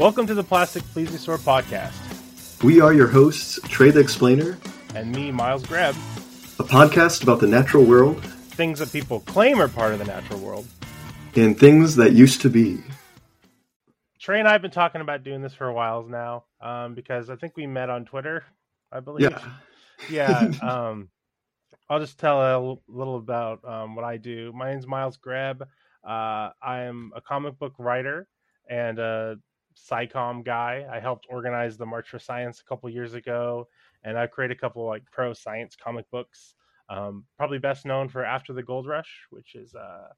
[0.00, 2.62] Welcome to the Plastic Plesiosaur podcast.
[2.64, 4.56] We are your hosts, Trey the Explainer,
[4.94, 5.94] and me, Miles Greb.
[6.58, 10.40] A podcast about the natural world, things that people claim are part of the natural
[10.40, 10.66] world,
[11.36, 12.82] and things that used to be.
[14.18, 17.28] Trey and I have been talking about doing this for a while now um, because
[17.28, 18.42] I think we met on Twitter,
[18.90, 19.30] I believe.
[19.30, 19.42] Yeah.
[20.08, 20.52] Yeah.
[20.62, 21.10] um,
[21.90, 24.50] I'll just tell a little about um, what I do.
[24.54, 25.60] My name's Miles Greb.
[26.02, 28.26] Uh, I am a comic book writer
[28.66, 29.36] and a
[29.76, 30.86] SciComm guy.
[30.90, 33.68] I helped organize the March for Science a couple years ago,
[34.04, 36.54] and I created a couple like pro science comic books.
[36.88, 40.08] Um, probably best known for After the Gold Rush, which is uh,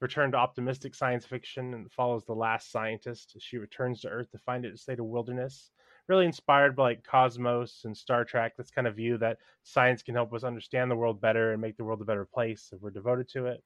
[0.00, 4.30] return to optimistic science fiction and follows the last scientist as she returns to Earth
[4.32, 5.70] to find it a state of wilderness.
[6.08, 8.56] Really inspired by like Cosmos and Star Trek.
[8.56, 11.76] This kind of view that science can help us understand the world better and make
[11.76, 13.62] the world a better place if we're devoted to it.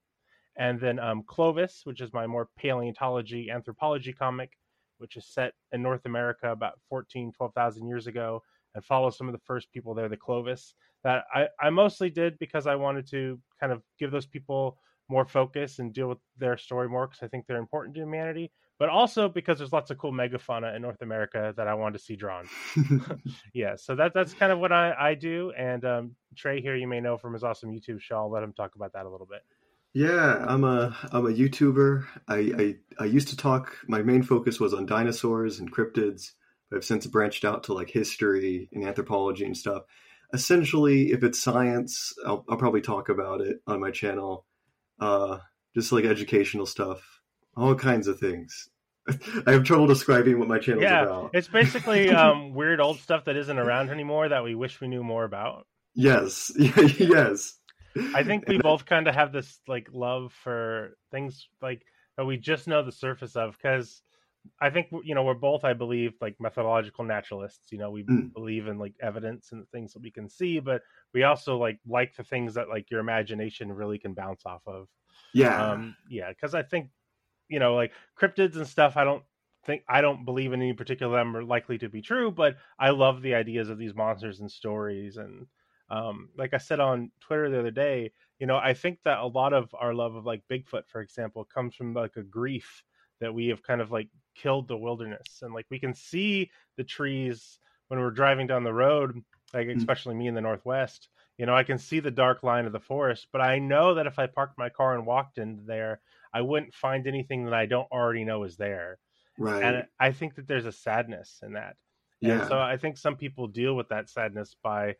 [0.57, 4.53] And then um, Clovis, which is my more paleontology anthropology comic,
[5.01, 8.43] which is set in North America about 14, 12,000 years ago
[8.75, 10.75] and follows some of the first people there, the Clovis.
[11.03, 15.25] That I, I mostly did because I wanted to kind of give those people more
[15.25, 18.89] focus and deal with their story more because I think they're important to humanity, but
[18.89, 22.17] also because there's lots of cool megafauna in North America that I wanted to see
[22.17, 22.47] drawn.
[23.55, 25.53] yeah, so that that's kind of what I, I do.
[25.59, 28.17] And um, Trey here, you may know from his awesome YouTube show.
[28.17, 29.41] I'll let him talk about that a little bit.
[29.93, 32.05] Yeah, I'm a I'm a YouTuber.
[32.29, 33.77] I, I I used to talk.
[33.89, 36.31] My main focus was on dinosaurs and cryptids.
[36.73, 39.83] I've since branched out to like history and anthropology and stuff.
[40.33, 44.47] Essentially, if it's science, I'll, I'll probably talk about it on my channel.
[45.01, 45.39] Uh,
[45.75, 47.21] just like educational stuff,
[47.57, 48.69] all kinds of things.
[49.47, 51.31] I have trouble describing what my channel yeah, is about.
[51.33, 55.03] it's basically um, weird old stuff that isn't around anymore that we wish we knew
[55.03, 55.67] more about.
[55.95, 57.55] Yes, yes.
[58.15, 61.83] I think we both kind of have this like love for things like
[62.17, 64.03] that we just know the surface of because
[64.61, 67.73] I think you know we're both I believe like methodological naturalists.
[67.73, 68.33] You know, we mm.
[68.33, 72.15] believe in like evidence and things that we can see, but we also like like
[72.17, 74.89] the things that like your imagination really can bounce off of.
[75.35, 76.91] Yeah, um, yeah, because I think
[77.49, 78.97] you know like cryptids and stuff.
[78.97, 79.23] I don't
[79.65, 82.91] think I don't believe in any particular them are likely to be true, but I
[82.91, 85.47] love the ideas of these monsters and stories and
[85.91, 89.27] um, like I said on Twitter the other day, you know, I think that a
[89.27, 92.85] lot of our love of like Bigfoot, for example, comes from like a grief
[93.21, 96.85] that we have kind of like killed the wilderness and like we can see the
[96.85, 97.59] trees
[97.89, 99.21] when we're driving down the road,
[99.53, 99.77] like mm.
[99.77, 101.09] especially me in the Northwest,
[101.41, 104.07] you know, I can see the dark line of the forest, but I know that
[104.07, 106.01] if I parked my car and walked in there,
[106.33, 108.99] I wouldn't find anything that I don't already know is there.
[109.39, 109.63] Right.
[109.63, 111.77] And I think that there's a sadness in that.
[112.21, 112.41] Yeah.
[112.41, 114.97] And so I think some people deal with that sadness by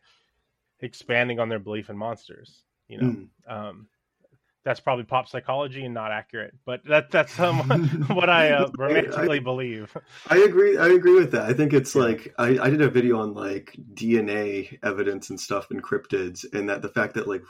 [0.81, 2.63] expanding on their belief in monsters.
[2.87, 3.27] You know, mm.
[3.47, 3.87] um,
[4.63, 7.57] that's probably pop psychology and not accurate, but that that's um,
[8.09, 9.95] what I uh, romantically I, believe.
[10.29, 10.77] I agree.
[10.77, 11.43] I agree with that.
[11.43, 12.01] I think it's yeah.
[12.01, 16.69] like I, I did a video on like DNA evidence and stuff in cryptids, and
[16.69, 17.43] that the fact that like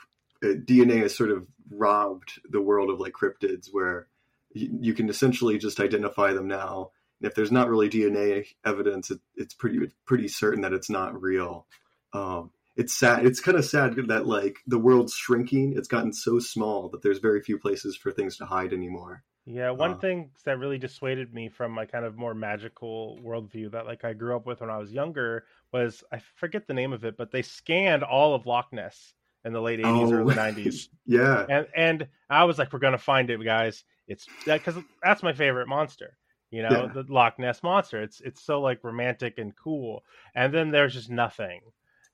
[0.44, 4.08] uh, DNA has sort of robbed the world of like cryptids, where
[4.53, 6.91] you, you can essentially just identify them now.
[7.20, 10.90] And if there's not really DNA evidence, it, it's pretty it's pretty certain that it's
[10.90, 11.68] not real.
[12.14, 13.26] Um, it's sad.
[13.26, 15.74] It's kind of sad that like the world's shrinking.
[15.76, 19.24] It's gotten so small that there's very few places for things to hide anymore.
[19.46, 23.72] Yeah, one uh, thing that really dissuaded me from my kind of more magical worldview
[23.72, 26.94] that like I grew up with when I was younger was I forget the name
[26.94, 30.36] of it, but they scanned all of Loch Ness in the late eighties, oh, early
[30.48, 30.90] nineties.
[31.06, 33.84] yeah, and and I was like, we're gonna find it, guys.
[34.08, 36.18] It's because that's my favorite monster.
[36.52, 37.02] You know, yeah.
[37.02, 38.02] the Loch Ness monster.
[38.02, 40.03] It's it's so like romantic and cool,
[40.36, 41.62] and then there's just nothing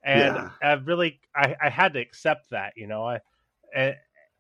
[0.04, 0.50] and yeah.
[0.62, 3.06] I really I, I had to accept that, you know.
[3.06, 3.20] I
[3.76, 3.96] and,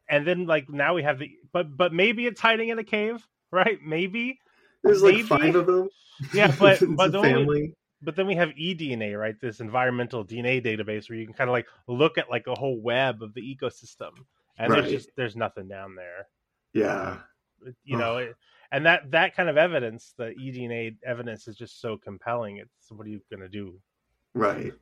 [0.10, 3.26] and then like now we have the but but maybe it's hiding in a cave,
[3.52, 3.80] right?
[3.86, 4.40] Maybe
[4.84, 5.24] there's maybe.
[5.24, 5.90] like five of them.
[6.34, 7.74] Yeah, but but the family.
[8.02, 9.36] but then we have eDNA, right?
[9.40, 12.80] This environmental DNA database where you can kind of like look at like a whole
[12.80, 14.12] web of the ecosystem,
[14.58, 14.82] and right.
[14.82, 16.28] there's just there's nothing down there.
[16.74, 17.18] Yeah,
[17.66, 18.36] um, you know, it,
[18.72, 22.58] and that that kind of evidence, the eDNA evidence, is just so compelling.
[22.58, 23.80] It's what are you going to do?
[24.34, 24.74] Right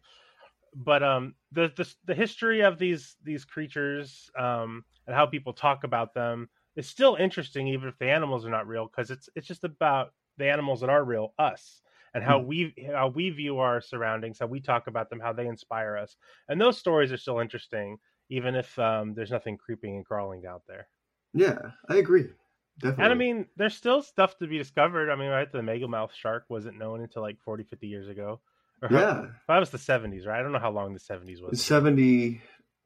[0.75, 5.83] but um the, the the history of these these creatures um and how people talk
[5.83, 9.47] about them is still interesting even if the animals are not real because it's it's
[9.47, 11.81] just about the animals that are real us
[12.13, 12.45] and how mm.
[12.45, 16.17] we how we view our surroundings how we talk about them how they inspire us
[16.49, 17.97] and those stories are still interesting
[18.29, 20.87] even if um, there's nothing creeping and crawling out there
[21.33, 22.27] yeah i agree
[22.77, 23.03] Definitely.
[23.05, 25.09] And I mean, there's still stuff to be discovered.
[25.09, 25.49] I mean, right?
[25.49, 28.41] The megamouth shark wasn't known until like 40, 50 years ago.
[28.81, 30.39] Or yeah, that was the seventies, right?
[30.39, 31.63] I don't know how long the seventies was.
[31.63, 32.41] 70,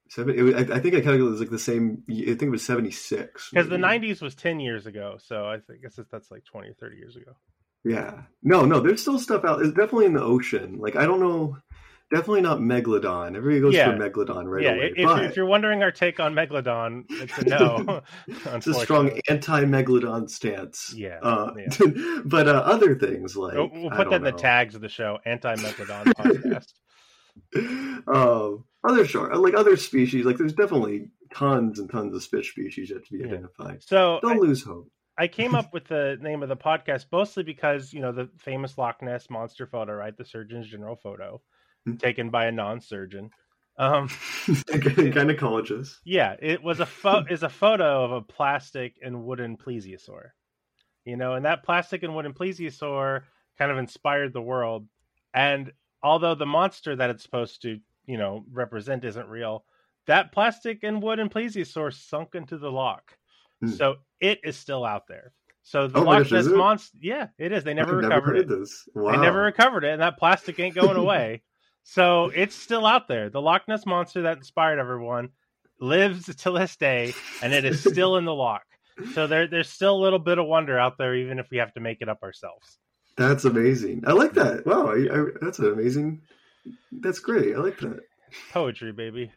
[0.10, 2.04] 70 was, I, I, think I calculated it was like the same.
[2.10, 3.50] I think it was seventy six.
[3.50, 6.70] Because the nineties was ten years ago, so I, think, I guess that's like twenty
[6.70, 7.32] or thirty years ago.
[7.84, 8.22] Yeah.
[8.44, 9.62] No, no, there's still stuff out.
[9.62, 10.80] It's definitely in the ocean.
[10.80, 11.58] Like I don't know.
[12.12, 13.36] Definitely not Megalodon.
[13.38, 13.92] Everybody goes Yeah.
[13.92, 14.94] for Megalodon right yeah, away.
[14.98, 18.02] if, but if you're wondering our take on Megalodon, it's a no.
[18.28, 20.92] it's a strong anti-Megalodon stance.
[20.96, 21.68] Yeah, Uh, yeah.
[22.26, 25.20] but uh, other things like We'll, we'll put that in the tags of the show,
[25.26, 26.74] anti Megalodon podcast.
[28.08, 32.90] um, other shark, like other species, like there's definitely tons and tons of fish species
[32.90, 33.26] yet to be Yeah.
[33.34, 33.84] identified.
[33.84, 34.90] So Don't I, lose hope.
[35.18, 38.78] I came up with the name of the podcast mostly because you know the famous
[38.78, 40.18] Loch Ness monster photo, right?
[40.18, 41.42] The Surgeon's General photo.
[42.00, 43.32] Taken by a non-surgeon.
[43.78, 44.08] Um,
[44.68, 45.96] Gynecologist.
[46.04, 50.30] yeah, it was a pho- is a photo of a plastic and wooden plesiosaur.
[51.06, 53.22] You know, and that plastic and wooden plesiosaur
[53.58, 54.88] kind of inspired the world.
[55.34, 55.72] And
[56.04, 59.64] although the monster that it's supposed to, you know, represent isn't real,
[60.08, 63.18] that plastic and wooden plesiosaur sunk into the lock.
[63.62, 63.70] Hmm.
[63.70, 65.32] So it is still out there.
[65.64, 67.64] So the Oh Loch Ness monster, yeah, it is.
[67.64, 68.70] They never I've recovered never it.
[68.96, 69.12] Wow.
[69.12, 71.44] They never recovered it, and that plastic ain't going away.
[71.92, 73.30] So it's still out there.
[73.30, 75.30] The Loch Ness monster that inspired everyone
[75.80, 78.64] lives to this day, and it is still in the loch.
[79.14, 81.74] So there, there's still a little bit of wonder out there, even if we have
[81.74, 82.78] to make it up ourselves.
[83.18, 84.04] That's amazing.
[84.06, 84.66] I like that.
[84.66, 86.22] Wow, I, I, that's an amazing.
[86.92, 87.56] That's great.
[87.56, 88.02] I like that.
[88.52, 89.32] Poetry, baby.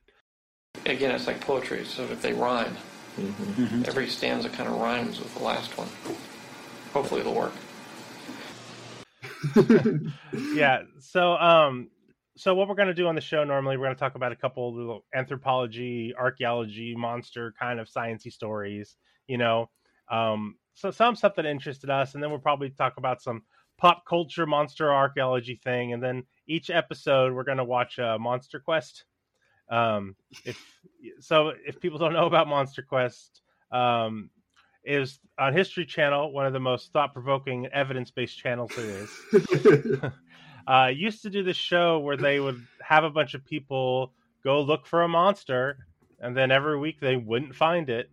[0.85, 2.77] Again, it's like poetry, so if they rhyme,
[3.19, 3.83] Mm-hmm.
[3.87, 5.89] every stanza kind of rhymes with the last one.
[6.95, 7.53] Hopefully it'll work.
[10.55, 11.89] yeah so um
[12.43, 14.33] so what we're going to do on the show normally we're going to talk about
[14.33, 18.97] a couple of little anthropology archaeology monster kind of sciencey stories
[19.29, 19.71] you know?
[20.11, 23.43] Um so some stuff that interested us and then we'll probably talk about some
[23.79, 28.59] pop culture monster archaeology thing and then each episode we're going to watch uh, monster
[28.59, 29.05] quest.
[29.71, 30.59] Um if
[31.21, 33.41] so if people don't know about monster quest
[33.71, 34.31] um
[34.85, 39.11] is on history channel one of the most thought-provoking evidence-based channels there is
[40.67, 44.13] uh, used to do this show where they would have a bunch of people
[44.45, 45.87] go look for a monster,
[46.21, 48.11] and then every week they wouldn't find it.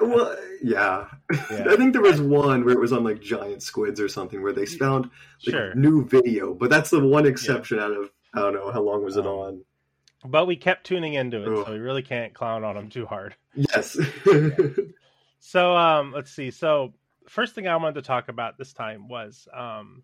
[0.00, 1.06] well, yeah.
[1.50, 1.66] Yeah.
[1.68, 4.52] I think there was one where it was on like giant squids or something where
[4.54, 5.10] they found
[5.46, 8.80] like, Sure, new video, but that's the one exception out of I don't know how
[8.82, 9.64] long was it Um, on.
[10.24, 13.34] but we kept tuning into it, so we really can't clown on them too hard.
[13.54, 13.98] Yes.
[15.40, 16.50] So um, let's see.
[16.50, 16.94] So
[17.28, 20.02] first thing I wanted to talk about this time was um,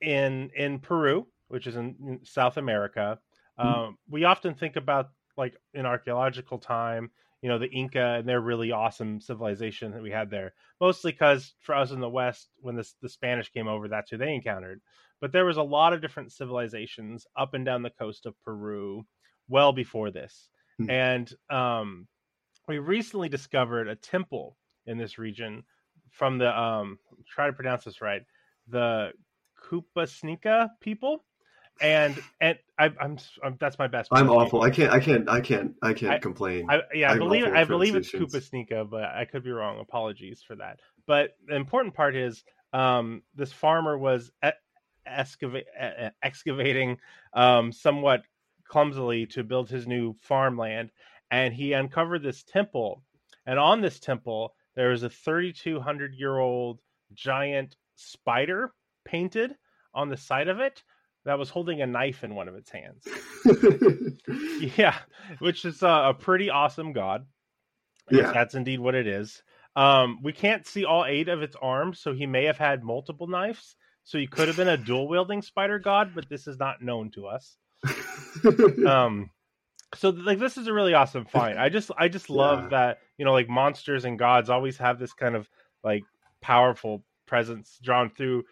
[0.00, 3.18] in in Peru, which is in, in South America.
[3.58, 7.10] Um, we often think about like in archaeological time,
[7.40, 10.52] you know, the Inca and their really awesome civilization that we had there.
[10.80, 14.18] Mostly because for us in the West, when this the Spanish came over, that's who
[14.18, 14.80] they encountered.
[15.20, 19.06] But there was a lot of different civilizations up and down the coast of Peru,
[19.48, 20.48] well before this.
[20.78, 20.90] Hmm.
[20.90, 22.08] And um,
[22.68, 24.56] we recently discovered a temple
[24.86, 25.64] in this region
[26.10, 26.98] from the um
[27.28, 28.22] try to pronounce this right
[28.68, 29.10] the
[29.70, 31.24] Kupasnika people
[31.80, 34.62] and and I, I'm, I'm that's my best I'm awful.
[34.62, 34.92] I can't.
[34.92, 35.28] I can't.
[35.28, 35.74] I can't.
[35.82, 36.66] I can't I- complain.
[36.68, 38.10] I, yeah, I I'm believe I believe it's.
[38.10, 39.78] Kupasnika, but I could be wrong.
[39.80, 40.80] Apologies for that.
[41.06, 44.50] But the important part is um, this farmer was e-
[45.08, 46.98] excava- e- e- excavating
[47.34, 48.22] um, somewhat
[48.68, 50.90] clumsily to build his new farmland,
[51.30, 53.02] and he uncovered this temple.
[53.46, 56.80] And on this temple, there was a 3,200 year old
[57.14, 58.72] giant spider
[59.06, 59.54] painted
[59.94, 60.82] on the side of it
[61.24, 63.06] that was holding a knife in one of its hands.
[64.76, 64.96] Yeah,
[65.38, 67.26] which is uh, a pretty awesome god.
[68.10, 68.32] Yes, Yeah.
[68.32, 69.42] that's indeed what it is.
[69.76, 73.26] Um, we can't see all eight of its arms, so he may have had multiple
[73.26, 73.76] knives.
[74.04, 77.10] So he could have been a dual wielding spider god, but this is not known
[77.12, 77.56] to us.
[78.86, 79.30] Um,
[79.94, 81.58] so like this is a really awesome find.
[81.58, 82.68] I just I just love Yeah.
[82.70, 85.48] that you know like monsters and gods always have this kind of
[85.84, 86.02] like
[86.40, 88.44] powerful presence drawn through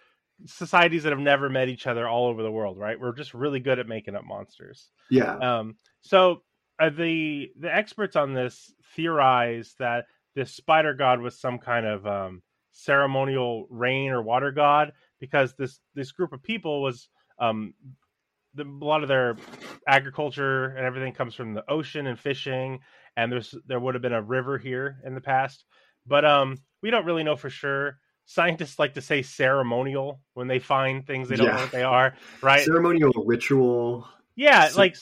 [0.46, 2.78] societies that have never met each other all over the world.
[2.78, 2.98] Right?
[2.98, 4.90] We're just really good at making up monsters.
[5.10, 5.36] yeah.
[5.36, 6.42] Um, so
[6.78, 12.06] uh, the the experts on this theorize that this spider god was some kind of
[12.06, 17.74] um, ceremonial rain or water god because this this group of people was um,
[18.54, 19.36] the, a lot of their
[19.86, 22.80] agriculture and everything comes from the ocean and fishing,
[23.16, 25.64] and there's there would have been a river here in the past,
[26.06, 27.98] but um, we don't really know for sure.
[28.26, 32.14] Scientists like to say ceremonial when they find things they don't know what they are,
[32.42, 32.64] right?
[32.64, 34.08] Ceremonial ritual.
[34.34, 34.96] Yeah, So- like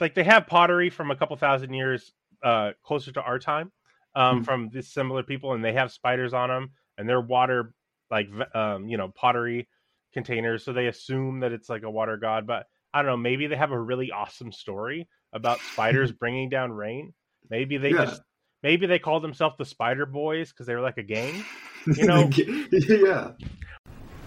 [0.00, 2.12] like they have pottery from a couple thousand years
[2.42, 3.72] uh closer to our time
[4.14, 4.42] um Hmm.
[4.44, 7.74] from these similar people and they have spiders on them and they're water
[8.12, 9.68] like um you know pottery
[10.12, 13.48] containers so they assume that it's like a water god but I don't know maybe
[13.48, 17.12] they have a really awesome story about spiders bringing down rain
[17.50, 18.04] maybe they Yeah.
[18.04, 18.22] just
[18.62, 21.44] maybe they called themselves the spider boys because they were like a gang
[21.86, 22.30] You know-
[22.72, 23.32] yeah.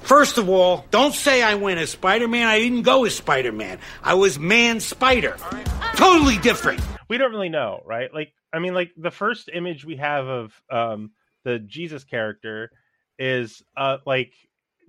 [0.01, 2.47] First of all, don't say I went as Spider Man.
[2.47, 3.77] I didn't go as Spider Man.
[4.01, 5.37] I was Man Spider.
[5.95, 6.81] Totally different.
[7.07, 8.11] We don't really know, right?
[8.11, 11.11] Like, I mean, like the first image we have of um,
[11.43, 12.71] the Jesus character
[13.19, 14.33] is uh, like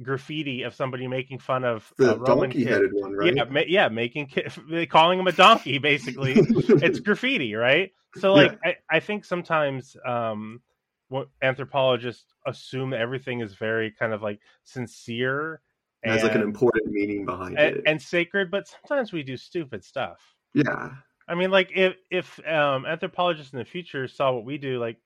[0.02, 3.34] graffiti of somebody making fun of The uh, Roman donkey-headed one, right?
[3.36, 5.78] Yeah, ma- yeah, making ki- calling him a donkey.
[5.78, 6.34] Basically,
[6.82, 7.92] it's graffiti, right?
[8.16, 10.60] So, like, I, I think sometimes um,
[11.08, 15.60] what anthropologists assume everything is very kind of like sincere
[16.02, 17.82] It has like an important meaning behind and, it.
[17.86, 20.20] and sacred, but sometimes we do stupid stuff.
[20.54, 20.90] yeah.
[21.28, 24.98] I mean, like if if um, anthropologists in the future saw what we do, like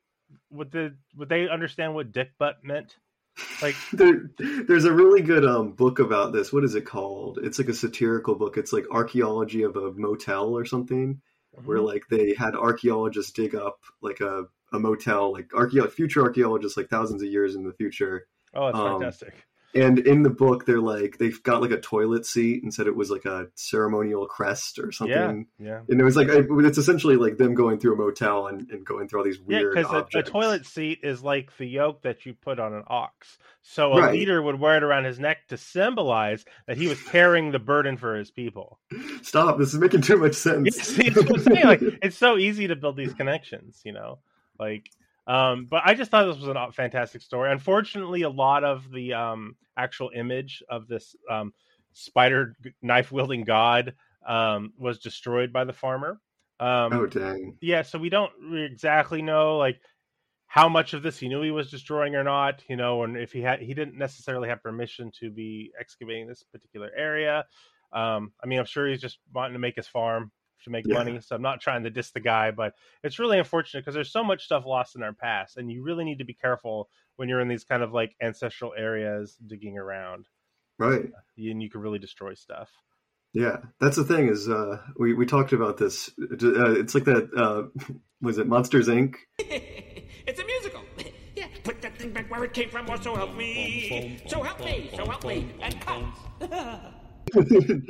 [0.51, 2.97] would the would they understand what dick butt meant?
[3.63, 6.53] Like, There, there's a really good um, book about this.
[6.53, 7.39] What is it called?
[7.43, 8.57] It's like a satirical book.
[8.57, 11.21] It's like archaeology of a motel or something,
[11.65, 11.87] where Mm-hmm.
[11.87, 16.89] like they had archaeologists dig up like a, a motel, like archeo- future archaeologists, like
[16.91, 18.27] thousands of years in the future.
[18.55, 19.35] oh, that's um, fantastic.
[19.77, 22.97] And in the book, they're like they've got like a toilet seat and said it
[22.97, 25.47] was like a ceremonial crest or something.
[25.59, 28.69] Yeah, yeah, And it was like it's essentially like them going through a motel and,
[28.71, 29.59] and going through all these yeah.
[29.59, 32.85] weird Because a, a toilet seat is like the yoke that you put on an
[32.89, 33.39] ox.
[33.63, 34.13] So a Right.
[34.13, 37.97] leader would wear it around his neck to symbolize that he was carrying the burden
[37.97, 38.79] for his people.
[39.23, 39.59] Stop!
[39.59, 40.77] This is making too much sense.
[40.77, 44.21] See, it's what I'm saying, like it's so easy to build these connections, you know.
[44.59, 44.91] Like,
[45.27, 47.51] um, but I just thought this was a fantastic story.
[47.51, 51.53] Unfortunately, a lot of the um actual image of this um
[51.93, 53.95] spider knife wielding god
[54.27, 56.21] um was destroyed by the farmer.
[56.59, 57.59] Um, oh dang!
[57.61, 59.81] yeah, so we don't exactly know like
[60.47, 63.33] how much of this he knew he was destroying or not, you know, and if
[63.33, 67.45] he had he didn't necessarily have permission to be excavating this particular area.
[67.93, 70.31] Um, I mean, I'm sure he's just wanting to make his farm
[70.65, 70.95] to make Yeah.
[70.95, 74.13] money, so I'm not trying to diss the guy, but it's really unfortunate because there's
[74.13, 77.29] so much stuff lost in our past, and you really need to be careful when
[77.29, 80.27] you're in these kind of like ancestral areas digging around,
[80.79, 81.11] Right?
[81.37, 82.71] and you can really destroy stuff.
[83.33, 84.29] Yeah, that's the thing.
[84.29, 86.09] Is uh, we we talked about this.
[86.19, 87.29] Uh, it's like that.
[87.37, 87.65] Uh,
[88.23, 89.17] was it Monsters Inc?
[89.39, 90.83] it's a musical.
[91.37, 94.23] Yeah, put that thing back where it came from, or so help me.
[94.27, 96.03] So help me, so help me, and cut.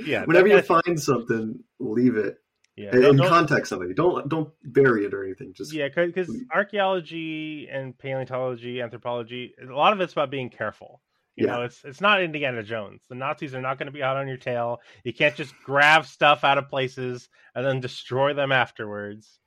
[0.05, 2.39] Yeah, Whenever you find something, leave it
[2.77, 3.95] Yeah, and, don't- and don't- somebody.
[3.95, 5.55] Don't don't bury it or anything.
[5.55, 11.01] Just Yeah, because archaeology and paleontology, anthropology, a lot of it's about being careful.
[11.39, 13.03] You know, it's it's not Indiana Jones.
[13.11, 14.81] The Nazis are not going to be out on your tail.
[15.05, 19.39] You can't just grab stuff out of places and then destroy them afterwards.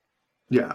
[0.50, 0.74] yeah.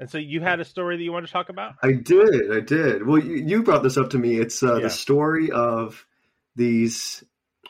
[0.00, 1.74] And so you had a story that you want to talk about?
[1.82, 2.50] I did.
[2.52, 3.06] I did.
[3.06, 4.36] Well, you, you brought this up to me.
[4.36, 4.82] It's uh, Yeah.
[4.84, 6.04] the story of
[6.56, 7.22] these.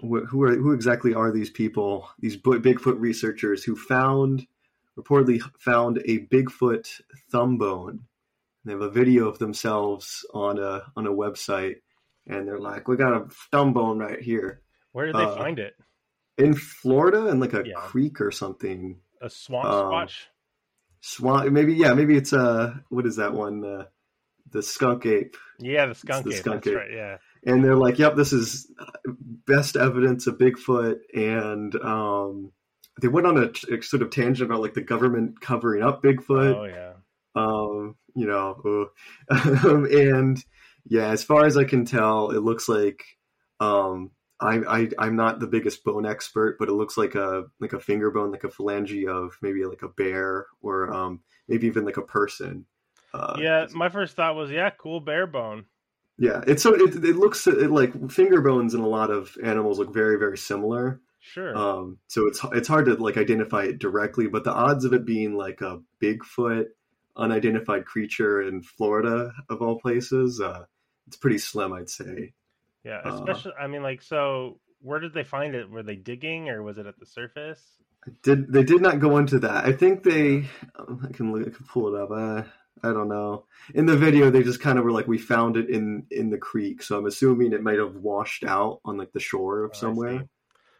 [0.02, 2.08] Wh- Who are who exactly are these people?
[2.18, 4.46] These Bigfoot researchers who found
[4.98, 8.00] reportedly found a Bigfoot thumb bone.
[8.64, 11.76] They have a video of themselves on a on a website,
[12.26, 14.60] and they're like, "We got a thumb bone right here
[14.92, 15.74] Where did they Uh, find it?
[16.38, 17.74] in Florida, in like a Yeah.
[17.76, 20.26] creek or something." A swamp um, squatch?
[21.00, 23.64] Swan, maybe yeah, maybe it's uh, what is that one?
[23.64, 23.84] Uh,
[24.50, 25.36] the skunk ape.
[25.58, 26.36] Yeah, the skunk the ape.
[26.40, 26.76] skunk That's ape.
[26.76, 26.90] right.
[26.92, 27.16] Yeah.
[27.44, 28.70] And they're like, "Yep, this is
[29.46, 32.52] best evidence of Bigfoot." And um,
[33.00, 36.56] they went on a sort of tangent about like the government covering up Bigfoot.
[36.56, 36.92] Oh yeah.
[37.34, 38.90] Um, you know,
[39.30, 40.42] and
[40.84, 43.02] yeah, as far as I can tell, it looks like
[43.60, 47.72] um, I, I I'm not the biggest bone expert, but it looks like a like
[47.72, 51.84] a finger bone, like a phalange of maybe like a bear or um, maybe even
[51.84, 52.66] like a person.
[53.14, 55.66] Uh, yeah, my first thought was, yeah, cool bear bone.
[56.18, 59.78] Yeah, it's so it, it looks it, like finger bones in a lot of animals
[59.78, 61.00] look very very similar.
[61.20, 61.56] Sure.
[61.56, 65.04] Um, so it's it's hard to like identify it directly, but the odds of it
[65.04, 66.66] being like a Bigfoot
[67.16, 70.64] unidentified creature in Florida of all places, uh,
[71.06, 72.32] it's pretty slim, I'd say.
[72.84, 75.70] yeah, uh, especially I mean like so where did they find it?
[75.70, 77.62] Were they digging or was it at the surface?
[78.22, 79.64] Did they did not go into that?
[79.64, 80.44] I think they.
[80.76, 82.10] um, I can look, I can pull it up.
[82.10, 82.42] Uh,
[82.82, 83.44] I don't know.
[83.74, 86.38] In the video, they just kind of were like, "We found it in in the
[86.38, 89.76] creek," so I'm assuming it might have washed out on like the shore Oh, of
[89.76, 89.80] see.
[89.80, 90.28] somewhere.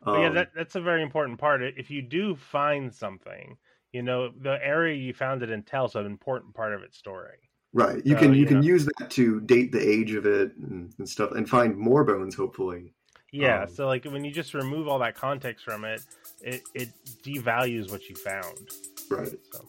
[0.05, 1.63] But yeah, Um, that, that's a very important part.
[1.63, 3.57] If you do find something,
[3.93, 7.39] you know, the area you found it in tells an important part of its story.
[7.73, 8.05] Right.
[8.05, 8.63] You So, can you you can know.
[8.63, 12.35] use that to date the age of it and, and stuff, and find more bones.
[12.35, 12.95] Hopefully.
[13.31, 16.03] Yeah, Um, so like when you just remove all that context from it,
[16.43, 16.89] it, it
[17.23, 18.69] devalues what you found.
[19.11, 19.29] Right.
[19.53, 19.69] So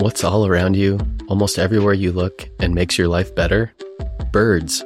[0.00, 3.70] What's all around you, almost everywhere you look, and makes your life better?
[4.32, 4.82] Birds.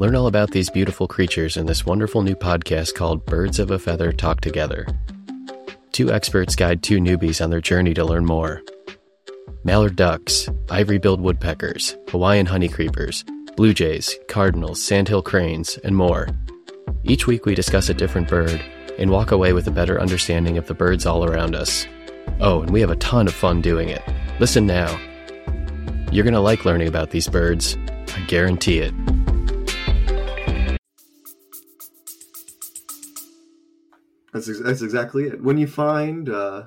[0.00, 3.78] Learn all about these beautiful creatures in this wonderful new podcast called Birds of a
[3.78, 4.86] Feather Talk Together.
[5.92, 8.60] two experts guide two newbies on their journey to learn more.
[9.64, 13.24] Mallard ducks, ivory billed woodpeckers, Hawaiian honeycreepers,
[13.56, 16.28] blue jays, cardinals, sandhill cranes, and more.
[17.02, 18.62] Each week we discuss a different bird
[18.98, 21.86] and walk away with a better understanding of the birds all around us.
[22.40, 24.02] Oh, and we have a ton of fun doing it.
[24.40, 24.88] Listen now.
[26.10, 27.76] You're going to like learning about these birds.
[28.14, 28.94] I guarantee it.
[34.32, 35.42] That's ex- that's exactly it.
[35.42, 36.64] When you find uh,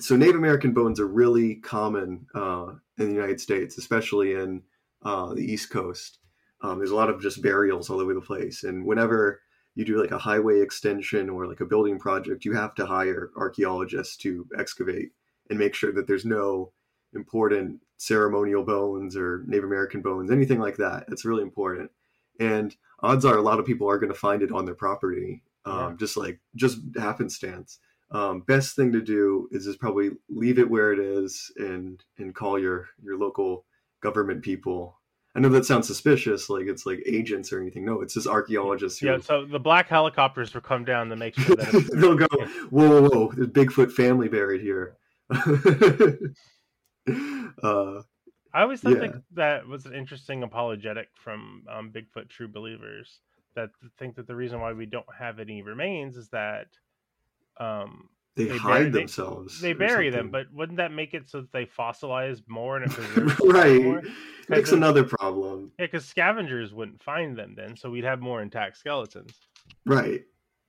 [0.00, 4.62] so Native American bones are really common uh, in the United States, especially in
[5.02, 6.18] uh, the East Coast.
[6.62, 9.42] Um, there's a lot of just burials all over the place, and whenever
[9.74, 13.30] you do like a highway extension or like a building project, you have to hire
[13.36, 15.10] archaeologists to excavate
[15.50, 16.72] and make sure that there's no
[17.14, 21.04] important ceremonial bones or Native American bones, anything like that.
[21.08, 21.90] It's really important.
[22.40, 25.42] And odds are a lot of people are going to find it on their property,
[25.64, 25.96] um, Yeah.
[25.96, 27.78] just like just happenstance.
[28.10, 32.34] Um, best thing to do is just probably leave it where it is and and
[32.34, 33.64] call your your local
[34.00, 35.00] government people.
[35.36, 37.84] I know that sounds suspicious, like it's like agents or anything.
[37.84, 39.00] No, it's just archaeologists.
[39.00, 42.26] Who, Yeah, so the black helicopters will come down to make sure that They'll go,
[42.70, 43.32] whoa, whoa, whoa!
[43.34, 44.96] There's Bigfoot family buried here.
[45.30, 45.42] uh,
[48.52, 48.98] I always thought Yeah.
[49.00, 53.18] that that was an interesting apologetic from um, Bigfoot true believers
[53.56, 56.68] that think that the reason why we don't have any remains is that
[57.58, 59.60] um, they, They hide bury- themselves.
[59.60, 62.86] they or bury them, but wouldn't that make it so that they fossilize more and
[62.86, 63.52] it preserves more?
[63.52, 64.04] right.
[64.48, 65.70] Then- another problem.
[65.78, 69.32] Yeah, because scavengers wouldn't find them then, so we'd have more intact skeletons.
[69.86, 70.22] Right.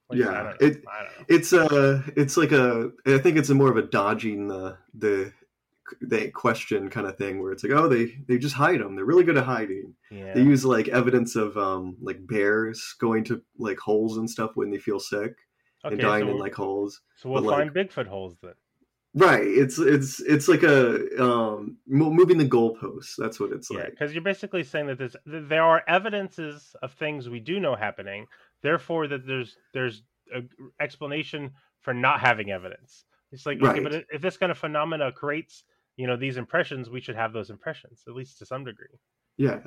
[0.09, 1.25] Like, Yeah, I don't, it- I don't know.
[1.29, 2.03] It's a.
[2.15, 2.91] It's like a.
[3.07, 5.33] I think it's a more of a dodging the the
[6.01, 8.95] the question kind of thing where it's like, oh, they they just hide them.
[8.95, 9.93] They're really good at hiding.
[10.11, 10.33] Yeah.
[10.33, 14.69] They use like evidence of um like bears going to like holes and stuff when
[14.71, 15.33] they feel sick
[15.85, 17.01] Okay, and dying so, in like holes.
[17.15, 18.53] so we'll but, like- find Bigfoot holes then.
[19.17, 19.47] Right.
[19.47, 23.15] It's it's it's like a um moving the goalposts.
[23.17, 23.91] That's what it's Yeah, like.
[23.91, 28.25] because you're basically saying that there's there are evidences of things we do know happening.
[28.61, 30.03] Therefore, that there's there's
[30.35, 30.41] a
[30.83, 33.05] explanation for not having evidence.
[33.31, 33.83] It's like, okay, Right.
[33.83, 35.63] but if this kind of phenomena creates,
[35.97, 38.99] you know, these impressions, we should have those impressions at least to some degree.
[39.37, 39.59] Yeah,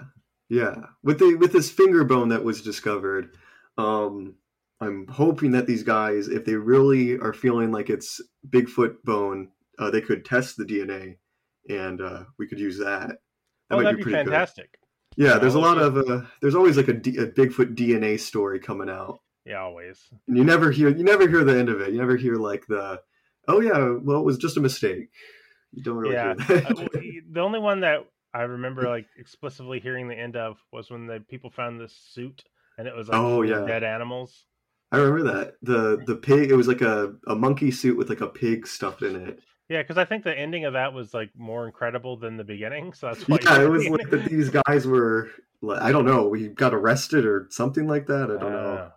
[0.50, 0.74] yeah.
[1.02, 3.34] With the with this finger bone that was discovered,
[3.78, 4.34] um,
[4.80, 9.90] I'm hoping that these guys, if they really are feeling like it's Bigfoot bone, uh,
[9.90, 11.16] they could test the DNA,
[11.68, 13.08] and uh, we could use that.
[13.08, 13.18] That
[13.70, 14.30] oh, might that'd be, pretty good.
[14.30, 14.78] fantastic.
[15.16, 18.60] Yeah, there's a lot of uh, there's always like a, D- a Bigfoot DNA story
[18.60, 20.00] coming out, Yeah, always.
[20.28, 21.92] and you never hear you never hear the end of it.
[21.92, 23.00] You never hear like the,
[23.48, 25.08] oh yeah, well it was just a mistake.
[25.72, 26.34] You don't really Yeah.
[26.46, 27.22] hear Uh, that.
[27.32, 31.18] the only one that I remember like explicitly hearing the end of was when the
[31.28, 32.44] people found this suit
[32.78, 33.66] and it was like Oh, yeah.
[33.66, 34.44] dead animals.
[34.92, 36.50] I remember that the the pig.
[36.50, 39.40] It was like a, a monkey suit with like a pig stuffed in it.
[39.68, 42.94] Yeah, because I think the ending of that was like more incredible than the beginning.
[42.94, 43.38] So that's why.
[43.42, 45.30] Yeah, it was like that these guys were.
[45.60, 46.26] like, I don't know.
[46.28, 48.24] We got arrested or something like that.
[48.30, 48.88] I don't know.
[48.90, 48.92] Ah,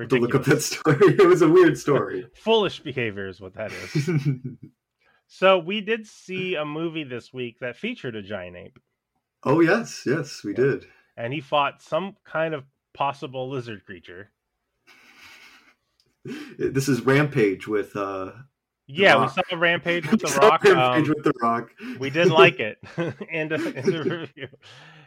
[0.00, 0.96] have to look up that story.
[1.18, 2.26] It was a weird story.
[2.34, 4.08] Foolish behavior is what that is.
[5.28, 8.78] So we did see a movie this week that featured a giant ape,
[9.44, 10.56] oh yes, yes, we Yeah.
[10.56, 10.86] did.
[11.16, 14.30] and he fought some kind of possible lizard creature.
[16.58, 17.94] This is Rampage with.
[17.96, 18.32] uh
[18.86, 20.64] Yeah, we saw a rampage with the rock.
[20.64, 21.70] Rampage um, with the Rock.
[21.98, 22.78] we didn't like it.
[23.30, 24.48] end of review.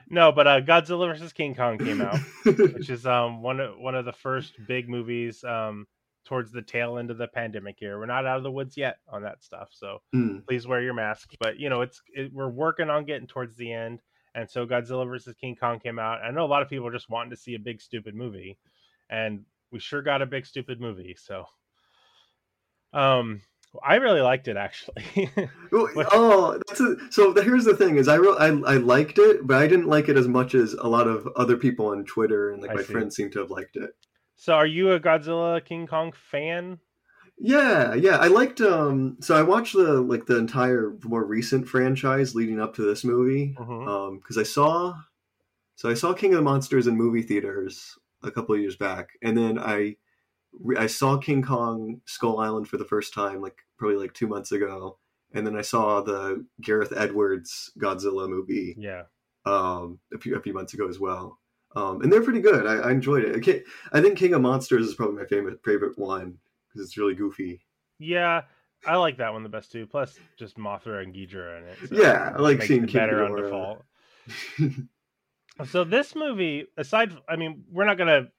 [0.09, 3.95] No, but uh, Godzilla versus King Kong came out, which is um one of one
[3.95, 5.85] of the first big movies um
[6.25, 7.97] towards the tail end of the pandemic here.
[7.99, 10.39] We're not out of the woods yet on that stuff, so Hmm.
[10.47, 11.31] please wear your mask.
[11.39, 14.01] But you know, it's it, we're working on getting towards the end,
[14.35, 16.21] and so Godzilla versus King Kong came out.
[16.23, 18.57] I know a lot of people are just wanting to see a big stupid movie,
[19.09, 21.15] and we sure got a big stupid movie.
[21.19, 21.45] So,
[22.93, 23.41] um,
[23.83, 25.03] I really liked it actually.
[25.71, 27.31] Oh, that's a, so.
[27.31, 30.09] The, here's the thing: is I, re- I I liked it, but I didn't like
[30.09, 32.81] it as much as a lot of other people on Twitter and like I my
[32.83, 32.91] see.
[32.91, 33.91] friends seem to have liked it.
[34.35, 36.79] so, are you a Godzilla King Kong fan?
[37.37, 38.17] Yeah, yeah.
[38.17, 42.75] I liked um so I watched the like the entire more recent franchise leading up
[42.75, 43.55] to this movie.
[43.57, 43.87] Mhm.
[43.87, 44.95] Um because I saw
[45.75, 49.09] so I saw King of the Monsters in movie theaters a couple of years back
[49.21, 49.95] and then I
[50.77, 54.51] I saw King Kong Skull Island for the first time like probably like 2 months
[54.51, 54.97] ago
[55.33, 59.03] and then I saw the Gareth Edwards Godzilla movie Yeah,
[59.45, 61.39] um, a few a few months ago as well.
[61.75, 62.65] Um, and they're pretty good.
[62.65, 63.35] I, I enjoyed it.
[63.35, 63.61] I, can't-
[63.93, 67.61] I think King of Monsters is probably my favorite favorite one because it's really goofy.
[67.99, 68.41] yeah.
[68.87, 69.85] I like that one the best too.
[69.85, 71.77] Plus, just Mothra and Ghidorah in it.
[71.89, 73.83] so Yeah, I like seeing it better on default.
[75.65, 78.29] So this movie, aside, I mean, we're not gonna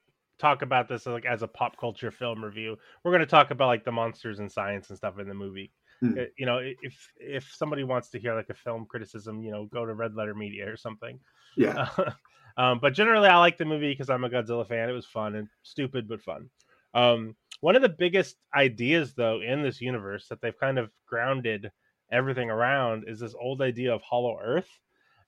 [0.40, 2.76] talk about this like as a pop culture film review.
[3.04, 5.70] We're going to talk about like the monsters and science and stuff in the movie.
[6.02, 9.66] Uh, You know, if if somebody wants to hear like a film criticism, you know,
[9.66, 11.20] go to Red Letter Media or something.
[11.56, 11.88] Yeah.
[12.56, 14.88] um, but generally, I like the movie because I'm a Godzilla fan.
[14.88, 16.48] It was fun and stupid, but fun.
[16.94, 21.70] Um, one of the biggest ideas, though, in this universe that they've kind of grounded
[22.10, 24.80] everything around is this old idea of Hollow Earth.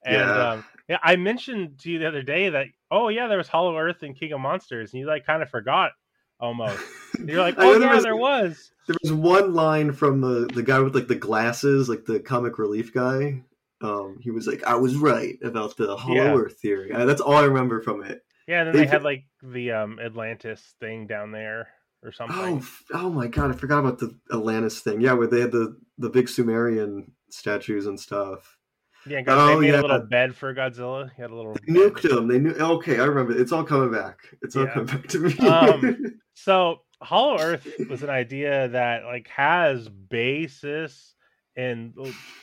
[0.04, 0.48] And Yeah.
[0.50, 3.76] um, yeah, I mentioned to you the other day that oh yeah, there was Hollow
[3.76, 5.92] Earth in King of Monsters, and you like kind of forgot
[6.40, 6.82] almost.
[7.24, 8.68] You're like, oh know there yeah, was- there was.
[8.88, 12.58] There was one line from the the guy with like the glasses, like the comic
[12.58, 13.42] relief guy.
[13.80, 16.34] Um, he was like, "I was right about the Hollow Yeah.
[16.36, 18.22] Earth theory." Uh, that's all I remember from it.
[18.48, 21.68] Yeah, and then They they had like the um Atlantis thing down there
[22.02, 22.36] or something.
[22.92, 25.00] Oh, oh my god, I forgot about the Atlantis thing.
[25.00, 28.58] Yeah, where they had the the big Sumerian statues and stuff.
[29.06, 29.80] Yeah, because they Oh, made yeah.
[29.80, 31.10] a little bed for Godzilla.
[31.16, 32.28] He had a little They nuked them.
[32.28, 32.50] They knew.
[32.52, 33.38] Okay, I remember.
[33.40, 34.18] It's all coming back.
[34.42, 34.70] It's all Yeah.
[34.74, 35.38] coming back to me.
[35.48, 35.96] Um,
[36.34, 41.14] So Hollow Earth was an idea that like has basis
[41.56, 41.92] in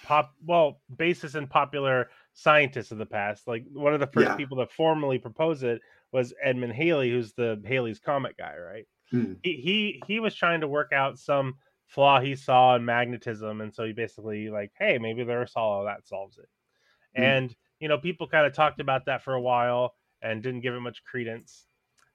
[0.04, 3.48] pop well basis in popular scientists of the past.
[3.48, 4.36] Like one of the first Yeah.
[4.36, 8.86] people that formally proposed it was Edmond Halley, who's the Halley's comet guy, right?
[9.12, 9.34] Hmm.
[9.44, 11.56] He he he was trying to work out some
[11.90, 15.84] flaw he saw in magnetism, and so he basically like, hey, maybe there's hollow.
[15.86, 16.50] That solves it.
[17.16, 17.24] Hmm.
[17.24, 20.74] And you know, people kind of talked about that for a while and didn't give
[20.74, 21.66] it much credence.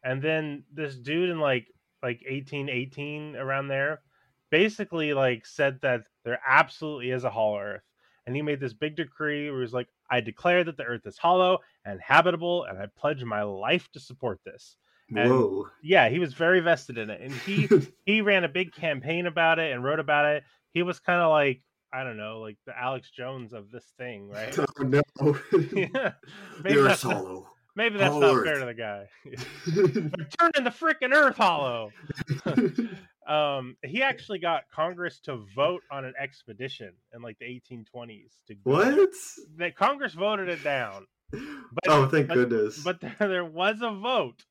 [0.03, 1.67] And then this dude in like
[2.03, 4.03] like 1818 around there
[4.51, 7.83] basically like said that there absolutely is a hollow earth.
[8.27, 11.07] And he made this big decree where he was like, I declare that the earth
[11.07, 14.77] is hollow and habitable, and I pledge my life to support this.
[15.15, 15.67] And- Whoa.
[15.83, 17.21] Yeah, he was very vested in it.
[17.21, 17.69] And he
[18.07, 20.45] he ran a big campaign about it and wrote about it.
[20.73, 21.63] He was kind of like,
[21.93, 24.57] I don't know, like the Alex Jones of this thing, right?
[24.59, 25.03] oh no.
[25.73, 26.13] yeah.
[26.65, 27.47] Maybe the that's, Earth's not, hollow.
[27.77, 29.07] maybe that's Hollow not fair to the guy.
[30.41, 31.91] Turn in the freaking Earth hollow.
[33.29, 38.55] um, he actually got Congress to vote on an expedition in like the 1820s to
[38.55, 38.71] go.
[38.73, 39.09] what?
[39.59, 41.07] That Congress voted it down,
[41.89, 42.83] oh, thank but- goodness.
[42.83, 44.43] but there, there was a vote,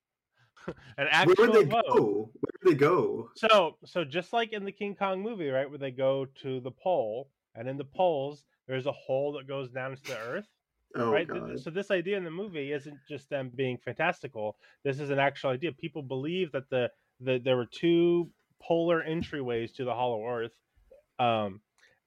[0.67, 2.31] an where actual would they go?
[2.39, 3.29] Where would they go?
[3.35, 6.71] So, so just like in the King Kong movie, right, where they go to the
[6.71, 10.47] pole, and in the poles there's a hole that goes down into the earth,
[10.95, 11.27] Oh right?
[11.27, 11.59] God.
[11.59, 14.57] So this idea in the movie isn't just them being fantastical.
[14.83, 15.71] This is an actual idea.
[15.71, 18.29] People believe that the, the there were two
[18.61, 20.53] polar entryways to the Hollow Earth,
[21.19, 21.61] um,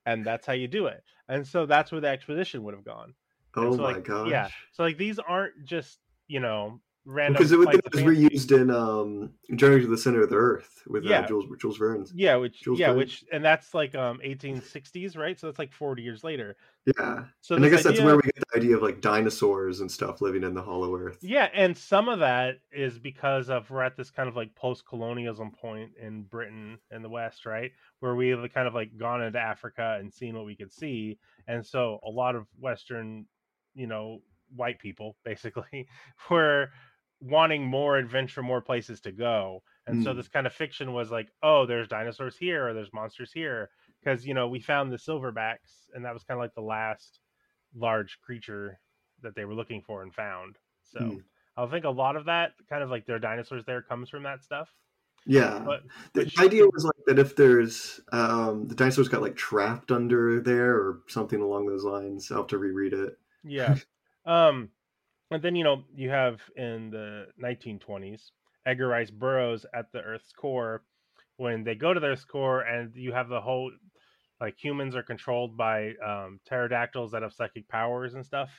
[0.07, 1.03] and that's how you do it.
[1.29, 3.14] And so that's where the expedition would have gone.
[3.57, 4.31] And Oh so, my like, gosh.
[4.31, 4.49] Yeah.
[4.73, 8.71] So like these aren't just you know random Because it, was- it was reused in
[8.71, 11.21] um, Journey to the Center of the Earth with Yeah.
[11.21, 12.12] uh, Jules Jules Verne's.
[12.14, 12.97] Yeah, which Jules yeah, Verne.
[12.99, 15.38] which and that's like um 1860s, right?
[15.38, 16.57] So that's like 40 years later.
[16.99, 17.25] Yeah.
[17.40, 20.21] So and I guess that's where we get the idea of like dinosaurs and stuff
[20.21, 21.19] living in the Hollow Earth.
[21.23, 25.51] Yeah, and some of that is because of we're at this kind of like post-colonialism
[25.53, 27.71] point in Britain and the West, right?
[28.01, 31.64] Where we've kind of like gone into Africa and seen what we could see, and
[31.64, 33.27] so a lot of Western,
[33.75, 34.21] you know,
[34.55, 35.88] white people basically
[36.31, 36.69] were
[37.29, 40.17] wanting more adventure, more places to go, and so Mm.
[40.17, 44.27] this kind of fiction was like, oh, there's dinosaurs here, or there's monsters here, because
[44.27, 47.21] you know we found the silverbacks, and that was kind of like the last
[47.75, 48.79] large creature
[49.23, 50.57] that they were looking for and found.
[50.83, 51.01] So.
[51.01, 51.19] Hmm.
[51.59, 54.45] I think a lot of that kind of like their dinosaurs there comes from that
[54.45, 54.69] stuff.
[55.25, 55.59] Yeah.
[55.65, 59.91] But the which- idea was like that if there's um, the dinosaurs got like trapped
[59.91, 62.31] under there or something along those lines.
[62.31, 63.19] I'll have to reread it.
[63.43, 63.77] yeah.
[64.27, 64.69] um
[65.31, 68.31] and then you know you have in the 1920s
[68.67, 70.83] Edgar Rice Burroughs at the Earth's core
[71.37, 73.71] when they go to the Earth's core and you have the whole
[74.41, 78.51] like humans are controlled by um pterodactyls that have psychic powers and stuff.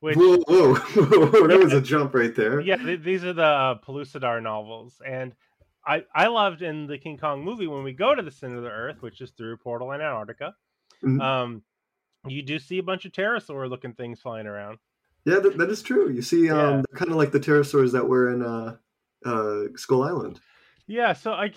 [0.00, 1.46] Which whoa, whoa, whoa!
[1.48, 2.60] that was a jump right there.
[2.60, 5.32] yeah, th- these are the uh, Pellucidar novels, and
[5.86, 8.62] I I loved in the King Kong movie when we go to the center of
[8.62, 10.54] the Earth, which is through Portal and Antarctica.
[11.02, 11.20] Mhm.
[11.20, 11.62] Um,
[12.26, 14.78] you do see a bunch of pterosaur looking things flying around.
[15.26, 16.08] Yeah, that, that is true.
[16.08, 16.82] You see, um, Yeah.
[16.94, 18.76] kind of like the pterosaurs that were in uh,
[19.24, 20.40] uh, Skull Island.
[20.86, 21.52] Yeah, so I,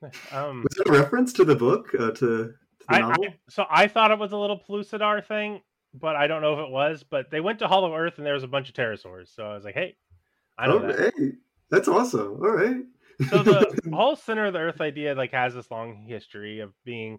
[0.32, 1.94] um, Was that a reference to the book?
[1.94, 2.54] Uh, to, to
[2.88, 3.26] the I, novel?
[3.28, 5.60] I so I thought it was a little Pellucidar thing,
[5.92, 7.04] but I don't know if it was.
[7.08, 9.54] But they went to Hollow Earth and there was a bunch of pterosaurs, so I
[9.54, 9.94] was like, hey,
[10.56, 11.12] I know oh, that.
[11.18, 11.32] hey,
[11.70, 12.40] that's awesome.
[12.42, 12.82] All right.
[13.28, 17.18] so the whole center of the earth idea like has this long history of being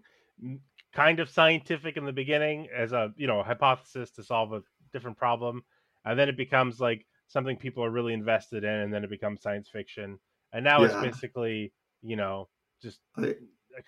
[0.92, 5.16] kind of scientific in the beginning as a you know hypothesis to solve a different
[5.16, 5.62] problem
[6.04, 9.42] and then it becomes like something people are really invested in and then it becomes
[9.42, 10.18] science fiction
[10.52, 12.48] and now it's basically you know
[12.82, 13.34] just I-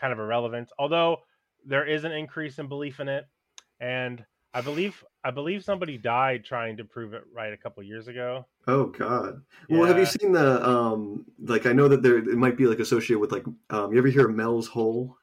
[0.00, 1.18] kind of irrelevant although
[1.64, 3.24] there is an increase in belief in it
[3.80, 4.24] and
[4.54, 8.46] I believe I believe somebody died trying to prove it right a couple years ago.
[8.66, 9.42] Oh God.
[9.68, 12.78] Well, have you seen the um like I know that there it might be like
[12.78, 15.14] associated with like um you ever hear of Mel's Hole?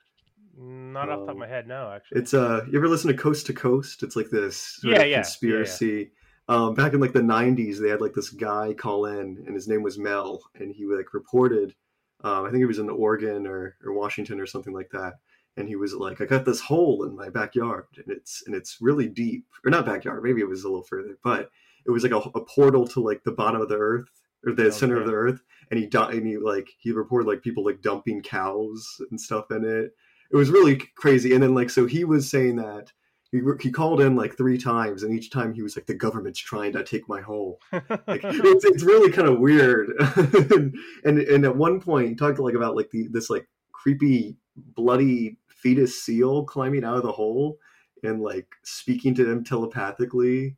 [0.55, 1.39] Not off the top of Oh.
[1.39, 1.91] my head, no.
[1.95, 4.03] Actually, It's uh you ever listen to Coast to Coast?
[4.03, 6.03] It's like this Yeah, yeah, yeah, yeah.
[6.47, 9.67] Um back in like the 90s they had like this guy call in and his
[9.67, 11.75] name was Mel and he like reported
[12.23, 15.13] um I think it was in Oregon or or Washington or something like that
[15.55, 18.77] and he was like I got this hole in my backyard and it's and it's
[18.81, 21.49] really deep or not backyard maybe it was a little further but
[21.85, 24.09] it was like a, a portal to like the bottom of the earth
[24.45, 27.41] or the center of the earth and he died and he like he reported like
[27.41, 29.95] people like dumping cows and stuff in it.
[30.31, 32.91] It was really crazy and then like so he was saying that
[33.33, 36.39] he, he called in like three times and each time he was like the government's
[36.39, 37.81] trying to take my hole like
[38.23, 42.53] it's, it's really kind of weird and, and and at one point he talked like
[42.55, 47.57] about like the this like creepy bloody fetus seal climbing out of the hole
[48.03, 50.55] and like speaking to him telepathically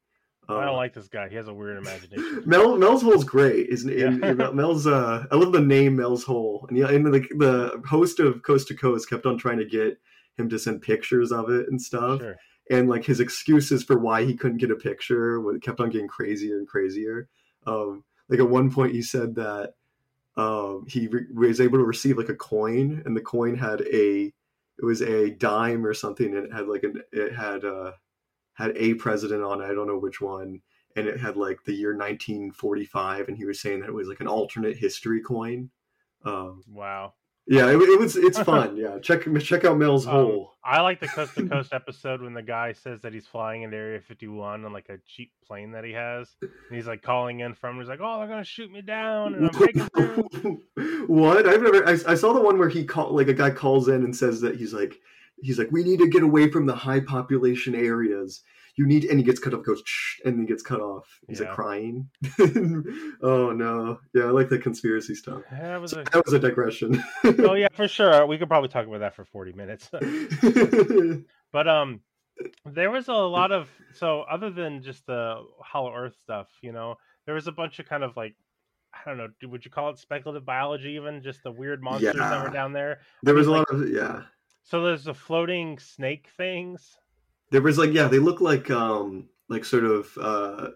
[0.47, 1.27] I Uh, don't like this guy.
[1.27, 2.43] He has a weird imagination.
[2.45, 3.67] Mel Mel's Hole's great.
[3.69, 3.97] Isn't it?
[4.37, 4.51] Yeah.
[4.51, 6.67] Mel's uh I love the name Mel's Hole.
[6.69, 9.97] And yeah, and the the host of Coast to Coast kept on trying to get
[10.37, 12.19] him to send pictures of it and stuff.
[12.21, 12.35] Sure.
[12.69, 16.57] And like his excuses for why he couldn't get a picture kept on getting crazier
[16.57, 17.27] and crazier.
[17.65, 19.73] Um like at one point he said that
[20.37, 24.33] um he re- was able to receive like a coin and the coin had a
[24.77, 27.91] it was a dime or something and it had like an it had uh
[28.53, 29.65] had a president on it.
[29.65, 30.61] I don't know which one
[30.95, 34.21] and it had like the year 1945 and he was saying that it was like
[34.21, 35.69] an alternate history coin
[36.23, 37.13] um Wow.
[37.47, 38.97] Yeah it, it was it's fun yeah.
[38.99, 40.51] Check check out mel's Um, hole.
[40.63, 43.77] I like the coast to coast episode when the guy says that he's flying into
[43.77, 47.53] Area 51 on like a cheap plane that he has, and he's like calling in
[47.53, 47.77] from.
[47.77, 49.51] He's like, "Oh, they're gonna shoot me down, and
[49.95, 50.61] I'm
[51.07, 51.47] what?
[51.47, 54.03] I've never I, I saw the one where he call like a guy calls in
[54.03, 54.95] and says that he's like
[55.41, 58.41] he's like we need to get away from the high population areas
[58.77, 59.81] you need and he gets cut off goes
[60.25, 62.09] and he gets cut off he's like crying
[63.21, 66.03] oh no yeah i like the conspiracy stuff That was a.
[66.11, 68.25] that was a digression Oh yeah, for sure.
[68.27, 69.89] We could probably talk about that for 40 minutes.
[71.51, 72.01] but um,
[72.65, 76.95] there was a lot of so other than just the Hollow Earth stuff, you know,
[77.25, 78.35] there was a bunch of kind of like.
[78.93, 79.27] I don't know.
[79.49, 80.91] Would you call it speculative biology?
[80.91, 82.99] Even just the weird monsters that were down there.
[83.23, 84.21] there was a lot of yeah
[84.63, 86.97] So there's the floating snake things.
[87.51, 90.69] There was like yeah, they look like um like sort of uh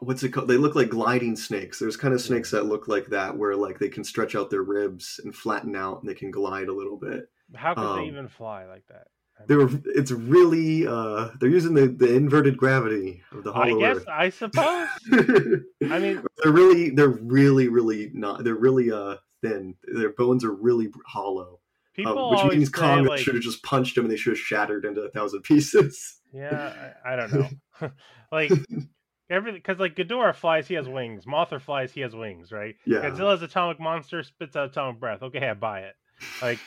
[0.00, 0.48] what's it called?
[0.48, 1.78] They look like gliding snakes.
[1.78, 4.62] There's kind of snakes that look like that where like they can stretch out their
[4.62, 7.28] ribs and flatten out and they can glide a little bit.
[7.54, 9.08] How could Um, they even fly like that?
[9.40, 13.76] I They were it's really uh they're using the, the inverted gravity of the hollow
[13.76, 14.08] I guess earth.
[14.08, 14.88] I suppose.
[15.90, 19.76] I mean, they're really they're really really not they're really uh thin.
[19.84, 21.60] Their bones are really hollow.
[21.98, 24.38] People Um, which means Kong like, should have just punched him and they should have
[24.38, 26.20] shattered into a thousand pieces.
[26.32, 27.48] yeah, I, I don't know.
[28.32, 28.50] like
[29.30, 31.24] everything, because like Ghidorah flies, he has wings.
[31.26, 32.76] Mothra flies, he has wings, right?
[32.86, 32.98] Yeah.
[32.98, 35.22] Godzilla's atomic monster spits out atomic breath.
[35.22, 35.94] Okay, I buy it.
[36.42, 36.58] Like,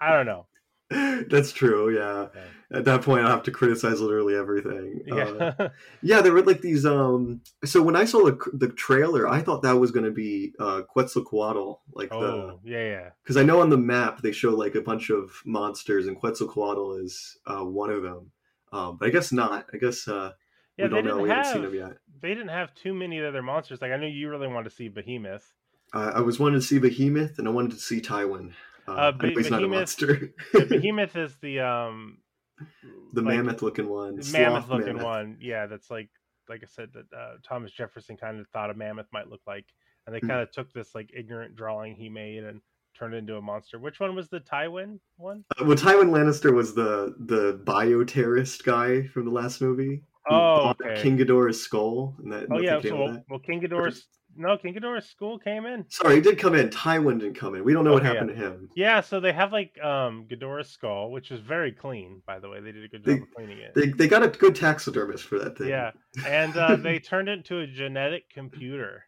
[0.00, 0.46] I don't know.
[1.30, 1.94] That's true.
[1.94, 2.28] Yeah.
[2.34, 2.78] Yeah.
[2.78, 5.00] At that point, I have to criticize literally everything.
[5.10, 5.68] Uh, Yeah,
[6.02, 6.86] yeah, there were like these.
[6.86, 7.40] Um.
[7.64, 10.82] So when I saw the the trailer, I thought that was going to be uh,
[10.88, 13.08] Quetzalcoatl, like oh yeah, yeah.
[13.22, 16.94] because I know on the map they show like a bunch of monsters, and Quetzalcoatl
[17.04, 18.30] is uh, one of them.
[18.72, 19.66] Um, but I guess not.
[19.72, 20.32] I guess uh,
[20.76, 21.10] Yeah, we they don't know.
[21.12, 21.96] didn't We haven't seen them yet.
[22.22, 23.80] they didn't have too many other monsters.
[23.82, 25.52] Like I know you really wanted to see Behemoth.
[25.92, 28.52] Uh, I was wanting to see Behemoth, and I wanted to see Tywin.
[28.88, 30.32] Uh, Uh, he's not a Behemoth- monster.
[30.68, 32.18] Behemoth is the um
[33.14, 35.02] the like, mammoth-looking one, sloth mammoth looking mammoth.
[35.04, 35.36] one.
[35.40, 36.08] Yeah, that's like
[36.48, 39.66] like I said that uh, Thomas Jefferson kind of thought a mammoth might look like,
[40.06, 40.28] and they Mhm.
[40.28, 42.60] kind of took this like ignorant drawing he made and
[42.98, 43.78] turned it into a monster.
[43.78, 45.44] Which one was the Tywin one?
[45.58, 50.02] Uh, Well, Tywin Lannister was the the bioterrorist guy from the last movie.
[50.28, 51.00] Oh, okay.
[51.02, 52.14] King Ghidorah's skull.
[52.18, 54.06] And that, Oh yeah, so well, well King Ghidorah's
[54.40, 55.84] no King Ghidorah's school came in.
[55.88, 56.68] Sorry, he did come in.
[56.70, 57.62] Tywin didn't come in.
[57.62, 58.68] We don't know what Okay, happened to him.
[58.74, 62.60] Yeah, so they have like um Ghidorah's skull, which is very clean, by the way.
[62.60, 63.74] They did a good job They- of cleaning it.
[63.74, 65.68] They, they got a good taxidermist for that thing.
[65.68, 65.90] Yeah,
[66.26, 69.04] and uh, they turned it into a genetic computer.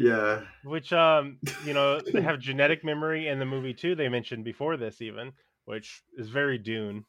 [0.00, 0.42] Yeah.
[0.64, 4.76] which um you know they have genetic memory in the movie too they mentioned before
[4.76, 5.32] this even
[5.64, 7.04] which is very dune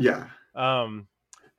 [0.00, 0.26] Yeah.
[0.56, 1.06] um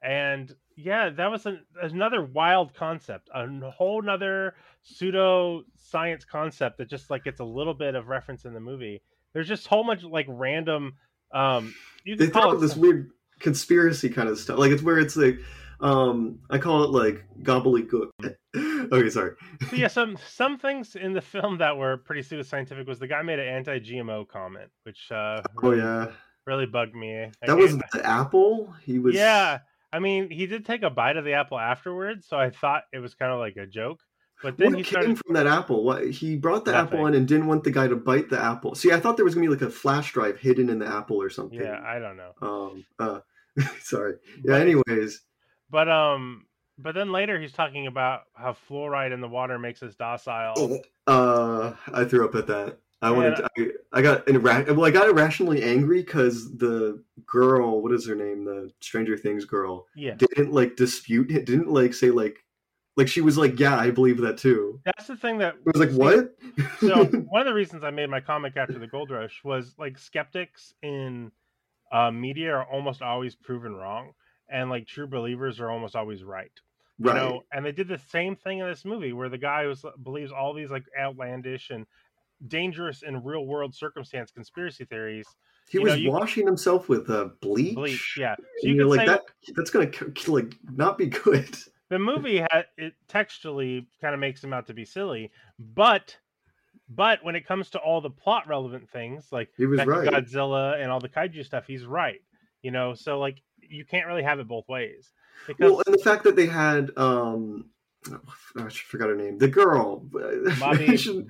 [0.04, 6.90] and yeah that was an, another wild concept a whole nother pseudo science concept that
[6.90, 9.02] just like gets a little bit of reference in the movie
[9.34, 10.94] there's just whole much like random
[11.34, 14.58] um you They can throw call out it this weird conspiracy kind of stuff.
[14.58, 15.40] Like it's where it's like
[15.82, 18.10] um I call it like gobbledygook.
[18.56, 19.32] okay, sorry.
[19.70, 23.22] So yeah, some some things in the film that were pretty pseudoscientific was the guy
[23.22, 26.08] made an anti-GMO comment, which uh, Oh really, yeah.
[26.46, 27.30] really bugged me.
[27.46, 28.74] That was the apple.
[28.84, 29.60] He was yeah.
[29.94, 32.98] I mean, he did take a bite of the apple afterwards, so I thought it
[33.00, 34.00] was kind of like a joke.
[34.42, 35.20] But then what he came started.
[35.20, 35.84] from that apple?
[35.84, 37.14] What he brought the apple Nothing.
[37.14, 38.76] in and didn't want the guy to bite the apple.
[38.76, 41.22] See, I thought there was gonna be like a flash drive hidden in the apple
[41.22, 41.62] or something.
[41.62, 42.32] Yeah, I don't know.
[42.42, 42.86] Um.
[43.00, 43.20] Uh.
[43.82, 44.16] sorry.
[44.38, 44.42] Yeah.
[44.46, 45.22] But- Anyways.
[45.70, 46.46] But um,
[46.78, 50.82] but then later he's talking about how fluoride in the water makes us docile.
[51.08, 51.74] Uh.
[51.94, 52.80] I threw up at that.
[53.04, 53.36] I wanted.
[53.36, 54.86] To, I, I got irra- well.
[54.86, 59.86] I got irrationally angry because the girl, what is her name, the Stranger Things girl,
[59.96, 61.46] Yeah, didn't like dispute it.
[61.46, 62.38] Didn't like say like,
[62.96, 64.80] like she was like, yeah, I believe that too.
[64.86, 66.36] that's the thing that I was like, what?
[66.80, 69.98] so one of the reasons I made my comic after the gold rush was like
[69.98, 71.32] skeptics in
[71.92, 74.14] uh, media are almost always proven wrong,
[74.50, 76.52] and like true believers are almost always right.
[77.00, 77.16] Right.
[77.16, 79.84] You know, and they did the same thing in this movie where the guy was
[80.04, 81.86] believes all these like outlandish and
[82.48, 85.26] dangerous in real world circumstance conspiracy theories.
[85.70, 87.76] he you was you- washing himself with uh, bleach.
[87.76, 88.36] Bleach, yeah.
[88.38, 89.22] So you you're could like say that.
[89.56, 91.56] That's gonna k- k- like not be good.
[91.90, 96.18] the movie had it textually kind of makes him out to be silly, but
[96.90, 100.10] but when it comes to all the plot relevant things like He was right.
[100.10, 102.20] Godzilla and all the kaiju stuff, he's right.
[102.62, 105.12] You know, so like you can't really have it both ways
[105.48, 107.70] because Well, and the fact that they had um,
[108.12, 108.22] oh,
[108.66, 109.38] I forgot her name.
[109.38, 109.98] The girl,
[110.60, 111.30] Bobby, I shouldn't-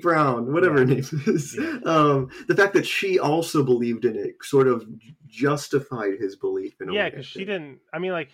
[0.00, 1.56] Brown, whatever her name is.
[1.58, 1.78] Yeah.
[1.84, 4.86] Um, the fact that she also believed in it sort of
[5.26, 7.80] justified his belief in a yeah, because she didn't.
[7.92, 8.30] I mean, like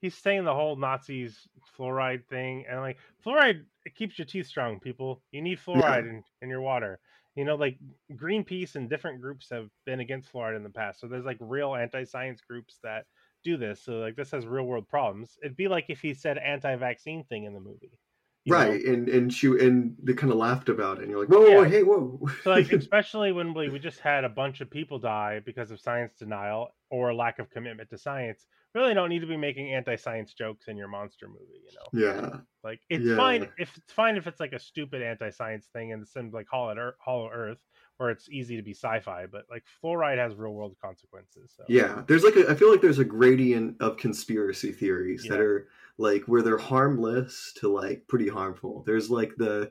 [0.00, 4.80] he's saying the whole Nazis fluoride thing, and like fluoride it keeps your teeth strong.
[4.80, 7.00] People, you need fluoride in, in your water.
[7.36, 7.78] You know, like
[8.12, 11.00] Greenpeace and different groups have been against fluoride in the past.
[11.00, 13.06] So there's like real anti-science groups that
[13.44, 13.82] do this.
[13.82, 15.38] So like this has real world problems.
[15.42, 17.98] It'd be like if he said anti-vaccine thing in the movie.
[18.44, 18.56] you know?
[18.56, 21.40] right, and and she and they kind of laughed about it, and you're like, whoa,
[21.40, 22.20] whoa, whoa hey, whoa.
[22.40, 25.80] So like especially when we, we just had a bunch of people die because of
[25.80, 28.46] science denial or lack of commitment to science.
[28.74, 31.92] Really don't need to be making anti-science jokes in your monster movie, you know.
[31.92, 33.16] yeah, Like it's Yeah.
[33.16, 36.48] fine if it's fine if it's like a stupid anti-science thing and it seems like
[36.50, 37.58] Hollow Earth, Hollow Earth,
[37.96, 41.52] where it's easy to be sci-fi, but like fluoride has real world consequences.
[41.56, 45.40] So Yeah, there's like a, I feel like there's a gradient of conspiracy theories that
[45.40, 48.82] are like where they're harmless to like pretty harmful.
[48.86, 49.70] There's like the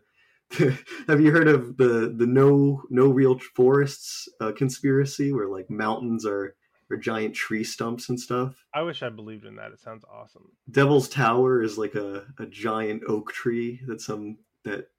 [1.07, 6.25] have you heard of the the no no real forests uh, conspiracy where like mountains
[6.25, 6.55] are
[6.91, 8.65] are giant tree stumps and stuff.
[8.73, 9.71] I wish I believed in that.
[9.71, 10.51] It sounds awesome.
[10.69, 14.89] Devil's Tower is like a, a giant oak tree that some that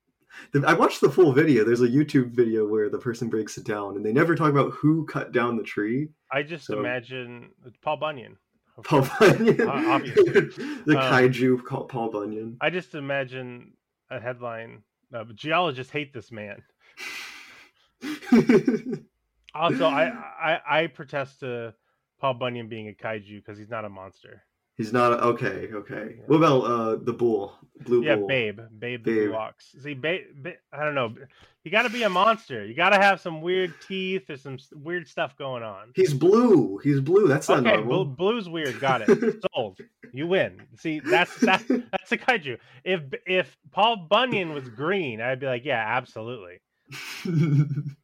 [0.53, 1.64] the, I watched the full video.
[1.64, 4.73] There's a YouTube video where the person breaks it down, and they never talk about
[4.73, 6.09] who cut down the tree.
[6.33, 7.51] I just So- imagine
[7.83, 8.37] Paul Bunyan.
[8.85, 9.07] Paul.
[9.20, 10.25] Bunyan, Uh, obviously.
[10.87, 12.57] the Um, kaiju called Paul Bunyan.
[12.61, 13.73] I just imagine
[14.11, 16.62] a headline: uh, "Geologists hate this man."
[19.57, 20.09] Also, I,
[20.42, 21.73] I I protest to
[22.20, 24.42] Paul Bunyan being a kaiju because he's not a monster.
[24.77, 25.69] He's not okay.
[25.73, 26.17] Okay.
[26.27, 27.55] What about uh the bull,
[27.87, 28.27] blue Yeah, bull?
[28.27, 29.33] Babe, Babe, the Babe.
[29.33, 29.75] Ox.
[29.83, 31.15] See, Babe, ba- I don't know.
[31.63, 32.67] You got to be a monster.
[32.67, 35.93] You got to have some weird teeth or some weird stuff going on.
[35.95, 36.79] He's blue.
[36.85, 37.27] He's blue.
[37.27, 38.05] That's not Okay, normal.
[38.05, 38.79] blue, blue's weird.
[38.81, 39.43] Got it.
[39.55, 39.79] Sold.
[40.13, 40.61] You win.
[40.79, 42.59] See, that's that's that's a kaiju.
[42.85, 46.59] If if Paul Bunyan was green, I'd be like, yeah, absolutely.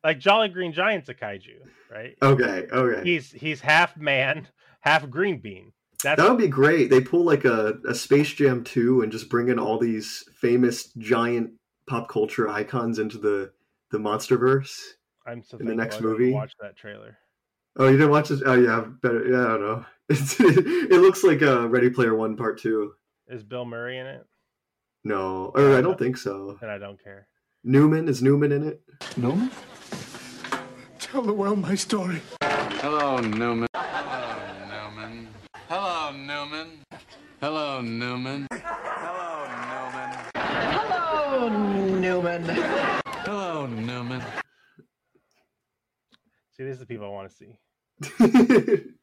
[0.03, 1.59] Like Jolly Green Giant's a kaiju,
[1.91, 2.17] right?
[2.23, 2.67] okay.
[2.73, 3.03] Okay.
[3.05, 4.49] He's he's half man,
[4.81, 5.73] half green bean.
[6.03, 6.91] That's That would be great.
[6.91, 10.93] They pull like a, a Space Jam 2 and just bring in all these famous
[10.99, 11.53] giant
[11.87, 13.53] pop culture icons into the
[13.91, 14.79] the MonsterVerse.
[15.27, 16.33] I'm so in the next movie.
[16.33, 17.19] Watch that trailer.
[17.77, 18.43] Oh, you didn't watch this?
[18.45, 19.27] Oh, yeah, better.
[19.27, 19.87] Yeah, I don't know.
[20.09, 22.95] It's, it looks like uh, Ready Player One Part Two.
[23.29, 24.27] Is Bill Murray in it?
[25.05, 26.59] No, or I don't think so.
[26.61, 27.29] And I don't care.
[27.63, 28.83] Newman is Newman in it?
[29.17, 29.51] Newman?
[30.99, 32.21] Tell the world my story.
[32.43, 33.69] Hello, Newman.
[36.21, 36.85] Hello, Newman.
[37.41, 38.47] Hello, Newman.
[40.35, 42.45] Hello, Newman.
[43.25, 44.23] Hello, Newman.
[46.51, 48.85] See, these are the people I want to see.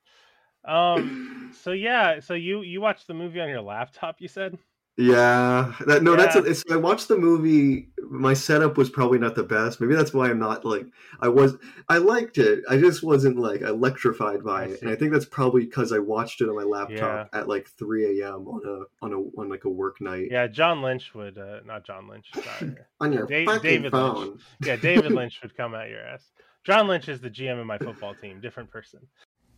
[0.66, 1.54] Um.
[1.64, 2.20] So yeah.
[2.20, 4.18] So you you watched the movie on your laptop?
[4.20, 4.58] You said.
[4.98, 7.90] Yeah, that no, that's a, it's, I watched the movie.
[8.10, 9.80] My setup was probably not the best.
[9.80, 10.88] Maybe that's why I'm not like
[11.19, 11.56] I was.
[11.88, 12.63] I liked it.
[12.67, 16.42] I just wasn't like electrified by it, and I think that's probably because I watched
[16.42, 18.48] it on my laptop at like 3 a.m.
[18.48, 20.48] on a on a on like a work night Yeah.
[20.48, 21.38] John Lynch would.
[21.38, 22.32] Uh, not John Lynch.
[22.34, 22.76] Sorry.
[23.00, 24.15] on your Da- fucking David phone.
[24.30, 24.42] Lynch.
[24.65, 24.76] yeah.
[24.78, 26.24] David Lynch would come at your ass.
[26.63, 28.42] John Lynch is the GM of my football team.
[28.42, 29.02] Different person.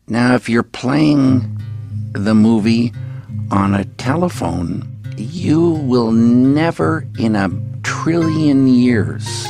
[0.08, 1.62] Now, if you're playing
[2.12, 2.92] the movie
[3.52, 7.50] on a telephone, you will never in a
[7.84, 9.46] trillion years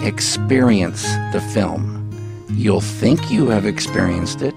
[0.00, 1.02] experience
[1.32, 1.96] the film.
[2.50, 4.54] You'll think you have experienced it,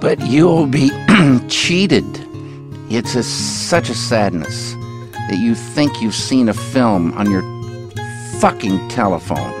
[0.00, 0.90] but you'll be
[1.48, 2.04] cheated.
[2.88, 4.74] It's a, such a sadness
[5.28, 7.42] that you think you've seen a film on your
[8.40, 9.52] fucking telephone.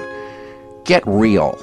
[0.84, 1.58] Get real.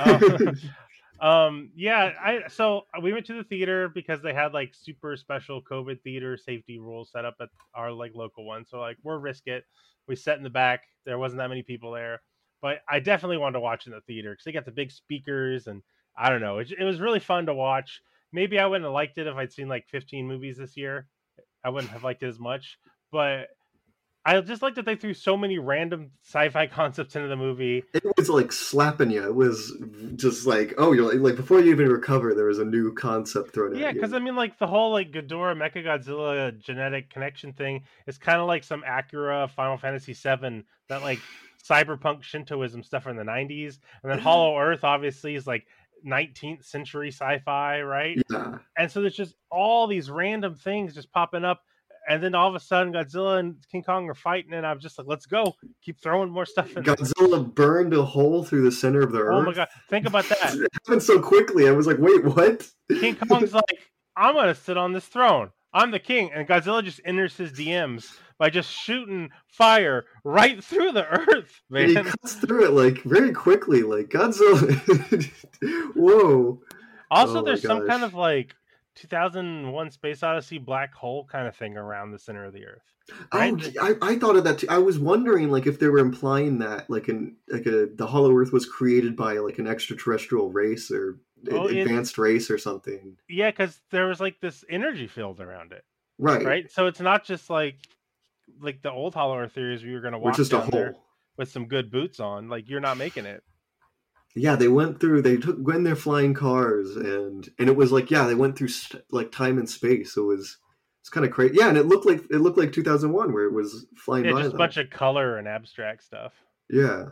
[0.00, 0.56] um,
[1.24, 5.62] um, yeah, I so we went to the theater because they had like super special
[5.62, 8.66] COVID theater safety rules set up at our like local one.
[8.66, 9.64] So like we're risk it.
[10.06, 10.82] We sat in the back.
[11.06, 12.20] There wasn't that many people there,
[12.60, 15.66] but I definitely wanted to watch in the theater because they got the big speakers
[15.66, 15.82] and
[16.14, 16.58] I don't know.
[16.58, 18.02] It, it was really fun to watch.
[18.30, 21.06] Maybe I wouldn't have liked it if I'd seen like 15 movies this year.
[21.64, 22.78] I wouldn't have liked it as much,
[23.10, 23.48] but
[24.26, 27.84] I just like that they threw so many random sci-fi concepts into the movie.
[27.92, 29.22] It was like slapping you.
[29.22, 29.76] It was
[30.16, 33.52] just like, oh, you're like, like before you even recover, there was a new concept
[33.52, 33.80] thrown in.
[33.80, 34.00] Yeah, at you.
[34.00, 38.46] because I mean, like the whole like Ghidorah Mechagodzilla genetic connection thing is kind of
[38.46, 41.20] like some Akira Final Fantasy VII that like
[41.62, 45.66] cyberpunk Shintoism stuff from the '90s, and then Hollow Earth obviously is like
[46.06, 48.20] 19th century sci-fi, right?
[48.30, 51.62] yeah, And so there's just all these random things just popping up.
[52.08, 54.98] And then all of a sudden, Godzilla and King Kong are fighting, and I'm just
[54.98, 55.54] like, "Let's go!
[55.82, 56.94] Keep throwing more stuff in." there.
[56.96, 59.34] Godzilla burned a hole through the center of the earth.
[59.34, 59.68] Oh my god!
[59.88, 60.54] Think about that.
[60.54, 61.66] It happened so quickly.
[61.68, 62.68] I was like, wait, what?
[62.90, 63.64] King Kong's like,
[64.16, 65.50] I'm gonna sit on this throne.
[65.72, 70.92] I'm the king, and Godzilla just enters his DMs by just shooting fire right through
[70.92, 72.04] the earth, And he man.
[72.04, 73.82] cuts through it like very quickly.
[73.82, 75.24] Like Godzilla.
[75.94, 76.60] Whoa.
[77.10, 78.54] Also, Oh there's some kind of like
[78.94, 82.82] 2001: Space Odyssey black hole kind of thing around the center of the earth.
[83.32, 83.54] Right?
[83.80, 84.66] Oh, I, I thought of that too.
[84.70, 88.34] I was wondering like if they were implying that like an like a the Hollow
[88.36, 91.18] Earth was created by like an extraterrestrial race or
[91.50, 93.18] Oh, it- advanced race or something.
[93.28, 95.84] Yeah, because there was like this energy field around it,
[96.18, 96.42] Right.
[96.42, 96.70] right?
[96.72, 97.76] So it's not just like
[98.60, 100.92] like the old Hollow Earth theories we were gonna Or walk just a down there
[100.92, 101.04] hole.
[101.36, 102.48] with some good boots on.
[102.48, 103.42] Like you're not making it.
[104.36, 105.22] Yeah, they went through.
[105.22, 108.58] They took went in their flying cars, and and it was like yeah, they went
[108.58, 110.16] through st- like time and space.
[110.16, 110.58] It was
[111.00, 111.56] it's kind of crazy.
[111.58, 114.42] Yeah, and it looked like it looked like 2001 where it was flying Yeah, by.
[114.42, 116.32] just a bunch of color and abstract stuff.
[116.68, 117.10] yeah,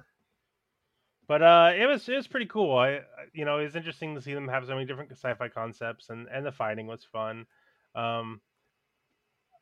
[1.29, 3.01] but uh it was it was pretty cool i
[3.33, 6.27] you know it was interesting to see them have so many different sci-fi concepts and
[6.29, 7.47] and the fighting was fun
[7.95, 8.41] um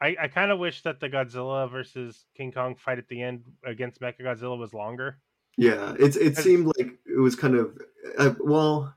[0.00, 3.42] i i kind of wish that the godzilla versus king kong fight at the end
[3.64, 5.18] against mechagodzilla was longer
[5.56, 5.94] yeah.
[5.98, 7.78] It's it seemed like it was kind of
[8.18, 8.94] uh, well.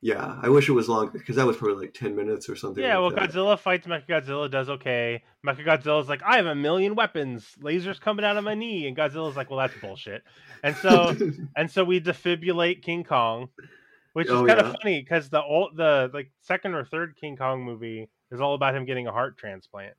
[0.00, 2.84] Yeah, I wish it was longer because that was probably like 10 minutes or something.
[2.84, 3.30] yeah well that.
[3.30, 8.36] godzilla fights mechagodzilla does okay mechagodzilla's like i have a million weapons lasers coming out
[8.36, 10.22] of my knee and godzilla's like well that's bullshit
[10.62, 11.16] and so
[11.56, 13.48] and so we defibrillate King Kong,
[14.12, 14.66] which is Oh, kind yeah.
[14.72, 18.52] of funny because the old the like second or third King Kong movie is all
[18.54, 19.94] about him getting a heart transplant.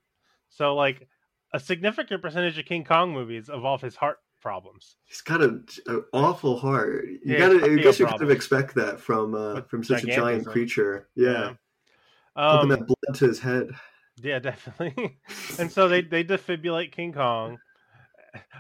[0.49, 1.07] So like
[1.51, 4.97] a significant percentage of King Kong movies involve his heart problems.
[5.05, 7.05] He's got a, an awful heart.
[7.07, 10.07] You Yeah, gotta, I guess you kind of expect that from uh, from such a
[10.07, 11.07] giant creature.
[11.15, 11.53] Yeah,
[12.35, 13.71] Um, pumping that blood to his head.
[14.21, 15.17] Yeah, definitely.
[15.59, 17.57] and so they they defibrillate King Kong.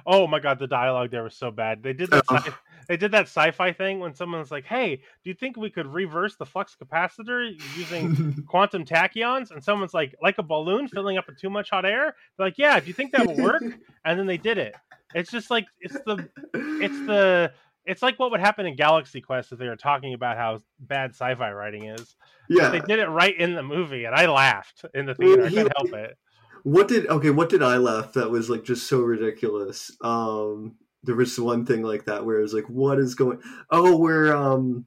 [0.07, 1.83] Oh my god, the dialogue there was so bad.
[1.83, 2.23] They did that.
[2.29, 2.37] Oh.
[2.37, 2.51] Sci-
[2.87, 6.35] they did that sci-fi thing when someone's like, "Hey, do you think we could reverse
[6.35, 11.39] the flux capacitor using quantum tachyons?" And someone's like, "Like a balloon filling up with
[11.39, 13.63] too much hot air." They're like, "Yeah, do you think that would work?"
[14.05, 14.75] and then they did it.
[15.13, 17.51] It's just like it's the it's the
[17.85, 21.11] it's like what would happen in Galaxy Quest if they were talking about how bad
[21.11, 22.15] sci-fi writing is.
[22.49, 22.69] yeah.
[22.69, 25.45] They did it right in the movie, and I laughed in the theater.
[25.45, 26.17] I couldn't help it.
[26.63, 27.29] What did okay?
[27.29, 28.13] What did I laugh?
[28.13, 29.95] That was like just so ridiculous.
[30.01, 33.39] Um, there was one thing like that where it was like, what is going?
[33.69, 34.85] Oh, where um,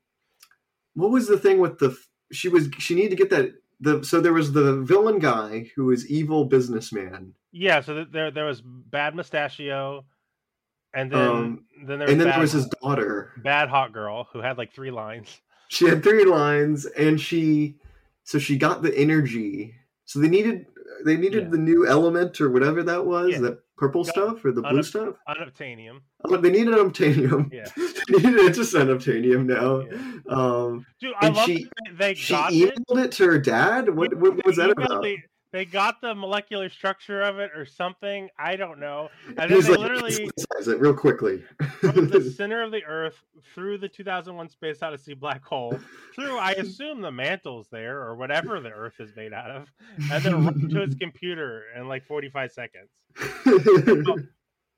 [0.95, 1.97] what was the thing with the?
[2.33, 5.87] She was she needed to get that the so there was the villain guy who
[5.87, 10.05] was evil businessman, Yeah, so there there was bad mustachio,
[10.93, 13.33] and then Um, then there was and then bad, there was his daughter.
[13.43, 15.41] bad hot girl who had like three lines.
[15.69, 17.77] She had three lines, and she
[18.25, 19.75] so she got the energy.
[20.07, 20.67] So they needed
[21.05, 21.51] they needed Yeah.
[21.51, 23.41] the new element or whatever that was, Yeah.
[23.41, 25.15] that purple Got- stuff or the blue stuff.
[25.29, 26.01] Unobtainium.
[26.25, 27.53] Oh, they needed unobtainium.
[27.53, 27.69] Yeah.
[28.09, 29.81] they needed just unobtainium now.
[29.81, 30.35] Yeah.
[30.35, 32.75] Um, Dude, I love she- that they, they she got it.
[32.77, 33.89] emailed it to her dad.
[33.95, 35.03] What, what was that about?
[35.03, 35.17] the-
[35.53, 38.29] they got the molecular structure of it or something.
[38.39, 39.09] I don't know.
[39.37, 40.31] And He then they like, literally
[40.67, 41.43] it real quickly.
[41.81, 43.17] from the center of the Earth
[43.55, 45.79] through the 2001 Space Odyssey black hole,
[46.15, 49.73] through I assume the mantles there or whatever the Earth is made out of,
[50.13, 52.91] and then right to its computer in like 45 seconds.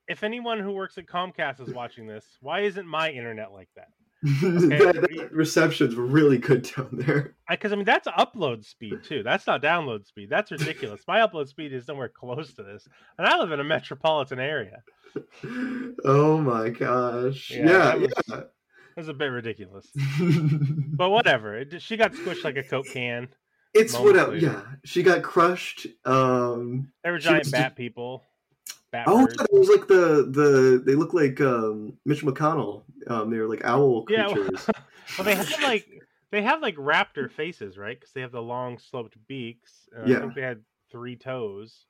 [0.09, 3.91] If anyone who works at Comcast is watching this, why isn't my internet like that?
[4.23, 7.35] That, that reception's were really good down there.
[7.49, 9.23] Because I, mean that's upload speed too.
[9.23, 10.29] That's not download speed.
[10.31, 11.03] That's ridiculous.
[11.09, 12.87] my upload speed is nowhere close to this,
[13.19, 14.83] and I live in a metropolitan area.
[16.05, 17.51] Oh my gosh!
[17.51, 18.07] Yeah, Yeah, that yeah.
[18.37, 18.45] was-
[18.97, 19.89] was a bit ridiculous.
[20.93, 21.57] but whatever.
[21.57, 23.29] It, she got squished like a Coke can.
[23.73, 24.33] It's whatever.
[24.33, 24.47] later.
[24.47, 25.87] Yeah, she got crushed.
[26.05, 28.25] Um, They were giant bat just- people.
[29.07, 32.83] Oh, it was like the the they look like um, Mitch McConnell.
[33.07, 34.67] Um, they're like owl creatures.
[34.69, 34.73] Yeah,
[35.19, 35.87] well- they have like
[36.31, 37.99] they have like raptor faces, right?
[37.99, 39.89] Because they have the long sloped beaks.
[39.93, 40.21] And I Yeah.
[40.21, 41.87] think they had three toes,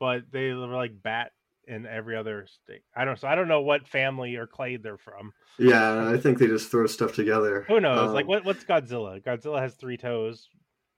[0.00, 1.32] but they were like bat
[1.68, 2.82] in every other state.
[2.94, 3.18] I don't.
[3.18, 5.32] So I don't know what family or clade they're from.
[5.58, 7.64] yeah, I think they just throw stuff together.
[7.68, 8.12] Who knows?
[8.12, 8.44] like Um, what?
[8.44, 9.22] What's Godzilla?
[9.22, 10.48] Godzilla has three toes.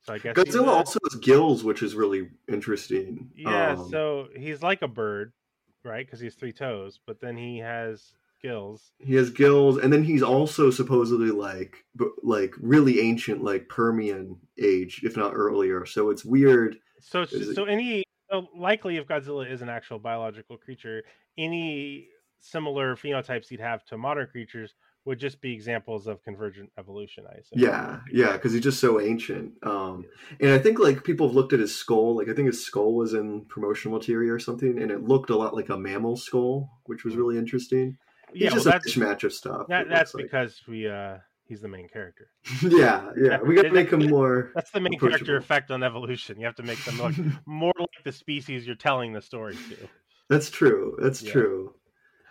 [0.08, 3.30] So I guess Godzilla also has gills, which is really interesting.
[3.36, 3.72] Yeah.
[3.72, 5.34] Um, so he's like a bird,
[5.84, 6.06] right?
[6.06, 8.92] Because he has three toes, but then he has gills.
[9.00, 11.84] he has gills, and then he's also supposedly like
[12.22, 15.84] like really ancient, like Permian age, if not earlier.
[15.84, 16.78] So it's weird.
[17.00, 21.02] So, it's it- so any so likely if Godzilla is an actual biological creature,
[21.36, 22.08] any
[22.40, 24.74] similar phenotypes he'd have to modern creatures
[25.04, 27.24] would just be examples of convergent evolution.
[27.28, 27.60] I assume.
[27.60, 29.52] Yeah, yeah, because he's just so ancient.
[29.62, 30.04] Um,
[30.40, 32.16] and I think like people have looked at his skull.
[32.16, 35.36] Like I think his skull was in promotional material or something, and it looked a
[35.36, 37.96] lot like a mammal skull, which was really interesting.
[38.32, 38.48] He's yeah.
[38.48, 39.66] Well, just a that's mishmatch of stuff.
[39.68, 40.24] that, that's like.
[40.24, 42.28] because we uh he's the main character.
[42.62, 43.40] yeah, yeah.
[43.40, 44.50] We got to make him more.
[44.54, 46.38] That's the main character effect on evolution.
[46.38, 47.14] You have to make them look
[47.46, 49.88] more like the species you're telling the story to.
[50.28, 50.96] That's true.
[51.00, 51.32] That's Yeah.
[51.32, 51.74] true.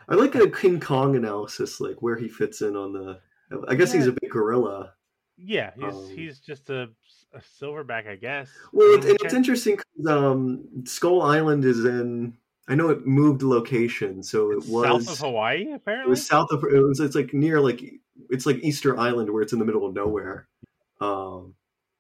[0.10, 3.20] I like a King Kong analysis, like where he fits in on the.
[3.68, 4.94] I guess he's a big gorilla.
[5.38, 6.90] Yeah, he's Um, he's just a,
[7.34, 8.50] a silverback, I guess.
[8.74, 12.38] Well, I it's, mean, and it's interesting because um, Skull Island is in.
[12.70, 16.26] I know it moved location, so it it's was south of Hawaii, Apparently, It was
[16.26, 16.64] south of.
[16.64, 17.00] It was.
[17.00, 17.82] It's like near like
[18.30, 20.48] it's like Easter Island where it's in the middle of nowhere.
[21.00, 21.54] Um,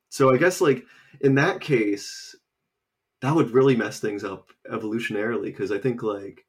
[0.09, 0.83] so I guess like
[1.21, 2.35] in that case,
[3.21, 6.45] that would really mess things up evolutionarily because I think like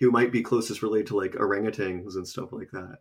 [0.00, 2.98] he might be closest related to like orangutans and stuff like that.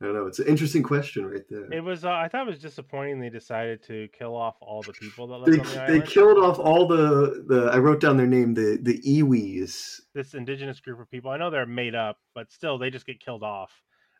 [0.00, 0.26] I don't know.
[0.26, 1.72] It's an interesting question right there.
[1.72, 2.04] It was.
[2.04, 5.50] Uh, I thought it was disappointing they decided to kill off all the people that
[5.50, 8.78] They, on the they killed off all the, the I wrote down their name the
[8.82, 10.00] the Iwis.
[10.14, 11.30] this indigenous group of people.
[11.30, 13.70] I know they're made up, but still, they just get killed off.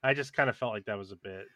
[0.02, 1.46] I just kind of felt like that was a bit.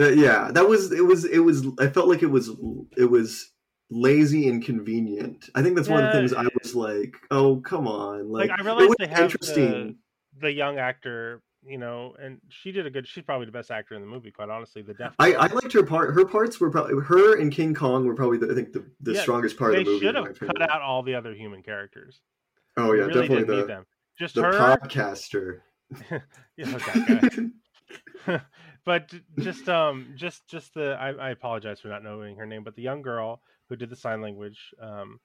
[0.00, 2.50] Uh, yeah, that was it was it was I felt like it was
[2.96, 3.50] it was
[3.90, 5.50] lazy and convenient.
[5.54, 8.60] I think that's one of the things I was like, oh come on, Like, like,
[8.60, 9.70] I realized they have interesting.
[9.70, 9.96] the,
[10.40, 13.06] the young actor, you know, and she did a good.
[13.06, 14.82] She's probably the best actor in the movie, quite honestly.
[14.82, 15.14] The deaf.
[15.18, 15.34] I.
[15.34, 16.14] I liked her part.
[16.14, 19.12] Her parts were probably her and King Kong were probably the, I think the, the
[19.12, 20.00] Yeah, strongest part of the movie.
[20.00, 20.70] They should have cut opinion.
[20.70, 22.20] out all the other human characters.
[22.76, 23.86] Oh yeah, really definitely the them.
[24.18, 24.52] Just the her.
[24.52, 25.60] podcaster.
[26.56, 27.30] yeah, guy.
[28.84, 32.74] but just um just just the I, I apologize for not knowing her name but
[32.74, 35.18] the young girl who did the sign language um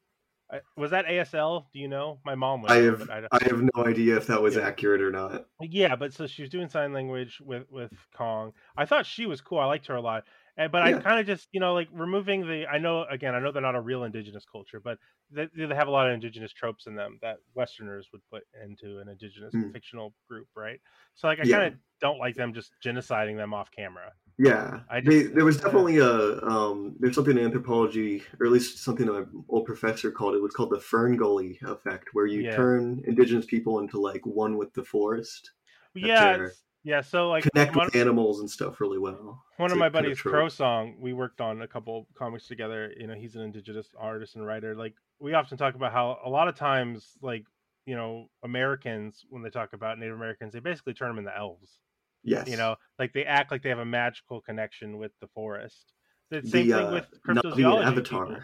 [0.52, 3.62] I, was that asl do you know my mom was I have I, I have
[3.62, 4.62] no idea if that was Yeah.
[4.68, 5.48] accurate or not.
[5.62, 9.42] yeah but so she was doing sign language with with kong i thought she was
[9.42, 10.24] cool i liked her a lot
[10.56, 10.84] and, but Yeah.
[10.84, 13.62] i kind of just you know like removing the i know again i know they're
[13.62, 15.00] not a real indigenous culture but
[15.32, 19.00] they, they have a lot of indigenous tropes in them that westerners would put into
[19.00, 19.72] an indigenous Hmm.
[19.72, 20.80] fictional group right
[21.16, 21.58] so like i Yeah.
[21.58, 25.58] kind of don't like them just genociding them off camera Yeah, I they, there was
[25.60, 30.36] definitely a um, there's something in anthropology, or at least something my old professor called
[30.36, 30.42] it.
[30.42, 32.48] Was called the Fern Gully effect, where you Yeah.
[32.48, 35.54] turn indigenous people into like one with the forest,
[35.96, 36.38] yeah
[36.84, 39.44] yeah so like connect with animals and stuff really well.
[39.58, 42.48] one It's of my kind of buddies crow song we worked on a couple comics
[42.48, 46.20] together you know he's an indigenous artist and writer like we often talk about how
[46.24, 47.46] a lot of times like
[47.86, 51.80] you know americans when they talk about native americans they basically turn them into elves
[52.28, 55.94] Yes, you know like they act like they have a magical connection with the forest
[56.30, 58.26] the the same thing uh, with Na'vi cryptozoology avatar.
[58.26, 58.42] people.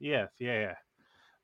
[0.00, 0.74] Yes, yeah, yeah.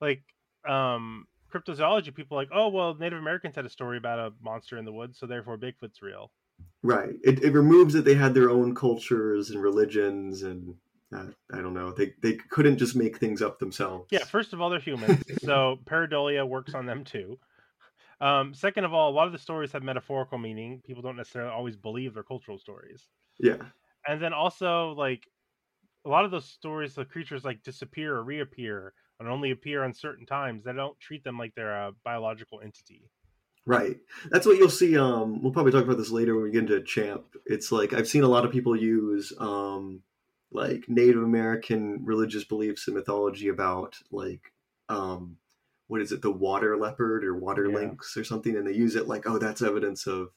[0.00, 0.22] Like
[0.68, 4.78] um cryptozoology people are like, oh well, Native Americans had a story about a monster
[4.78, 6.30] in the woods, so therefore Bigfoot's real.
[6.82, 7.14] Right.
[7.24, 10.74] It, it removes that they had their own cultures and religions, and
[11.14, 11.92] uh, I don't know.
[11.92, 14.08] They they couldn't just make things up themselves.
[14.10, 17.38] Yeah, first of all, they're humans, so pareidolia works on them too.
[18.20, 20.82] Um, second of all, a lot of the stories have metaphorical meaning.
[20.82, 23.08] People don't necessarily always believe their cultural stories.
[23.38, 23.70] yeah,
[24.06, 25.26] And then also, like
[26.04, 29.94] a lot of those stories, the creatures like disappear or reappear and only appear on
[29.94, 30.64] certain times.
[30.64, 33.10] They don't treat them like they're a biological entity.
[33.66, 33.98] right.
[34.30, 34.96] That's what you'll see.
[34.96, 37.24] Um, we'll probably talk about this later when we get into Champ.
[37.46, 40.02] It's like I've seen a lot of people use um,
[40.50, 44.52] like Native American religious beliefs and mythology about like
[44.88, 45.36] um,
[45.90, 47.74] what is it, the water leopard or water Yeah.
[47.74, 50.28] lynx or something, and they use it like, oh, that's evidence of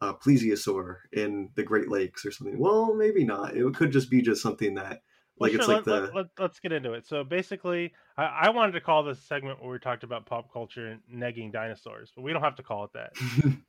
[0.00, 2.58] uh, plesiosaur in the Great Lakes or something.
[2.58, 3.54] Well, maybe not.
[3.54, 5.02] It could just be just something that
[5.36, 7.06] Well, like it's sure, like let, the let, let, us get into it.
[7.06, 10.88] So basically, I, I wanted to call this segment where we talked about pop culture
[10.88, 13.12] and negging dinosaurs, but we don't have to call it that.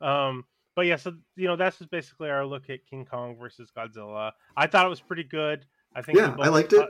[0.00, 3.70] um, but yeah, so you know that's just basically our look at King Kong versus
[3.76, 4.32] Godzilla.
[4.56, 5.66] I thought it was pretty good.
[5.94, 6.88] I think Yeah, I liked it.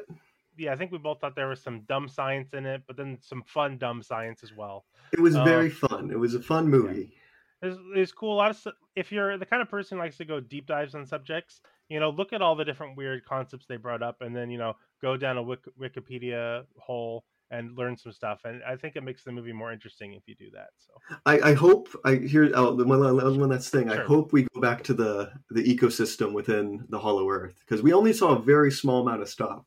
[0.57, 3.19] Yeah, I think we both thought there was some dumb science in it, but then
[3.21, 4.85] some fun dumb science as well.
[5.13, 6.11] It was Uh, very fun.
[6.11, 7.15] It was a fun movie.
[7.63, 8.35] It's, it's cool.
[8.35, 10.95] A lot of if you're the kind of person who likes to go deep dives
[10.95, 14.35] on subjects, you know, look at all the different weird concepts they brought up, and
[14.37, 18.41] then you know, go down a Wik- Wikipedia hole and learn some stuff.
[18.45, 20.71] And I think it makes the movie more interesting if you do that.
[20.77, 20.93] So
[21.27, 23.91] I, I hope I hear oh, the one, one last thing.
[23.91, 27.93] I hope we go back to the the ecosystem within the Hollow Earth because we
[27.93, 29.65] only saw a very small amount of stuff.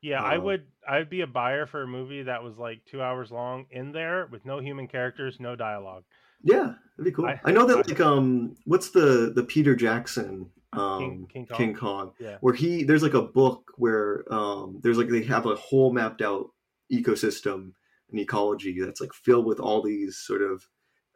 [0.00, 3.02] Yeah, I Uh, would I'd be a buyer for a movie that was like two
[3.02, 6.04] hours long in there with no human characters, no dialogue.
[6.42, 7.26] Yeah, that'd be cool.
[7.26, 11.46] I- I, know that I- like um, what's the the Peter Jackson um King- King
[11.46, 11.56] Kong?
[11.58, 12.36] King Kong Yeah.
[12.42, 16.20] where he there's like a book where um there's like they have a whole mapped
[16.22, 16.50] out
[16.92, 17.72] ecosystem
[18.10, 20.66] and ecology that's like filled with all these sort of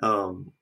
[0.03, 0.53] um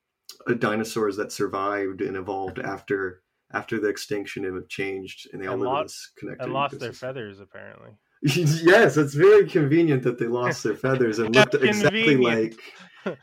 [0.48, 5.46] uh, dinosaurs that survived and evolved after after the extinction and have changed and they
[5.46, 7.90] all And live in this connected And lost their feathers apparently.
[8.22, 12.54] yes, it's very convenient that they lost their feathers and looked exactly like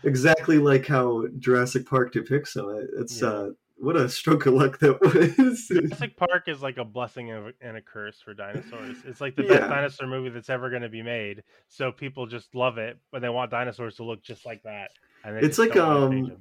[0.04, 2.88] exactly like how Jurassic Park depicts them.
[3.00, 3.28] It's Yeah.
[3.28, 5.00] uh, what a stroke of luck that
[5.38, 5.68] was.
[5.68, 8.98] Jurassic Park is like a blessing and a- curse for dinosaurs.
[9.06, 11.44] It's like the best dinosaur movie that's ever going to be made.
[11.68, 14.90] So people just love it, but they want dinosaurs to look just like that.
[15.24, 16.38] And It's like, don't wanna change um,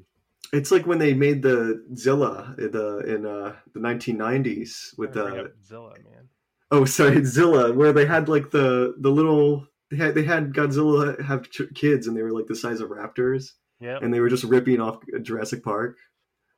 [0.53, 5.49] it's like when they made the Zilla in the in uh, the 1990s with up
[5.65, 6.29] Zilla, man.
[6.71, 11.21] Oh sorry Zilla where they had like the the little they had they had Godzilla
[11.25, 14.29] have ch- kids and they were like the size of raptors Yeah, and they were
[14.29, 15.97] just ripping off Jurassic Park.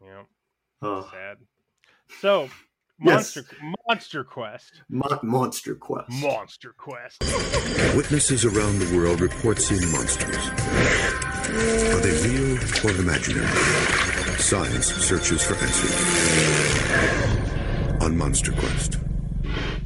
[0.05, 0.23] Yeah,
[0.83, 1.39] Oh, Sad.
[2.21, 2.49] So,
[3.01, 3.37] Yes.
[3.37, 3.45] Monster
[3.89, 4.83] Monster Quest.
[4.89, 6.11] Mon- Monster Quest.
[6.11, 7.23] Monster Quest.
[7.97, 10.37] Witnesses around the world report seeing monsters.
[11.95, 13.47] Are they real or imaginary?
[14.39, 15.95] Science searches for answers.
[18.03, 18.99] On Monster Quest.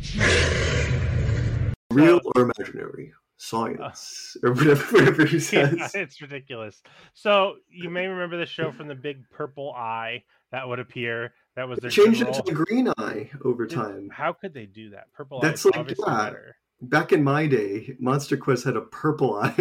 [1.90, 3.12] Real or imaginary?
[3.36, 5.74] Science or whatever, whatever he says.
[5.76, 6.80] Yeah, it's ridiculous.
[7.12, 10.22] So you may remember the show from the big purple eye
[10.52, 11.34] that would appear.
[11.56, 14.10] That was their Changed it general- to a green eye over time.
[14.12, 15.12] How could they do that?
[15.12, 16.56] Purple That's like better.
[16.82, 19.54] Back in my day, Monster Quest had a purple eye.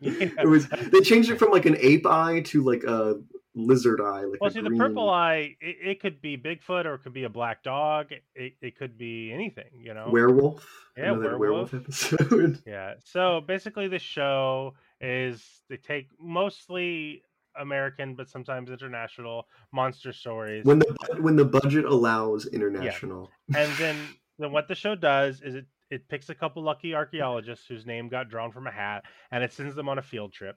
[0.00, 0.28] Yeah.
[0.40, 3.20] it was they changed it from like an ape eye to like a
[3.54, 4.22] lizard eye.
[4.24, 4.72] Like Well, see, green.
[4.72, 8.12] the purple eye, it, it could be Bigfoot or it could be a black dog.
[8.34, 10.08] It, it could be anything, you know.
[10.10, 10.66] werewolf.
[10.96, 11.72] Yeah, Another werewolf.
[11.74, 12.58] episode.
[12.66, 12.94] Yeah.
[13.04, 17.22] So basically, the show is they take mostly
[17.56, 20.64] American, but sometimes international monster stories.
[20.64, 23.30] when the when the budget allows international.
[23.54, 23.96] and then
[24.38, 28.08] then what the show does is it it picks a couple lucky archaeologists whose name
[28.08, 30.56] got drawn from a hat and it sends them on a field trip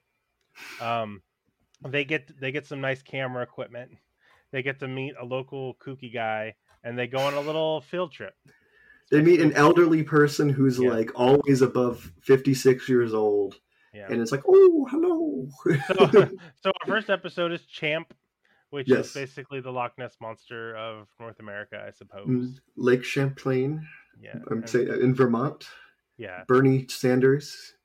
[0.81, 1.21] um
[1.85, 3.91] they get they get some nice camera equipment
[4.51, 8.11] they get to meet a local kooky guy and they go on a little field
[8.11, 8.33] trip
[9.11, 10.89] They meet an elderly person who's Yeah.
[10.89, 13.55] like always above fifty six years old,
[13.93, 15.47] yeah and it's like, oh, hello.
[15.87, 16.07] so,
[16.61, 18.13] so our first episode is champ
[18.69, 19.07] which Yes.
[19.07, 23.85] is basically the loch ness monster of north america i suppose Mm, Lake Champlain.
[24.19, 25.67] yeah I'm saying in Vermont.
[26.17, 27.75] yeah Bernie Sanders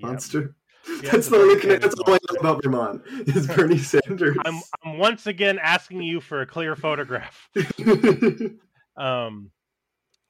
[0.00, 0.54] monster.
[0.88, 1.90] Yeah, that's the the only connection.
[1.90, 4.36] That's all I know about Vermont is Bernie Sanders.
[4.44, 7.48] I'm, I'm once again asking you for a clear photograph
[8.96, 9.50] um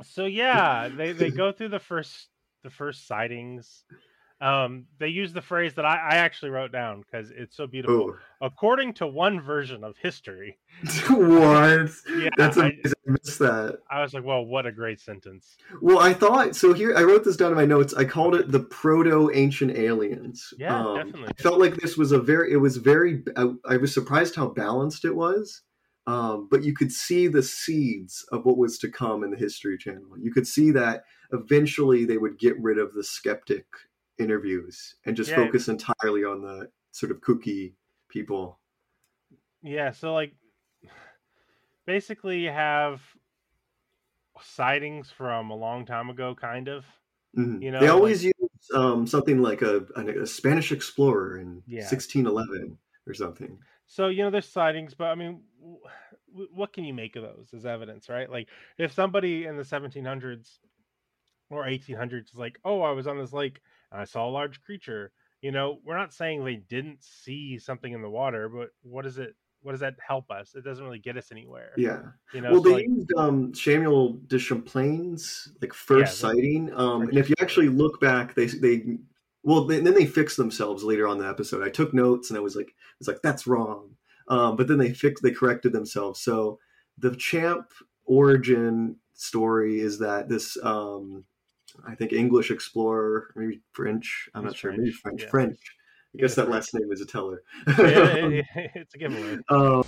[0.03, 2.29] so yeah they they go through the first
[2.63, 3.85] the first sightings
[4.45, 8.15] um they use the phrase that i, I actually wrote down because it's so beautiful
[8.15, 10.59] oh, according to one version of history
[11.09, 11.91] what?
[12.19, 12.93] Yeah, That's I- amazing.
[13.09, 13.79] I missed that.
[13.91, 16.73] i was like well what a great sentence Well, I thought so.
[16.73, 17.95] Here, I wrote this down in my notes.
[17.95, 20.53] I called it the proto ancient aliens.
[20.59, 21.29] Yeah, Um, definitely.
[21.39, 22.53] I felt like this was a very.
[22.53, 23.23] It was very.
[23.37, 25.63] I, I was surprised how balanced it was.
[26.07, 29.77] Um, but you could see the seeds of what was to come in the History
[29.79, 30.17] Channel.
[30.21, 33.67] You could see that eventually they would get rid of the skeptic
[34.19, 35.37] interviews and just Yeah.
[35.37, 37.75] focus entirely on the sort of kooky
[38.09, 38.61] people.
[39.63, 40.35] yeah so like
[41.87, 43.01] basically you have
[44.43, 46.85] sightings from a long time ago kind of
[47.37, 47.61] Mhm.
[47.63, 48.35] You know, they like- always use
[48.75, 51.85] um, something like a, a, Spanish explorer in Yeah.
[51.85, 53.59] 1611 or something.
[53.87, 55.81] So you know, there's sightings, but I mean, w-
[56.31, 58.31] w- what can you make of those as evidence, right?
[58.31, 58.49] Like,
[58.79, 60.61] if somebody in the 1700s
[61.51, 63.61] or 1800s is like, "Oh, I was on this lake
[63.93, 67.93] and I saw a large creature," you know, we're not saying they didn't see something
[67.93, 69.35] in the water, but what does it?
[69.63, 70.55] What does that help us?
[70.55, 71.73] It doesn't really get us anywhere.
[71.77, 72.03] Yeah.
[72.35, 76.73] You know, well, so they like, used um, Samuel de Champlain's like first the sighting,
[76.75, 78.99] um, and if you actually look back, they they
[79.43, 81.63] well they, then they fixed themselves later on the episode.
[81.63, 83.97] I took notes and I was like, it's like that's wrong.
[84.29, 86.21] Um, but then they fixed, they corrected themselves.
[86.21, 86.59] So
[86.99, 87.67] the champ
[88.05, 91.25] origin story is that this, um,
[91.87, 95.29] I think English explorer, maybe French, I'm He's not sure, maybe French, French, yeah.
[95.31, 95.77] French.
[96.15, 96.55] I guess that French.
[96.55, 97.43] last name is a teller.
[97.67, 97.75] Yeah,
[98.75, 99.39] it's a giveaway.
[99.51, 99.83] um,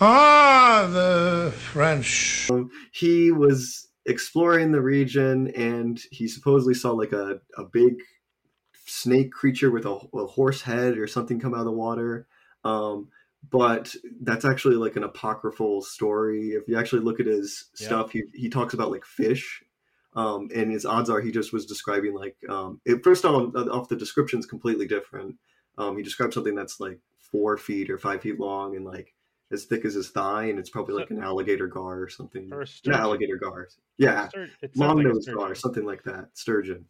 [0.00, 2.48] Ah, the French.
[2.92, 7.94] he was exploring the region and he supposedly saw like a, a big
[8.86, 12.26] snake creature with a, a horse head or something come out of the water
[12.64, 13.08] um,
[13.50, 17.86] but that's actually like an apocryphal story if you actually look at his Yeah.
[17.86, 19.62] stuff he, he talks about like fish
[20.14, 23.88] um, and his odds are he just was describing like um, it, first off, off
[23.88, 25.36] the description is completely different.
[25.76, 29.12] Um, he described something that's like four feet or five feet long and like
[29.52, 32.48] as thick as his thigh and it's probably like an alligator gar or something.
[32.52, 35.38] Or a not alligator gar yeah Stur- it sounds long like nose sturgeon.
[35.38, 36.86] gar something like that sturgeon.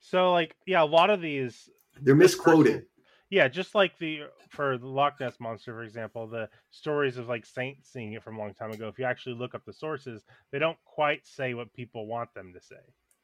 [0.00, 1.68] So like yeah, a lot of these
[2.00, 2.86] they're misquoted
[3.30, 4.20] yeah, just like the
[4.50, 8.36] for the Loch Ness monster, for example, the stories of like saints seeing it from
[8.36, 8.88] a long time ago.
[8.88, 10.22] If you actually look up the sources,
[10.52, 12.76] they don't quite say what people want them to say.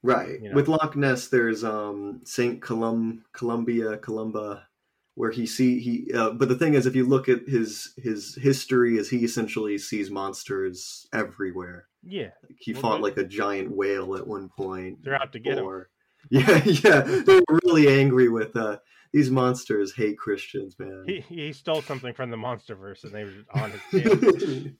[0.02, 0.40] Right.
[0.40, 0.54] you know.
[0.56, 4.66] With Loch Ness, there's um Saint Colum Columbia Columba,
[5.14, 6.12] where he see he.
[6.12, 9.78] Uh, but the thing is, if you look at his his history, is he essentially
[9.78, 11.86] sees monsters everywhere.
[12.04, 15.04] Yeah, Like, he Well, fought they- like a giant whale at one point.
[15.04, 15.84] they're out to get him.
[16.30, 18.78] yeah, yeah, they're really angry with uh
[19.12, 19.94] these monsters.
[19.94, 21.04] Hate Christians, man.
[21.06, 23.80] He he stole something from the MonsterVerse, and they were on his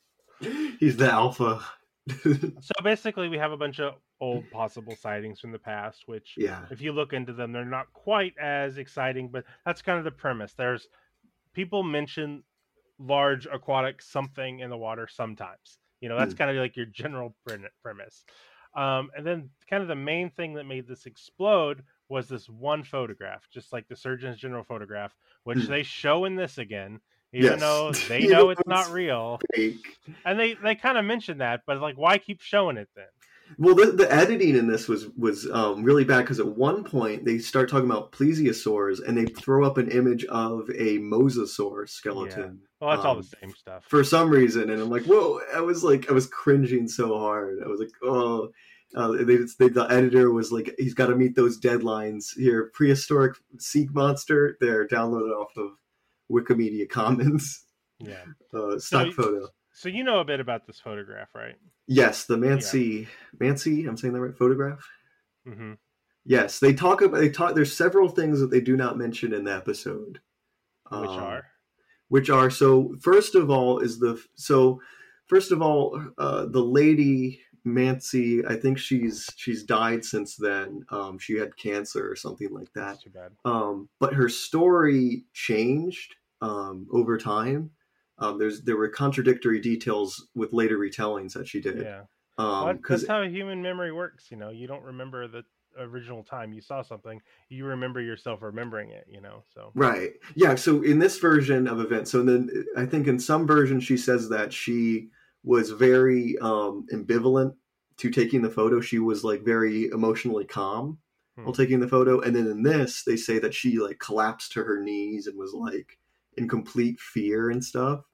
[0.43, 0.53] tail.
[0.80, 1.64] He's the alpha.
[2.24, 6.62] so basically, we have a bunch of old possible sightings from the past, which yeah.
[6.70, 10.11] if you look into them, they're not quite as exciting, but that's kind of the
[10.11, 10.53] premise.
[10.55, 10.89] There's
[11.53, 12.43] people mention
[12.99, 15.78] large aquatic something in the water sometimes.
[16.01, 16.39] You know, that's Hmm.
[16.39, 17.37] kind of like your general
[17.83, 18.24] premise.
[18.74, 22.85] Um, and then, kind of the main thing that made this explode was this one
[22.85, 25.71] photograph, just like the Surgeon's General photograph, which Hmm.
[25.71, 27.01] they show in this again,
[27.33, 27.61] even Yes.
[27.61, 29.41] though they know it's not real.
[29.55, 29.99] Fake.
[30.25, 33.07] And they they kind of mention that, but like, why keep showing it then?
[33.59, 37.25] Well, the, the editing in this was was um, really bad because at one point
[37.25, 42.61] they start talking about plesiosaurs and they throw up an image of a mosasaur skeleton.
[42.81, 43.85] Well, that's all um, the same stuff.
[43.89, 45.41] for some reason, and I'm like, whoa!
[45.55, 47.59] I was like, I was cringing so hard.
[47.65, 48.51] I was like, oh.
[48.95, 52.70] Uh, they, they, the editor was like, he's got to meet those deadlines here.
[52.74, 54.57] Prehistoric sea monster.
[54.61, 55.70] They're downloaded off of
[56.30, 57.64] Wikimedia Commons
[57.99, 58.24] Yeah.
[58.53, 59.49] uh, stock So- photo.
[59.74, 61.55] So you know a bit about this photograph, right?
[61.86, 63.09] Yes, the Mansi,
[63.40, 63.88] Mansi.
[63.88, 64.36] I'm saying that right.
[64.36, 64.86] Photograph.
[65.49, 65.72] Mm-hmm.
[66.26, 67.55] Yes, they talk about they talk.
[67.55, 70.20] There's several things that they do not mention in the episode,
[70.90, 71.47] Which Um, are
[72.09, 72.95] which are so.
[73.01, 74.80] First of all, is the so.
[75.26, 78.49] First of all, uh, the lady Mansi.
[78.51, 80.85] I think she's she's died since then.
[80.91, 82.87] Um, she had cancer or something like that.
[82.87, 83.33] that's too bad.
[83.45, 87.71] Um, but her story changed um, over time.
[88.19, 91.83] Um, there's there were contradictory details with later retellings that she did.
[91.83, 92.03] Yeah.
[92.39, 94.31] Um, because that's how human memory works.
[94.31, 95.45] You know, you don't remember the
[95.79, 97.21] original time you saw something.
[97.49, 99.07] You remember yourself remembering it.
[99.09, 100.13] You know, so Right.
[100.35, 100.55] Yeah.
[100.55, 104.29] So in this version of events, so then I think in some version she says
[104.31, 105.09] that she
[105.45, 107.55] was very um, ambivalent
[107.99, 108.80] to taking the photo.
[108.80, 110.99] She was like very emotionally calm
[111.43, 111.61] while Hmm.
[111.62, 114.80] taking the photo, and then in this they say that she like collapsed to her
[114.82, 115.99] knees and was like
[116.36, 118.05] in complete fear and stuff.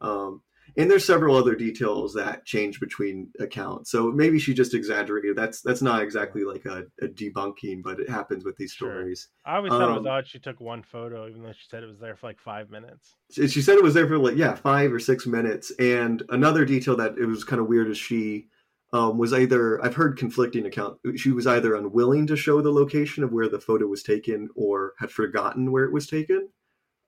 [0.00, 0.42] Um,
[0.76, 3.90] and there's several other details that change between accounts.
[3.90, 5.36] So maybe she just exaggerated.
[5.36, 8.90] That's that's not exactly like a, a debunking, but it happens with these Sure.
[8.90, 9.28] stories.
[9.44, 11.82] I always thought it was Um, odd she took one photo, even though she said
[11.82, 13.14] it was there for like five minutes.
[13.30, 16.64] she she said it was there for like yeah five or six minutes and another
[16.64, 18.48] detail that it was kind of weird is she
[18.92, 23.24] um, was either i've heard conflicting account she was either unwilling to show the location
[23.24, 26.48] of where the photo was taken or had forgotten where it was taken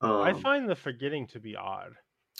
[0.02, 1.92] um, I find the forgetting to be odd.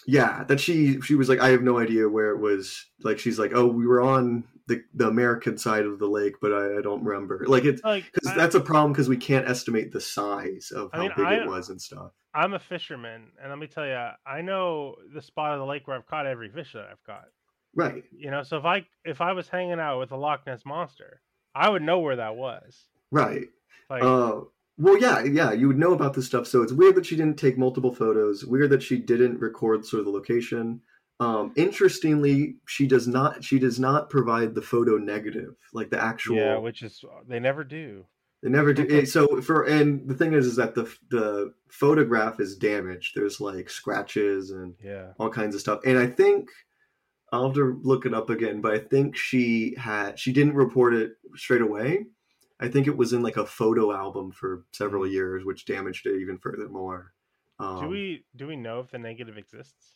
[0.06, 2.84] Yeah that she she was like i have no idea where it was.
[3.02, 6.52] Like she's like oh we were on the, the american side of the lake but
[6.52, 7.44] i, I don't remember.
[7.46, 10.90] Like it's Like because I- that's a problem because we can't estimate the size of
[10.92, 12.12] I how mean, big I- it was and stuff.
[12.34, 15.86] I'm a fisherman, and let me tell you, I know the spot of the lake
[15.88, 17.28] where I've caught every fish that I've caught.
[17.74, 18.04] right.
[18.12, 21.22] You know, so if I if I was hanging out with a Loch Ness monster,
[21.54, 22.84] I would know where that was.
[23.10, 23.48] right.
[23.88, 24.40] Like, Uh,
[24.78, 26.46] well, yeah, yeah, you would know about this stuff.
[26.46, 28.44] So it's weird that she didn't take multiple photos.
[28.44, 30.80] Weird that she didn't record sort of the location.
[31.18, 33.42] Um, interestingly, she does not.
[33.42, 36.36] She does not provide the photo negative, like the actual.
[36.36, 38.04] yeah, which is they never do.
[38.42, 39.06] they never do.
[39.14, 43.12] so for and the thing is, is that the the photograph is damaged.
[43.14, 45.12] There's like scratches and Yeah.
[45.18, 45.80] all kinds of stuff.
[45.86, 46.50] And I think
[47.32, 50.92] I'll have to look it up again, but I think she had she didn't report
[50.94, 52.06] it straight away.
[52.60, 56.20] I think it was in like a photo album for several years, which damaged it
[56.20, 57.12] even further more.
[57.58, 59.94] Um, do we do we know if the negative exists?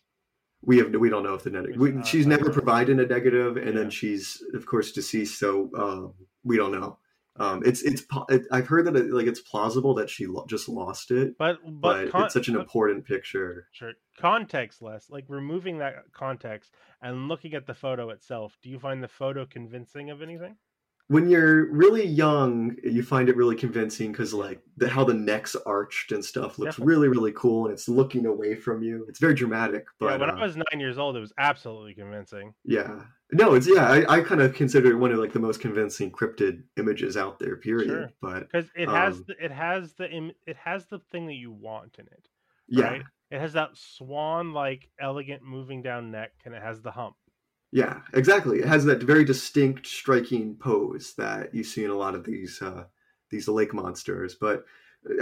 [0.63, 1.81] we have we don't know if the negative.
[1.81, 3.73] We, uh, she's never provided a negative, and Yeah.
[3.81, 6.99] then she's of course deceased, so um, we don't know.
[7.37, 10.69] Um, it's it's it, I've heard that it, like it's plausible that she lo- just
[10.69, 13.69] lost it, But but, but, con- it's such an but- important picture.
[13.73, 13.93] Sure.
[14.19, 18.59] Context less, like removing that context and looking at the photo itself.
[18.63, 20.57] Do you find the photo convincing of anything?
[21.11, 25.57] When you're really young, you find it really convincing because like the, how the neck's
[25.67, 26.95] arched and stuff looks Definitely.
[26.95, 29.07] really really cool, and it's looking away from you.
[29.09, 31.95] It's very dramatic, but yeah, when uh, I was nine years old, it was absolutely
[31.95, 32.55] convincing.
[32.65, 33.07] Yeah.
[33.33, 36.11] No, it's yeah, I, I kind of consider it one of like the most convincing
[36.13, 37.89] cryptid images out there, period.
[37.89, 38.11] Sure.
[38.21, 41.35] But because it has Um, the, it has the im- it has the thing that
[41.35, 42.29] you want in it.
[42.69, 43.03] yeah, Right?
[43.31, 47.17] It has that swan like elegant moving down neck, and it has the hump.
[47.73, 48.59] Yeah, exactly.
[48.61, 52.61] It has that very distinct, striking pose that you see in a lot of these
[52.62, 52.85] uh
[53.31, 54.35] these lake monsters.
[54.35, 54.64] But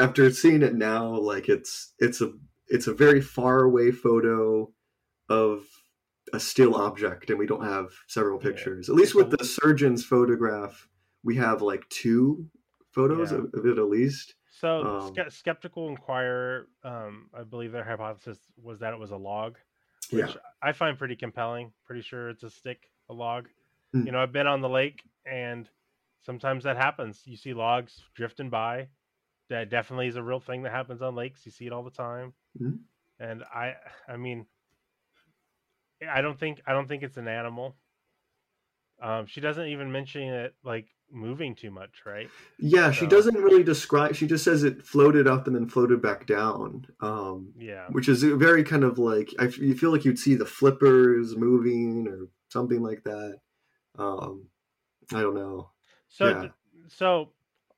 [0.01, 2.33] after seeing it now, like it's it's a
[2.69, 4.73] it's a very far away photo
[5.29, 5.65] of
[6.33, 8.49] a still object, and we don't have several Yeah.
[8.51, 8.89] pictures.
[8.89, 10.89] At least with the surgeon's photograph,
[11.23, 12.49] we have like two
[12.93, 13.39] photos Yeah.
[13.39, 14.35] of, of it at least.
[14.51, 19.57] So, Um, skeptical inquirer, um, I believe their hypothesis was that it was a log,
[20.11, 20.33] Yeah.
[20.63, 21.73] I find pretty compelling.
[21.85, 23.49] Pretty sure it's a stick, a log.
[23.95, 24.07] Mm.
[24.07, 25.69] You know, I've been on the lake, and
[26.23, 27.23] sometimes that happens.
[27.25, 28.89] You see logs drifting by.
[29.49, 31.47] That definitely is a real thing that happens on lakes.
[31.47, 32.35] You see it all the time.
[32.61, 32.81] Mhm.
[33.21, 33.75] And I,
[34.07, 34.47] I mean,
[36.07, 37.77] I don't think I don't think it's an animal.
[39.01, 42.29] Um, she doesn't even mention it like moving too much, right?
[42.59, 44.15] Yeah, she doesn't really describe.
[44.15, 47.87] She just says it floated up and then floated back down, um, Yeah.
[47.91, 52.07] which is very kind of like I you feel like you'd see the flippers moving
[52.09, 53.39] or something like that.
[53.99, 54.49] Um,
[55.13, 55.71] I don't know.
[56.09, 56.49] So, Yeah.
[56.89, 57.33] so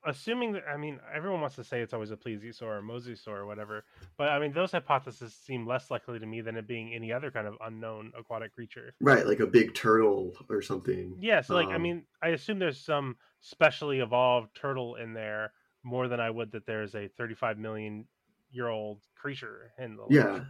[0.05, 3.29] assuming that I mean everyone wants to say it's always a plesiosaur or a mosasaur
[3.37, 3.85] or whatever,
[4.17, 7.31] but I mean those hypotheses seem less likely to me than it being any other
[7.31, 8.95] kind of unknown aquatic creature.
[9.01, 11.17] Right, like a big turtle or something.
[11.19, 15.53] Yeah, so like I Um, mean I assume there's some specially evolved turtle in there
[15.83, 18.07] more than I would that there's a 35 million
[18.51, 20.45] year old creature in the Yeah.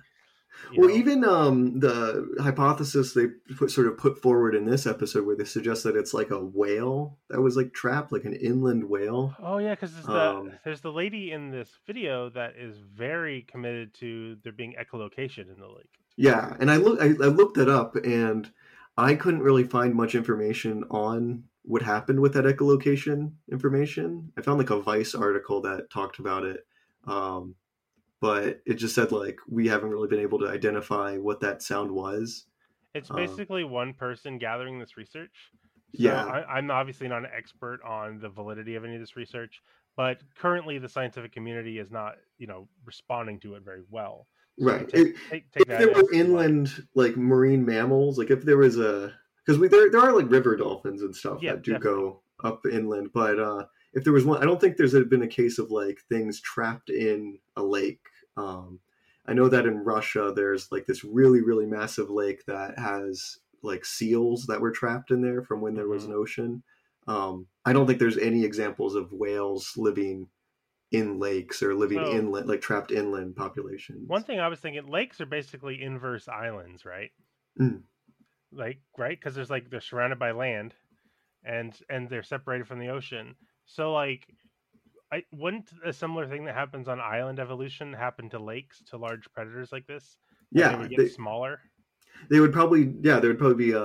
[0.76, 0.94] Well, know?
[0.94, 5.44] even um, the hypothesis they put, sort of put forward in this episode, where they
[5.44, 9.34] suggest that it's like a whale that was like trapped, like an inland whale.
[9.40, 13.42] Oh yeah, because there's the Um, there's the lady in this video that is very
[13.42, 15.98] committed to there being echolocation in the lake.
[16.16, 18.50] Yeah, and I look I, I looked it up and
[18.96, 24.32] I couldn't really find much information on what happened with that echolocation information.
[24.36, 26.66] I found like a Vice article that talked about it.
[27.06, 27.54] Um,
[28.20, 31.90] but it just said like we haven't really been able to identify what that sound
[31.90, 32.46] was.
[32.94, 35.50] It's Um, basically one person gathering this research.
[35.94, 36.24] So Yeah.
[36.24, 39.62] I, I'm obviously not an expert on the validity of any of this research,
[39.96, 44.26] but currently the scientific community is not, you know, responding to it very well.
[44.58, 44.88] So Right.
[44.88, 48.58] Take, It- take, take if that there were inland like marine mammals, like if there
[48.58, 49.12] was a
[49.46, 52.00] because we there there are like river dolphins and stuff Yeah, that do definitely.
[52.02, 55.28] go up inland, but uh if there was one, I don't think there's been a
[55.28, 58.00] case of like things trapped in a lake.
[58.36, 58.80] Um,
[59.26, 63.84] I know that in Russia there's like this really really massive lake that has like
[63.84, 66.12] seals that were trapped in there from when there was Mm-hmm.
[66.12, 66.62] an ocean.
[67.06, 70.28] Um, I don't think there's any examples of whales living
[70.92, 74.08] in lakes or living So- inland like trapped inland populations.
[74.08, 77.10] One thing I was thinking, lakes are basically inverse islands, right?
[77.60, 77.82] Mm.
[78.52, 79.18] Like, right?
[79.18, 80.74] Because there's like they're surrounded by land,
[81.44, 83.36] and and they're separated from the ocean.
[83.74, 84.26] So like,
[85.12, 89.30] I wouldn't a similar thing that happens on island evolution happen to lakes to large
[89.32, 90.16] predators like this?
[90.52, 91.60] Yeah, they would get they- smaller.
[92.28, 93.82] They would probably, yeah, there would probably be a,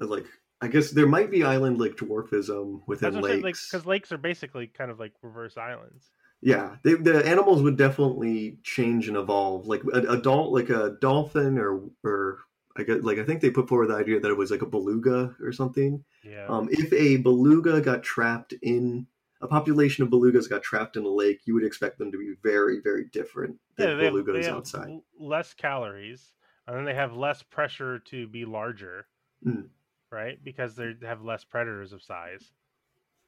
[0.00, 0.26] a like,
[0.60, 3.70] I guess there might be island like dwarfism within That's what like lakes.
[3.70, 6.10] because lakes are basically kind of like reverse islands.
[6.42, 9.66] yeah, they, the animals would definitely change and evolve.
[9.66, 12.40] Like a, a dol- like a dolphin, or or
[12.76, 14.66] I guess like I think they put forward the idea that it was like a
[14.66, 16.04] beluga or something.
[16.22, 16.46] Yeah.
[16.48, 19.06] Um, if a beluga got trapped in
[19.40, 22.34] a population of belugas got trapped in a lake, you would expect them to be
[22.42, 24.88] very, very different yeah, than they have, belugas they have outside.
[24.88, 26.32] l- less calories,
[26.66, 29.06] and then they have less pressure to be larger,
[29.46, 29.68] Mm.
[30.12, 30.42] right?
[30.44, 32.52] Because they have less predators of size.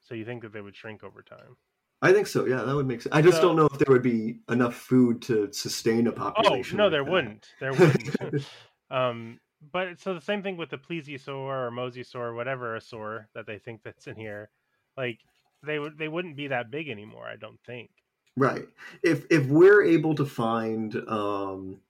[0.01, 1.55] So you think that they would shrink over time?
[2.01, 2.45] I think so.
[2.45, 3.15] Yeah, that would make sense.
[3.15, 6.79] I just So- don't know if there would be enough food to sustain a population.
[6.79, 7.11] Oh no, like there that.
[7.11, 7.47] wouldn't.
[7.59, 8.45] There wouldn't.
[8.91, 9.39] um,
[9.71, 13.47] but so the same thing with the plesiosaur or mosasaur or whatever a saur that
[13.47, 14.49] they think that's in here,
[14.97, 15.19] like
[15.65, 17.25] they would they wouldn't be that big anymore.
[17.27, 17.89] I don't think.
[18.35, 18.67] Right.
[19.03, 21.81] If if we're able to find um,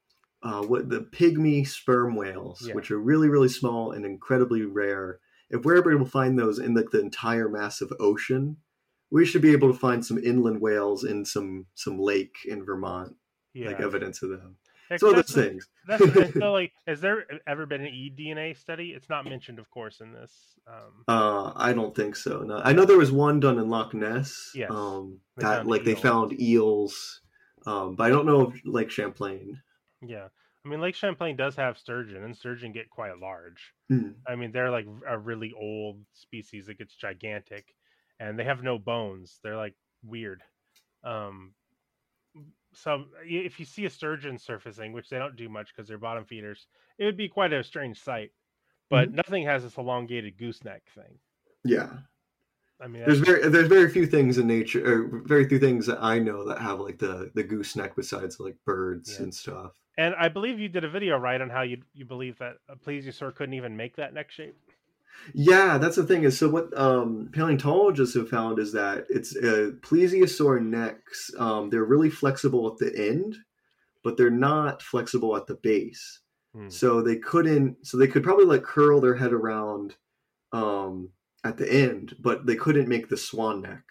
[0.42, 2.74] uh, what the pygmy sperm whales, Yeah.
[2.76, 5.20] which are really really small and incredibly rare,
[5.50, 8.58] if we're able to find those in like the entire massive ocean,
[9.12, 13.16] we should be able to find some inland whales in some some lake in Vermont.
[13.54, 13.68] Yeah.
[13.68, 14.56] like evidence of them.
[14.90, 15.70] It's one of 'cause those that's- things.
[15.88, 18.90] That's so like, has there ever been an eDNA study?
[18.92, 20.56] It's not mentioned, of course, in this.
[20.68, 22.42] Um, Uh, I don't think so.
[22.44, 24.52] No, I know there was one done in Loch Ness.
[24.56, 24.72] Yes.
[24.72, 27.22] Um, that like they found eels,
[27.66, 29.62] um, but I don't know if Lake Champlain.
[30.02, 30.28] yeah,
[30.66, 33.74] I mean, Lake Champlain does have sturgeon, and sturgeon get quite large.
[33.90, 34.12] Hmm.
[34.28, 37.74] I mean, they're like a really old species that gets gigantic,
[38.20, 39.40] and they have no bones.
[39.44, 40.44] They're like weird.
[41.04, 41.54] Um,
[42.74, 46.26] so if you see a sturgeon surfacing, which they don't do much because they're bottom
[46.26, 46.68] feeders,
[46.98, 48.32] it would be quite a strange sight.
[48.90, 49.16] But Mm-hmm.
[49.16, 51.20] nothing has this elongated gooseneck thing.
[51.66, 51.90] Yeah,
[52.80, 56.02] I mean, there's very there's very few things in nature, or very few things that
[56.02, 59.20] I know that have like the the gooseneck besides like birds Yeah.
[59.20, 59.74] and stuff.
[59.98, 62.76] and I believe you did a video right on how you you believe that a
[62.76, 64.58] plesiosaur couldn't even make that neck shape.
[65.34, 66.24] Yeah, that's the thing.
[66.24, 71.32] Is so what um, paleontologists have found is that it's uh, plesiosaur necks.
[71.38, 73.38] Um, they're really flexible at the end,
[74.04, 76.20] but they're not flexible at the base.
[76.54, 76.70] Hmm.
[76.70, 77.86] So they couldn't.
[77.86, 79.96] So they could probably like curl their head around
[80.52, 81.10] um,
[81.44, 83.84] at the end, but they couldn't make the swan neck.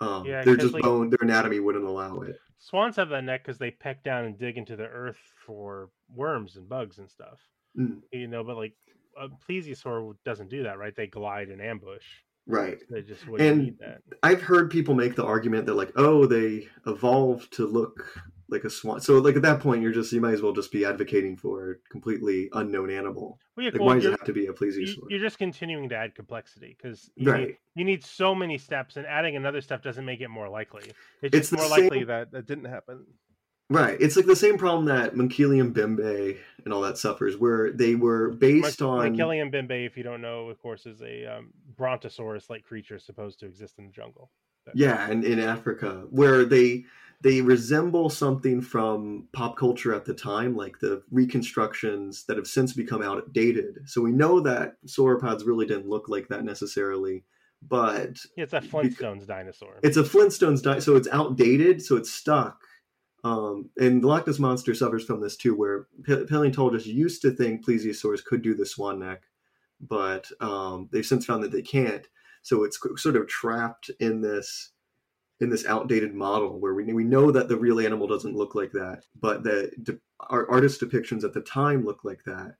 [0.00, 1.10] Um, Yeah, they're just like- bone.
[1.10, 2.36] Their anatomy wouldn't allow it.
[2.58, 6.56] Swans have that neck because they peck down and dig into the earth for worms
[6.56, 7.38] and bugs and stuff.
[7.78, 8.00] Mm.
[8.10, 8.74] You know, but like
[9.20, 10.94] a plesiosaur doesn't do that, right?
[10.94, 12.04] They glide and ambush.
[12.46, 12.78] Right.
[12.90, 14.02] They just wouldn't And need that.
[14.22, 18.06] I've heard people make the argument that like, oh, they evolved to look
[18.50, 19.00] like a swan.
[19.00, 21.70] So like at that point, you're just you might as well just be advocating for
[21.70, 23.38] a completely unknown animal.
[23.56, 24.98] Well, yeah, like cool, why does it have to be a plesiosaur?
[25.08, 27.46] you're just continuing to add complexity because you, Right.
[27.48, 30.82] need, you need so many steps, and adding another step doesn't make it more likely.
[31.22, 33.06] It's It's more likely same- that that didn't happen.
[33.70, 33.96] Right.
[34.00, 38.82] It's like the same problem that Mokele-mbembe and all that suffers, where they were based
[38.82, 43.40] on Killian Bimbe, if you don't know, of course, is a um, brontosaurus-like creature supposed
[43.40, 44.30] to exist in the jungle.
[44.66, 46.84] That- yeah, and in Africa, where they
[47.22, 52.74] they resemble something from pop culture at the time, like the reconstructions that have since
[52.74, 53.80] become outdated.
[53.86, 57.24] So we know that sauropods really didn't look like that necessarily,
[57.66, 59.80] but Yeah, it's a Flintstones dinosaur.
[59.82, 62.60] it's a Flintstones di- so it's outdated, so it's stuck.
[63.24, 65.86] Um, and the Loch Ness monster suffers from this too, where
[66.28, 69.22] paleontologists used to think plesiosaurs could do the swan neck,
[69.80, 72.06] but um, they've since found that they can't.
[72.42, 74.70] So it's sort of trapped in this
[75.40, 78.72] in this outdated model where we we know that the real animal doesn't look like
[78.72, 79.98] that, but the de-
[80.28, 82.56] our artist depictions at the time look like that.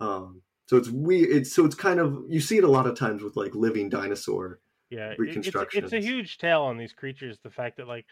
[0.00, 1.30] Um, so it's weird.
[1.30, 3.88] It's so it's kind of you see it a lot of times with like living
[3.88, 4.60] dinosaur
[4.90, 5.46] yeah it- it's,
[5.84, 8.04] it's a huge tale on these creatures the fact that like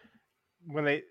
[0.67, 1.03] when they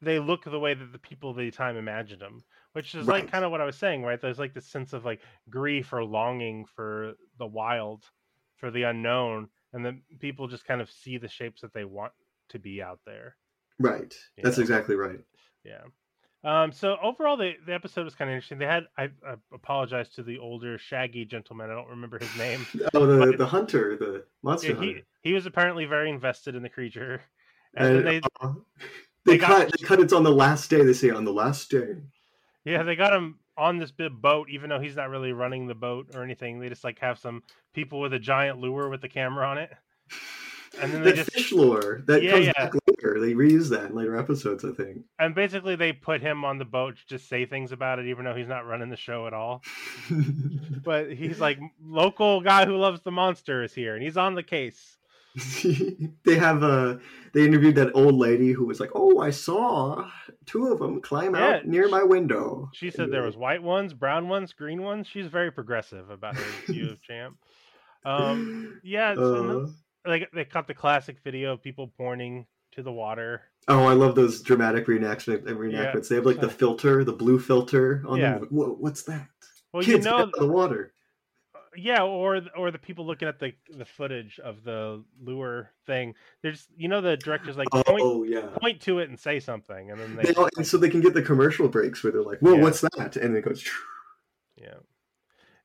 [0.00, 2.42] they look the way that the people of the time imagined them
[2.72, 5.04] which is like kind of what i was saying right there's like this sense of
[5.04, 5.20] like
[5.50, 8.04] grief or longing for the wild
[8.56, 12.12] for the unknown and then people just kind of see the shapes that they want
[12.48, 13.36] to be out there
[13.80, 14.16] Right.
[14.42, 14.62] That's Yeah.
[14.62, 15.20] exactly right.
[15.64, 15.82] yeah
[16.44, 20.08] um so overall the, the episode was kind of interesting they had I, I apologize
[20.10, 24.24] to the older shaggy gentleman i don't remember his name Oh, the the hunter, the
[24.42, 25.02] monster Yeah, hunter.
[25.22, 27.22] he, he was apparently very invested in the creature.
[27.76, 28.52] And, And, then they, uh,
[29.24, 29.70] they, they cut.
[29.78, 30.00] They cut.
[30.00, 30.82] It's on the last day.
[30.84, 31.96] They say on the last day.
[32.64, 35.74] yeah, they got him on this big boat, even though he's not really running the
[35.74, 36.60] boat or anything.
[36.60, 37.42] They just like have some
[37.74, 39.70] people with a giant lure with the camera on it,
[40.80, 42.52] and then they That just fish lure that Yeah, comes yeah.
[42.56, 43.20] back later.
[43.20, 45.04] They reuse that in later episodes, I think.
[45.18, 48.24] and basically they put him on the boat to just say things about it, even
[48.24, 49.62] though he's not running the show at all.
[50.84, 54.42] But he's like local guy who loves the monster is here, and he's on the
[54.42, 54.97] case.
[56.24, 57.00] they have a.
[57.32, 60.10] They interviewed that old lady who was like, "Oh, I saw
[60.46, 63.92] two of them climb Yeah, out near my window." She said there was white ones,
[63.94, 65.06] brown ones, green ones.
[65.06, 67.36] She's very progressive about her view of Champ.
[68.04, 69.66] Um, yeah, Uh,
[70.06, 73.42] like they cut the classic video of people pointing to the water.
[73.68, 76.08] oh, I love those dramatic reenactment, reenactments.
[76.08, 78.38] They have like the filter, the blue filter on Yeah.
[78.38, 78.48] them.
[78.50, 79.28] Whoa, what's that?
[79.72, 80.92] Well, Kids, you know, out of the water.
[81.78, 86.14] Yeah, or or the people looking at the the footage of the lure thing.
[86.42, 88.48] There's, you know, the director's like point Oh yeah.
[88.60, 91.00] point to it and say something, and then they, They all, and so they can
[91.00, 92.62] get the commercial breaks where they're like, "Whoa, Yeah.
[92.62, 93.64] what's that?" And it goes.
[94.56, 94.74] yeah,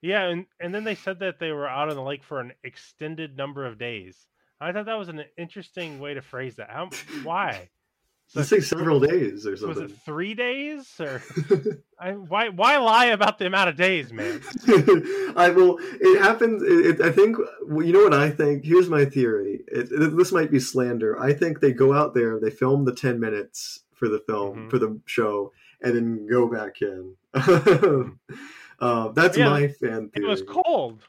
[0.02, 2.54] yeah, and and then they said that they were out on the lake for an
[2.64, 4.28] extended number of days.
[4.60, 6.70] I thought that was an interesting way to phrase that.
[6.70, 6.90] How
[7.24, 7.70] why?
[8.36, 9.84] Let's say several days or something.
[9.84, 11.22] Was it three days or
[12.00, 12.50] I, why?
[12.50, 14.42] Why lie about the amount of days, man?
[15.38, 15.78] I will.
[15.82, 16.64] It happens.
[16.64, 17.38] It, it, I think.
[17.70, 18.66] You know what I think?
[18.66, 19.62] Here's my theory.
[19.68, 21.20] It, this might be slander.
[21.20, 24.70] I think they go out there, they film the ten minutes for the film Mhm.
[24.72, 27.16] for the show, and then go back in.
[28.80, 30.26] uh, that's Yeah, my fan theory.
[30.26, 31.04] It was cold.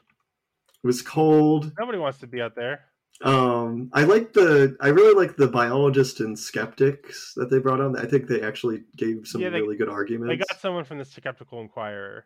[0.83, 1.71] It was cold.
[1.79, 2.81] Nobody wants to be out there.
[3.21, 4.75] Um, I like the.
[4.81, 7.97] I really like the biologist and skeptics that they brought on.
[7.97, 10.27] I think they actually gave some Yeah, they- really good arguments.
[10.31, 12.25] They got someone from the Skeptical Inquirer.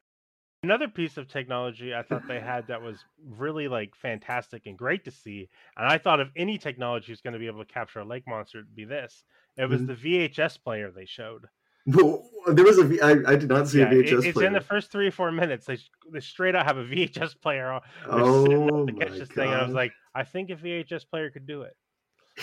[0.63, 5.05] Another piece of technology I thought they had that was really like fantastic and great
[5.05, 7.99] to see, and I thought if any technology is going to be able to capture
[7.99, 9.23] a lake monster, it'd be this.
[9.57, 9.87] It was Mhm.
[9.87, 11.45] the VHS player they showed.
[11.85, 12.83] Well, there was a.
[12.83, 14.47] V- I, I did not see Yeah, a VHS it's player.
[14.47, 15.65] in the first three or four minutes.
[15.65, 15.77] They
[16.11, 17.71] they straight out have a VHS player.
[17.71, 20.23] on- they're setting up oh to my catch this thing, and I was like, I
[20.23, 21.75] think a VHS player could do it.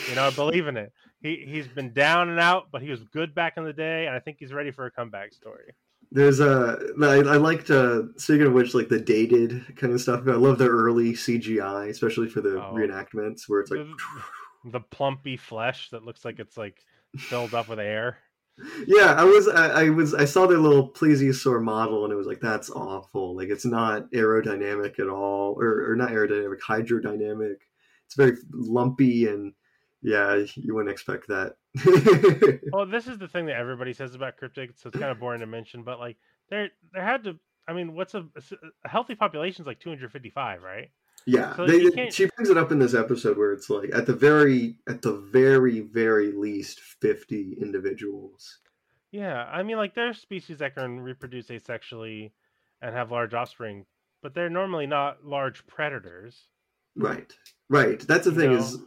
[0.09, 0.93] You know, I believe in it.
[1.22, 4.14] He he's been down and out, but he was good back in the day, and
[4.14, 5.72] I think he's ready for a comeback story.
[6.12, 6.78] There's a.
[7.03, 7.70] I, I liked.
[7.70, 10.22] Uh, speaking of which, like the dated kind of stuff.
[10.28, 12.72] I love the early CGI, especially for the Oh.
[12.74, 13.80] reenactments, where it's like.
[14.64, 16.78] The, the plumpy flesh that looks like it's like
[17.16, 18.18] filled up with air.
[18.87, 19.49] Yeah, I was.
[19.49, 20.15] I, I was.
[20.15, 23.37] I saw their little plesiosaur model, and it was like, that's awful.
[23.37, 27.57] Like it's not aerodynamic at all, or, or not aerodynamic, hydrodynamic.
[28.07, 29.53] It's very lumpy, and
[30.03, 31.57] yeah, you wouldn't expect that.
[32.73, 35.41] Well, this is the thing that everybody says about cryptids, so it's kind of boring
[35.41, 35.83] to mention.
[35.83, 36.17] But like,
[36.51, 37.39] there there had to.
[37.69, 38.25] I mean, what's a,
[38.85, 40.91] a healthy population is like 255, right?
[41.27, 44.07] Yeah, So they, they- she brings it up in this episode where it's like at
[44.07, 48.59] the very, at the very, very least, fifty individuals.
[49.11, 52.31] Yeah, I mean, like there's species that can reproduce asexually
[52.81, 53.87] and have large offspring,
[54.22, 56.49] but they're normally not large predators.
[56.95, 57.33] Right,
[57.68, 57.99] right.
[58.01, 58.59] That's the You thing know?
[58.59, 58.79] is,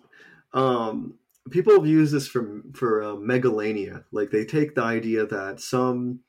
[0.53, 1.19] um,
[1.49, 4.05] people have used this for for uh, megalania.
[4.11, 6.21] Like they take the idea that some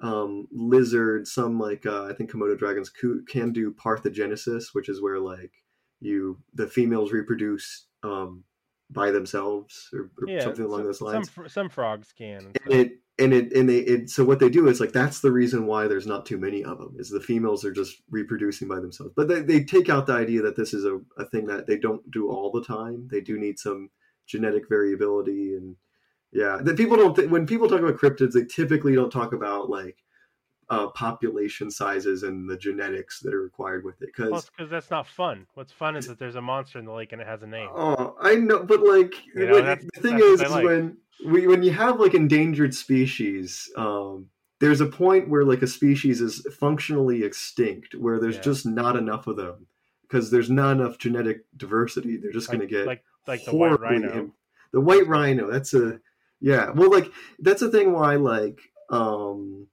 [0.00, 5.18] um, lizards, some like uh, I think Komodo dragons can do parthenogenesis, which is where
[5.18, 5.52] like
[6.00, 8.44] you the females reproduce um,
[8.90, 11.30] by themselves or, or Yeah, something along some, those lines.
[11.32, 12.52] Some some frogs can.
[12.64, 15.20] And and it and it and they it, so what they do is like that's
[15.20, 18.68] the reason why there's not too many of them is the females are just reproducing
[18.68, 21.46] by themselves but they, they take out the idea that this is a, a thing
[21.46, 23.90] that they don't do all the time they do need some
[24.26, 25.74] genetic variability and
[26.32, 29.70] yeah that people don't th- when people talk about cryptids they typically don't talk about
[29.70, 29.96] like
[30.70, 34.90] uh, population sizes and the genetics that are required with it because Well, because that's
[34.90, 35.46] not fun.
[35.54, 37.70] What's fun is that there's a monster in the lake and it has a name.
[37.74, 39.64] Oh, I know, but like You know, when-
[39.94, 40.64] the thing is, is like.
[40.64, 44.26] when we, when you have like endangered species, um,
[44.60, 48.42] there's a point where like a species is functionally extinct, where there's Yeah.
[48.42, 49.68] just not enough of them
[50.02, 52.18] because there's not enough genetic diversity.
[52.18, 54.12] They're just like, going to get like like the white rhino.
[54.18, 54.32] im-
[54.72, 55.50] the white rhino.
[55.50, 55.98] That's a
[56.40, 56.70] yeah.
[56.70, 57.92] Well, like that's the thing.
[57.92, 58.60] Why like
[58.90, 59.66] um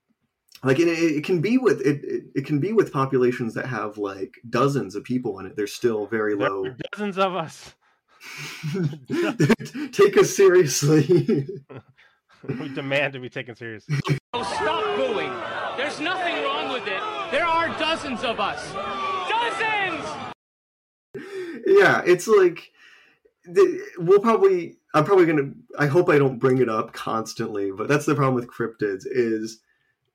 [0.63, 3.97] like it, it can be with it, it it can be with populations that have
[3.97, 5.55] like dozens of people in it.
[5.55, 6.65] They're still very There low.
[6.65, 7.73] are dozens of us.
[9.91, 11.47] Take us seriously.
[12.59, 13.97] we demand to be taken seriously.
[14.33, 15.31] Oh, stop booing.
[15.77, 17.01] There's nothing wrong with it.
[17.31, 18.61] There are dozens of us.
[19.29, 20.05] Dozens!
[21.65, 22.71] yeah, it's like
[23.45, 24.77] the, we'll probably.
[24.95, 25.51] I'm probably gonna.
[25.77, 29.03] I hope I don't bring it up constantly, but that's the problem with cryptids.
[29.05, 29.59] Is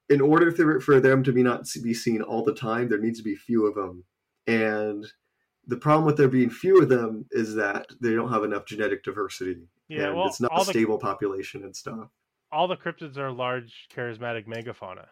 [0.08, 3.18] in order for, for them to be not be seen all the time, there needs
[3.18, 4.04] to be few of them,
[4.46, 5.06] and
[5.66, 9.04] the problem with there being few of them is that they don't have enough genetic
[9.04, 9.68] diversity.
[9.88, 12.08] Yeah, and well, it's not a the- stable population and stuff.
[12.50, 15.06] All the cryptids are large, charismatic megafauna.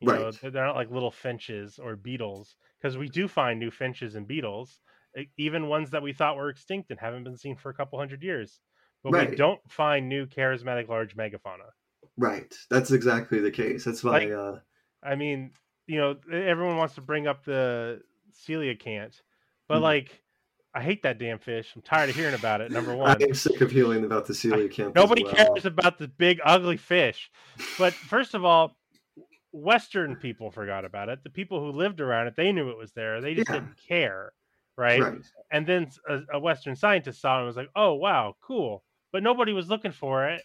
[0.00, 0.34] You Right.
[0.40, 4.26] they're they're not like little finches or beetles, because we do find new finches and
[4.26, 4.80] beetles,
[5.36, 8.22] even ones that we thought were extinct and haven't been seen for a couple hundred
[8.22, 8.60] years.
[9.02, 11.70] But we don't find new charismatic large megafauna.
[12.16, 12.54] Right.
[12.70, 13.84] That's exactly the case.
[13.84, 14.12] That's why.
[14.12, 14.56] Like- uh,
[15.02, 15.52] I mean,
[15.86, 18.00] you know, everyone wants to bring up the
[18.46, 19.20] coelacanth,
[19.68, 19.82] but Mhm.
[19.82, 20.22] like,
[20.74, 21.70] I hate that damn fish.
[21.74, 22.70] I'm tired of hearing about it.
[22.70, 24.94] Number one, I am sick of hearing about the coelacanth.
[24.94, 25.46] nobody as well.
[25.54, 27.30] cares about the big ugly fish.
[27.78, 28.76] But first of all,
[29.52, 31.22] Western people forgot about it.
[31.24, 33.20] The people who lived around it, they knew it was there.
[33.20, 33.56] They just Yeah.
[33.60, 34.32] didn't care,
[34.78, 35.00] right?
[35.02, 35.18] Right.
[35.50, 35.90] And then
[36.32, 39.92] a Western scientist saw it and was like, "Oh wow, cool," but nobody was looking
[39.92, 40.42] for it.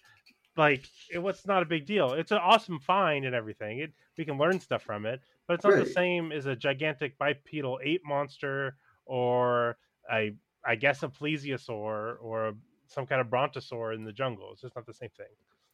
[0.55, 2.13] Like it was not a big deal.
[2.13, 3.79] It's an awesome find and everything.
[3.79, 7.17] It we can learn stuff from it, but it's not the same as a gigantic
[7.17, 8.75] bipedal ape monster
[9.05, 9.77] or
[10.11, 10.33] a
[10.65, 12.55] I guess a plesiosaur or
[12.87, 14.51] some kind of brontosaur in the jungle.
[14.51, 15.27] It's just not the same thing.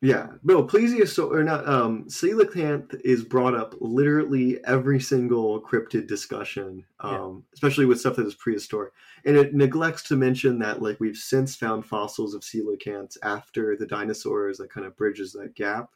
[0.04, 1.66] Yeah, no, plesiosaur or not.
[1.66, 8.28] Um, coelacanth is brought up literally every single cryptid discussion, um, especially with stuff that
[8.28, 8.92] is prehistoric,
[9.24, 13.88] and it neglects to mention that like we've since found fossils of coelacanths after the
[13.88, 15.92] dinosaurs that kind of bridges that gap.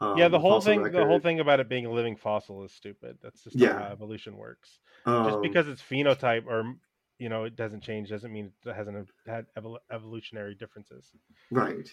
[0.00, 2.72] Um, yeah, the whole thing the whole thing about it being a living fossil is
[2.72, 3.18] stupid.
[3.22, 3.78] That's just Yeah.
[3.78, 4.80] how evolution works.
[5.06, 6.76] just Um, because it's phenotype or
[7.18, 11.12] you know it doesn't change doesn't mean it hasn't had evol- evolutionary differences.
[11.50, 11.92] Right.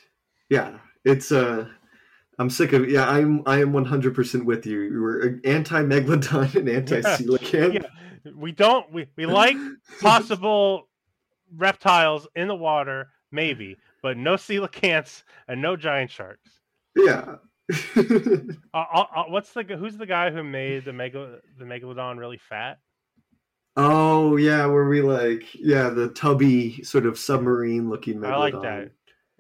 [0.52, 1.66] Yeah, it's uh
[2.38, 4.82] I'm sick of yeah, I'm I am 100% with you.
[4.82, 7.76] You were anti megalodon and anti coelacanth.
[7.76, 9.56] Yeah, we don't we, we like
[10.02, 10.90] possible
[11.56, 16.60] reptiles in the water, maybe, but no coelacanths and no giant sharks.
[16.96, 17.36] Yeah.
[18.74, 22.38] Uh, uh, uh, what's the who's the guy who made the mega the megalodon really
[22.38, 22.80] fat?
[23.78, 28.34] oh yeah, where we like yeah the tubby sort of submarine looking megalodon.
[28.34, 28.92] I like that.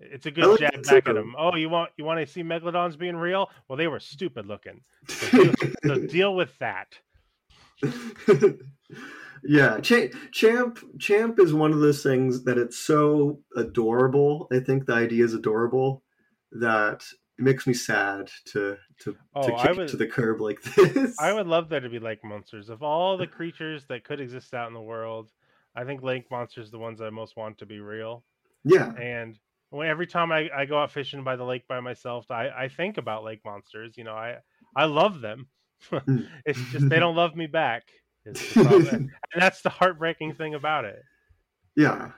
[0.01, 1.35] It's a good jab back at him.
[1.37, 3.49] Oh, you want you want to see megalodons being real?
[3.67, 4.81] Well, they were stupid looking.
[5.07, 5.53] So deal,
[5.85, 6.95] so deal with that.
[9.43, 14.47] yeah, Cha- Champ Champ is one of those things that it's so adorable.
[14.51, 16.03] I think the idea is adorable
[16.51, 17.03] that
[17.37, 21.19] it makes me sad to to, Oh, to kick it to the curb like this.
[21.19, 22.69] I would love there to be lake monsters.
[22.69, 25.31] Of all the creatures that could exist out in the world,
[25.75, 28.23] I think lake monsters are the ones I most want to be real.
[28.63, 29.39] Yeah, And
[29.71, 32.67] when, every time I, I go out fishing by the lake by myself, I, I
[32.67, 33.97] think about lake monsters.
[33.97, 34.37] You know, I
[34.75, 35.47] I love them.
[35.91, 36.27] Mm.
[36.45, 37.81] it's just they don't love me back.
[38.23, 38.87] is the problem.
[39.33, 41.01] and that's the heartbreaking thing about it.
[41.75, 42.11] yeah.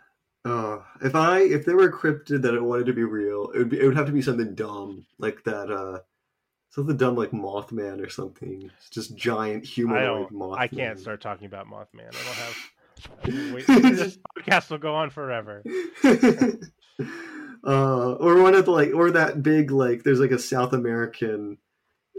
[0.44, 3.60] Uh, if I if there were a cryptid that I wanted to be real, it
[3.60, 5.72] would be it would have to be something dumb like that.
[5.72, 6.00] Uh,
[6.72, 8.70] something dumb like Mothman or something.
[8.78, 10.34] It's just giant humanoid don't.
[10.34, 10.60] Mothman.
[10.60, 12.10] I can't start talking about Mothman.
[12.10, 13.54] I don't have.
[13.54, 15.64] Wait, this podcast will go on forever.
[17.66, 21.58] Uh, or one of the like, or that big like, there's like a South American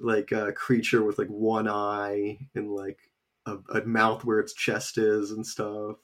[0.00, 2.98] like uh, creature with like one eye and like
[3.46, 5.96] a, a mouth where its chest is and stuff.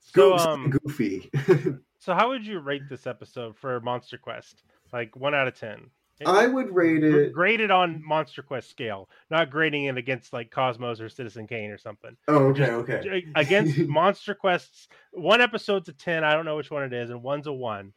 [0.00, 1.30] So, Go- um, goofy.
[1.98, 4.64] so how would you rate this episode for Monster Quest?
[4.92, 5.90] Like one out of ten.
[6.24, 7.32] I would rate it.
[7.32, 11.78] Graded on Monster Quest scale, not grading it against like Cosmos or Citizen Kane or
[11.78, 12.16] something.
[12.28, 12.78] Oh, okay, Just
[13.08, 13.26] okay.
[13.34, 16.22] Against Monster Quests, one episode's a ten.
[16.24, 17.92] I don't know which one it is, and one's a one.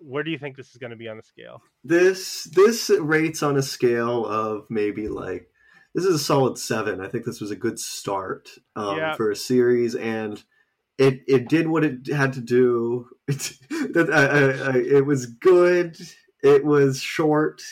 [0.00, 1.62] Where do you think this is going to be on the scale?
[1.84, 5.50] This this rates on a scale of maybe like
[5.94, 7.00] this is a solid seven.
[7.00, 9.14] I think this was a good start um, Yeah.
[9.14, 10.42] for a series, and
[10.98, 13.08] it it did what it had to do.
[13.28, 13.52] It,
[13.94, 15.96] that I, I, I, it was good.
[16.42, 17.62] It was short.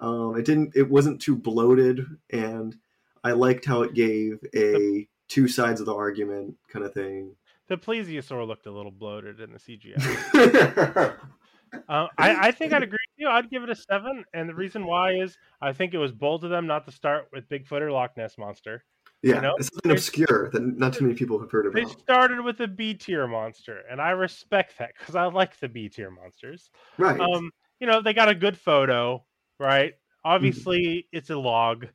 [0.00, 0.76] Um, it didn't.
[0.76, 2.76] It wasn't too bloated, and
[3.22, 7.36] I liked how it gave a two sides of the argument kind of thing.
[7.68, 11.16] The plesiosaur looked a little bloated in the CGI.
[11.88, 13.28] Uh, I, I think I'd agree with you.
[13.28, 16.44] I'd give it a seven, and the reason why is I think it was bold
[16.44, 18.84] of them not to start with Bigfoot or Loch Ness monster.
[19.22, 21.72] yeah, know, it's something they- obscure that not too many people have heard of.
[21.74, 25.68] They started with a B tier monster, and I respect that because I like the
[25.68, 26.70] B tier monsters.
[26.98, 27.20] Right.
[27.20, 29.24] Um, you know, they got a good photo,
[29.58, 29.94] right?
[30.24, 31.86] Obviously, it's a log,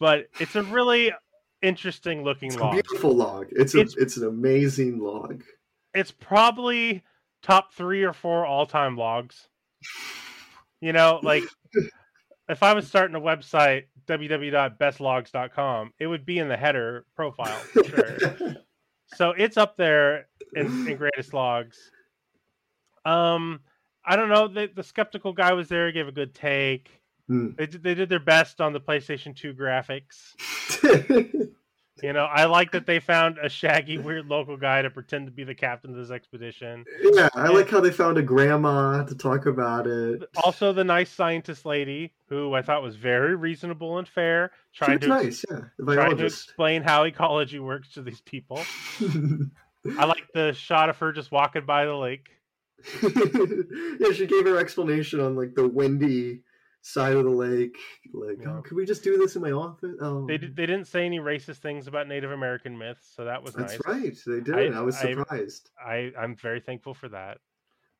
[0.00, 1.12] but it's a really
[1.62, 2.72] interesting looking It's a log.
[2.74, 3.46] beautiful log.
[3.52, 5.42] It's a, It's- it's, an amazing log.
[5.94, 7.02] It's probably
[7.44, 9.48] top three or four all time logs.
[10.80, 11.44] You know, like
[12.48, 18.18] if I was starting a website, www.bestlogs.com, it would be in the header profile sure.
[19.14, 21.78] so it's up there in, in greatest logs.
[23.04, 23.60] Um,
[24.04, 24.48] I don't know.
[24.48, 26.90] The, the skeptical guy was there, gave a good take.
[27.28, 27.50] Hmm.
[27.56, 30.34] They did, they did their best on the PlayStation 2 graphics.
[32.02, 35.32] You know, I like that they found a shaggy, weird local guy to pretend to
[35.32, 36.84] be the captain of this expedition.
[37.00, 40.22] yeah, I like how they found a grandma to talk about it.
[40.42, 45.06] Also, the nice scientist lady, who I thought was very reasonable and fair, trying to
[45.06, 45.60] nice, yeah.
[45.80, 48.64] Trying to explain how ecology works to these people.
[49.98, 52.28] I like the shot of her just walking by the lake.
[53.02, 56.42] yeah, she gave her explanation on like the windy
[56.86, 57.78] side of the lake.
[58.12, 58.58] Like, Yeah.
[58.58, 59.96] oh, could we just do this in my office?
[60.00, 63.42] Oh, They did, they didn't say any racist things about Native American myths, so that
[63.42, 63.80] was that's nice.
[63.86, 64.18] right.
[64.26, 64.74] They did.
[64.74, 65.70] I- I, was surprised.
[65.84, 67.38] I I'm very thankful for that.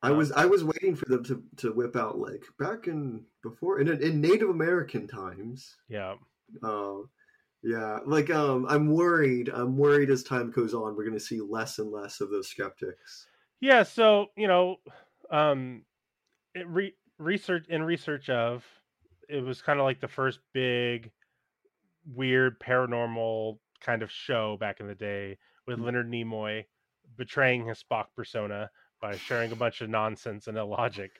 [0.03, 3.79] I was I was waiting for them to, to whip out like back in before
[3.79, 5.75] in in Native American times.
[5.89, 6.15] Yeah.
[6.61, 7.09] Um,
[7.63, 9.49] yeah, like um, I'm worried.
[9.49, 12.49] I'm worried as time goes on, we're going to see less and less of those
[12.49, 13.25] skeptics.
[13.61, 14.75] Yeah, so you know,
[15.31, 15.81] um,
[16.53, 18.63] it re- research in research of
[19.29, 21.11] it was kind of like the first big
[22.13, 25.37] weird paranormal kind of show back in the day
[25.67, 26.63] with Leonard Nimoy
[27.17, 28.69] betraying his Spock persona
[29.01, 31.11] by sharing a bunch of nonsense and illogic.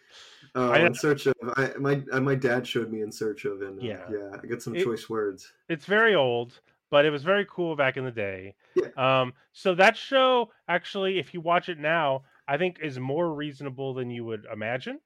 [0.55, 3.61] Uh, I- in search of I, my uh, my dad showed me in search of,
[3.61, 4.05] and uh, Yeah.
[4.11, 5.51] yeah, I got some It- choice words.
[5.69, 6.59] It's very old,
[6.91, 8.55] but it was very cool back in the day.
[8.75, 8.89] Yeah.
[9.21, 13.93] Um, so that show actually, if you watch it now, I think is more reasonable
[13.95, 14.99] than you would imagine.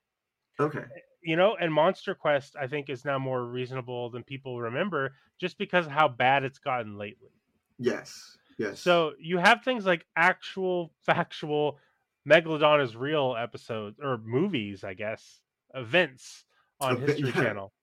[0.59, 4.59] Okay, eh, you know and monster quest i think is now more reasonable than people
[4.61, 7.29] remember just because of how bad it's gotten lately
[7.77, 8.79] yes, yes.
[8.79, 11.79] so you have things like actual factual
[12.27, 15.41] megalodon is real episodes or movies i guess
[15.73, 16.45] events
[16.79, 17.41] on Event- history yeah.
[17.43, 17.73] channel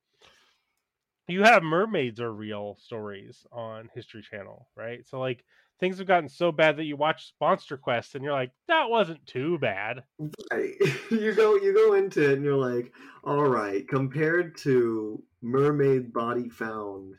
[1.28, 5.44] you have mermaids are real stories on history channel right so like
[5.80, 9.24] things have gotten so bad that you watch Monster Quest and you're like, that wasn't
[9.26, 10.04] too bad.
[10.50, 10.72] Right.
[11.10, 12.92] you go you go into it and you're like,
[13.24, 17.14] all right, compared to Mermaid Body Found,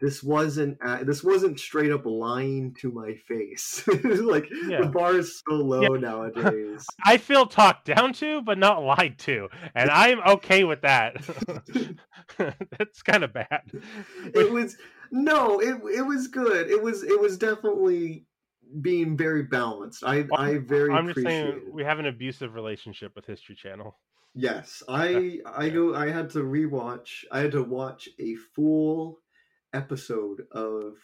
[0.00, 3.82] this wasn't a- this wasn't straight up lying to my face.
[4.04, 4.82] like Yeah.
[4.82, 6.00] the bar is so low Yeah.
[6.00, 6.86] nowadays.
[7.04, 11.16] I feel talked down to, but not lied to, and I'm okay with that.
[12.78, 13.62] That's kind of bad.
[14.34, 14.76] it was
[15.10, 16.70] no, it it was good.
[16.70, 18.26] It was it was definitely
[18.80, 20.04] being very balanced.
[20.04, 21.72] I I very I'm just saying it.
[21.72, 23.96] we have an abusive relationship with History Channel.
[24.34, 25.94] Yes, I I go.
[25.94, 27.24] I had to rewatch.
[27.32, 29.18] I had to watch a full
[29.72, 30.94] episode of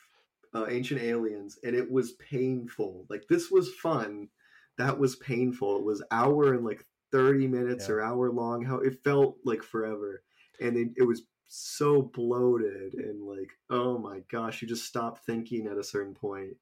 [0.54, 3.06] uh, Ancient Aliens, and it was painful.
[3.08, 4.28] Like this was fun.
[4.78, 5.78] That was painful.
[5.78, 7.94] It was hour and like thirty minutes Yeah.
[7.94, 8.64] or hour long.
[8.64, 10.22] How it felt like forever,
[10.60, 11.22] and it, it was
[11.56, 16.56] so bloated and like oh my gosh, you just stop thinking at a certain point.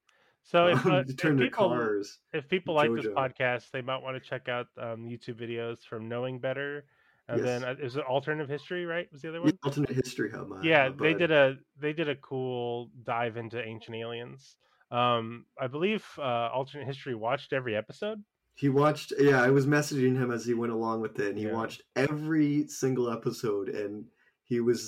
[0.44, 2.18] So if, uh, to if people, cars.
[2.32, 6.08] if people like this podcast, they might want to check out um, YouTube videos from
[6.08, 6.84] Knowing Better,
[7.28, 7.62] and Yes.
[7.62, 8.84] then uh, is it Alternative History?
[8.84, 9.52] Right, was the other Yeah, one?
[9.64, 10.48] alternate history hub.
[10.48, 14.56] my- yeah my they did a they did a cool dive into ancient aliens
[14.92, 18.22] um i believe uh alternate history watched every episode
[18.54, 19.12] He watched.
[19.18, 21.54] Yeah, I was messaging him as he went along with it, and he Yeah.
[21.54, 24.04] watched every single episode, and
[24.52, 24.80] he was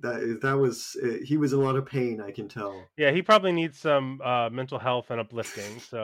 [0.00, 2.16] that that was uh, he was a lot of pain.
[2.28, 2.74] I can tell.
[3.02, 6.00] yeah he probably needs some uh mental health and uplifting so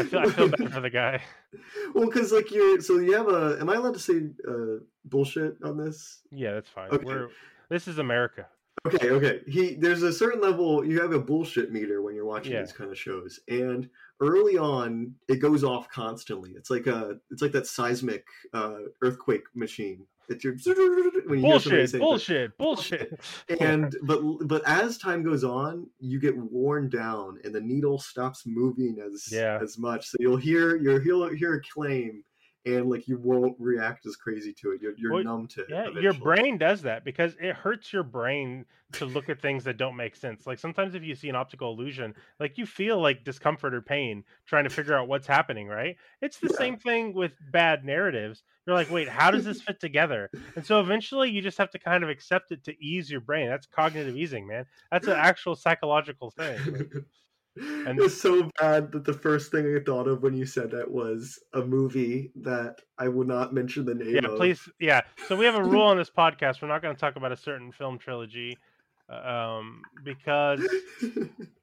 [0.00, 1.16] i feel i feel bad for the guy
[1.94, 3.58] well, because like you're so you have a.
[3.60, 4.18] Am I allowed to say
[4.52, 4.76] uh,
[5.12, 5.98] bullshit on this?
[6.42, 7.04] yeah that's fine Okay.
[7.08, 7.28] we're
[7.68, 8.46] this is america
[8.86, 9.36] Okay, okay.
[9.46, 12.62] He there's a certain level you have a bullshit meter when you're watching Yeah.
[12.62, 13.90] these kind of shows, and
[14.28, 16.52] early on it goes off constantly.
[16.58, 20.00] It's like a it's like that seismic uh, earthquake machine.
[20.30, 20.54] It's your
[21.26, 23.20] when you bullshit bullshit bullshit.
[23.60, 28.44] And but but as time goes on you get worn down and the needle stops
[28.46, 29.58] moving as Yeah.
[29.60, 30.06] as much.
[30.08, 32.22] So you'll hear you'll hear, hear a claim
[32.66, 35.66] and like you won't react as crazy to it you're, you're Well, numb to it
[35.66, 39.76] Yeah, your brain does that because it hurts your brain to look at things that
[39.76, 40.46] don't make sense.
[40.46, 44.24] Like sometimes if you see an optical illusion, like you feel like discomfort or pain
[44.46, 45.96] trying to figure out what's happening, right?
[46.20, 46.50] It's the Yeah.
[46.50, 48.42] same thing with bad narratives.
[48.66, 50.30] You're like, wait, how does this fit together?
[50.56, 53.48] And so eventually you just have to kind of accept it to ease your brain.
[53.48, 54.66] That's cognitive easing, man.
[54.90, 56.66] That's an actual psychological thing.
[56.68, 56.88] Like,
[57.56, 60.90] And- it's so bad that the first thing I thought of when you said that
[60.90, 64.36] was a movie that I will not mention the name yeah, of.
[64.36, 64.68] please.
[64.78, 65.00] Yeah.
[65.26, 66.62] So we have a rule on this podcast.
[66.62, 68.56] We're not going to talk about a certain film trilogy
[69.10, 70.62] uh, um, because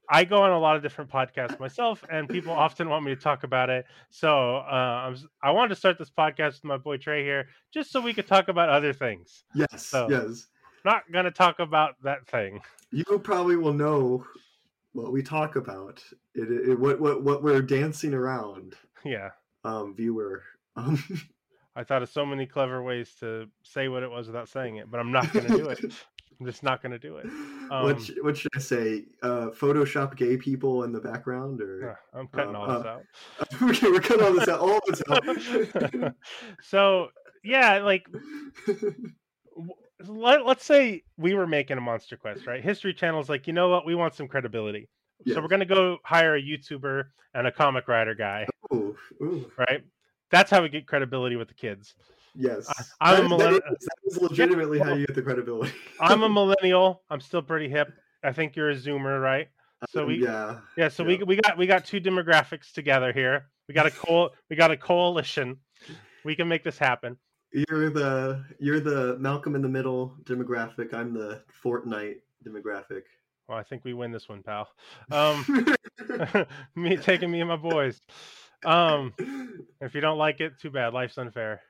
[0.10, 3.22] I go on a lot of different podcasts myself, and people often want me to
[3.22, 3.86] talk about it.
[4.10, 8.02] So uh, I wanted to start this podcast with my boy Trey here, just so
[8.02, 9.44] we could talk about other things.
[9.56, 10.48] yes, So- yes.
[10.86, 12.62] Not going to talk about that thing.
[12.92, 14.26] You probably will know
[14.98, 16.04] what we talk about.
[16.34, 18.76] It, it, what what what we're dancing around.
[19.06, 19.30] Yeah.
[19.64, 20.44] um, viewer.
[20.76, 21.02] Um,
[21.78, 24.92] I thought of so many clever ways to say what it was without saying it,
[24.92, 25.80] but I'm not going to do it.
[26.40, 27.28] I'm just not going to do it.
[27.70, 29.06] what Um, sh- what should I say?
[29.22, 33.70] Uh, Photoshop gay people in the background, or I'm cutting um, all this uh, out.
[33.70, 34.60] okay, we're cutting all this out.
[34.60, 35.02] All this
[36.04, 36.14] out.
[36.62, 37.10] so
[37.44, 38.08] yeah, like
[40.06, 42.64] let, let's say we were making a monster quest right?
[42.64, 43.86] History channel's like you know what?
[43.86, 44.90] We want some credibility.
[45.26, 49.52] So we're going to go hire a youtuber and a comic writer guy Ooh, ooh,
[49.58, 49.84] right?
[50.30, 51.96] That's how we get credibility with the kids.
[52.36, 55.74] Yes, uh, I'm a That- that is- that is legitimately how you get the credibility.
[56.00, 57.02] i'm a millennial.
[57.10, 57.92] I'm still pretty hip.
[58.24, 59.48] I think you're a zoomer right?
[59.82, 61.24] Uh, so we yeah, yeah so we yeah.
[61.24, 63.48] we got we got two demographics together here.
[63.68, 65.58] We got a coal we got a coalition.
[66.24, 67.18] We can make this happen
[67.52, 70.94] you're the you're the Malcolm in the Middle demographic.
[70.94, 73.04] I'm the Fortnite demographic.
[73.50, 74.70] well i think we win this one pal
[75.12, 75.44] um
[76.76, 77.98] me taking me and my boys
[78.66, 79.14] um
[79.82, 80.94] If you don't like it, too bad.
[80.94, 81.62] Life's unfair.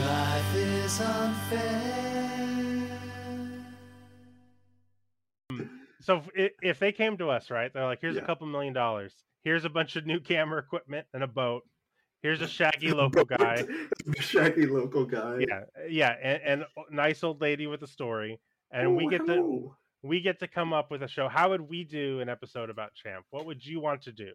[0.00, 2.88] Life is unfair.
[6.00, 7.72] So if, if they came to us, right?
[7.72, 8.22] They're like, "Here's Yeah.
[8.22, 9.12] a couple million dollars.
[9.42, 11.64] Here's a bunch of new camera equipment and a boat.
[12.26, 13.62] Here's a shaggy local guy.
[14.04, 15.44] the shaggy local guy.
[15.48, 18.40] Yeah, yeah, and, and nice old lady with a story.
[18.72, 21.28] And we Oh, get to we get to come up with a show.
[21.28, 23.24] How would we do an episode about Champ?
[23.30, 24.32] What would you want to do?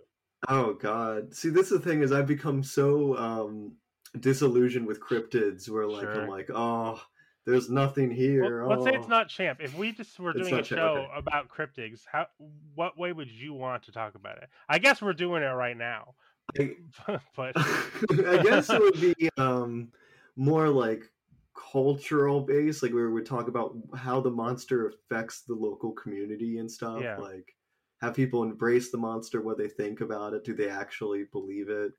[0.48, 1.36] Oh God!
[1.36, 3.74] See, this is the thing is I've become so um
[4.18, 6.22] disillusioned with cryptids, where like Sure.
[6.22, 7.02] I'm like, oh,
[7.46, 8.66] there's nothing here.
[8.66, 9.60] Well, let's say it's oh." not Champ.
[9.62, 11.12] If we just were It's doing a Champ, show okay.
[11.18, 12.28] about cryptids, how
[12.74, 14.48] what way would you want to talk about it?
[14.70, 16.16] I guess we're doing it right now.
[16.60, 19.92] I, but I guess it would be um
[20.36, 21.10] more like
[21.56, 26.58] cultural based, like where we would talk about how the monster affects the local community
[26.58, 27.18] and stuff, Yeah.
[27.18, 27.56] like
[28.02, 31.94] have people embrace the monster, what they think about it, do they actually believe it?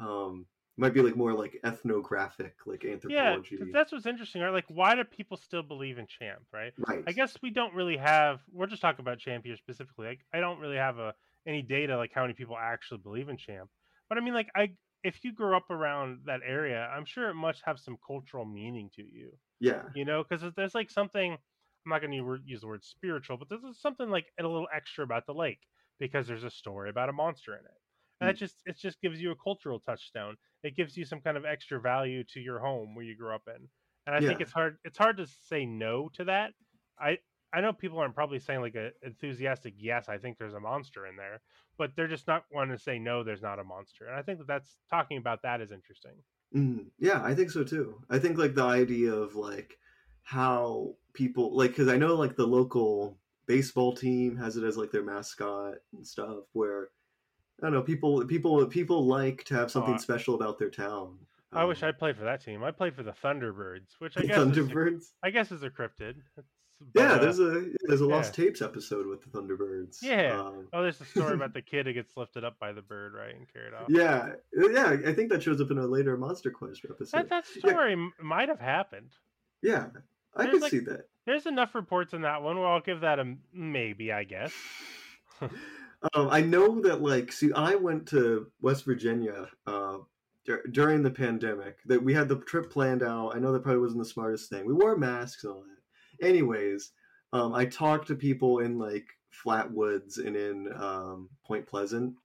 [0.00, 0.46] Um,
[0.76, 3.56] might be like more like ethnographic, like anthropology.
[3.58, 4.52] Yeah, that's what's interesting, right?
[4.52, 6.72] Like, why do people still believe in Champ, right?
[6.86, 7.02] Right.
[7.06, 8.42] I guess we don't really have.
[8.52, 10.06] We're just talking about Champ here specifically.
[10.06, 11.14] Like, I don't really have a
[11.46, 13.70] any data like how many people actually believe in Champ.
[14.08, 14.70] But I mean, like, I
[15.04, 18.90] if you grew up around that area, I'm sure it must have some cultural meaning
[18.96, 19.30] to you.
[19.60, 19.82] Yeah.
[19.94, 21.32] You know, because there's like something.
[21.32, 25.04] I'm not going to use the word spiritual, but there's something like a little extra
[25.04, 25.60] about the lake
[26.00, 27.80] because there's a story about a monster in it.
[28.20, 28.40] And that mm.
[28.40, 30.36] just it just gives you a cultural touchstone.
[30.64, 33.42] It gives you some kind of extra value to your home where you grew up
[33.46, 33.68] in.
[34.06, 36.52] And I think it's hard it's hard to say no to that.
[36.98, 37.18] I
[37.52, 41.06] I know people aren't probably saying like a enthusiastic yes, I think there's a monster
[41.06, 41.40] in there,
[41.78, 44.06] but they're just not wanting to say no, there's not a monster.
[44.06, 46.12] And I think that that's talking about that is interesting.
[46.54, 48.00] Mm, yeah, I think so too.
[48.10, 49.78] I think like the idea of like
[50.22, 53.16] how people like because I know like the local
[53.46, 56.44] baseball team has it as like their mascot and stuff.
[56.52, 56.90] Where
[57.60, 61.18] I don't know people people people like to have something I- special about their town.
[61.52, 62.64] I wish Um, I played for that team.
[62.64, 65.04] I played for the Thunderbirds, which I guess is a- Thunderbirds?
[65.22, 66.16] I guess is a cryptid.
[66.94, 68.44] Yeah, but, uh, there's a there's a lost yeah.
[68.44, 70.02] tapes episode with the Thunderbirds.
[70.02, 70.38] Yeah.
[70.38, 73.14] Um, oh, there's a story about the kid who gets lifted up by the bird,
[73.14, 73.86] right, and carried off.
[73.88, 74.96] yeah, yeah.
[75.06, 77.16] I think that shows up in a later Monster Quest episode.
[77.16, 79.10] That that story m might have happened.
[79.62, 79.86] yeah,
[80.34, 81.08] I There's could like- see that.
[81.24, 84.52] There's enough reports in that one where I'll give that a maybe, I guess.
[86.14, 89.96] Um, I know that, like, see, I went to West Virginia uh,
[90.70, 91.78] during the pandemic.
[91.86, 93.34] That we had the trip planned out.
[93.34, 94.66] I know that probably wasn't the smartest thing.
[94.66, 95.75] We wore masks and all that.
[96.20, 96.92] Anyways,
[97.32, 99.06] um, I talked to people in like
[99.44, 102.16] Flatwoods and in um, Point Pleasant,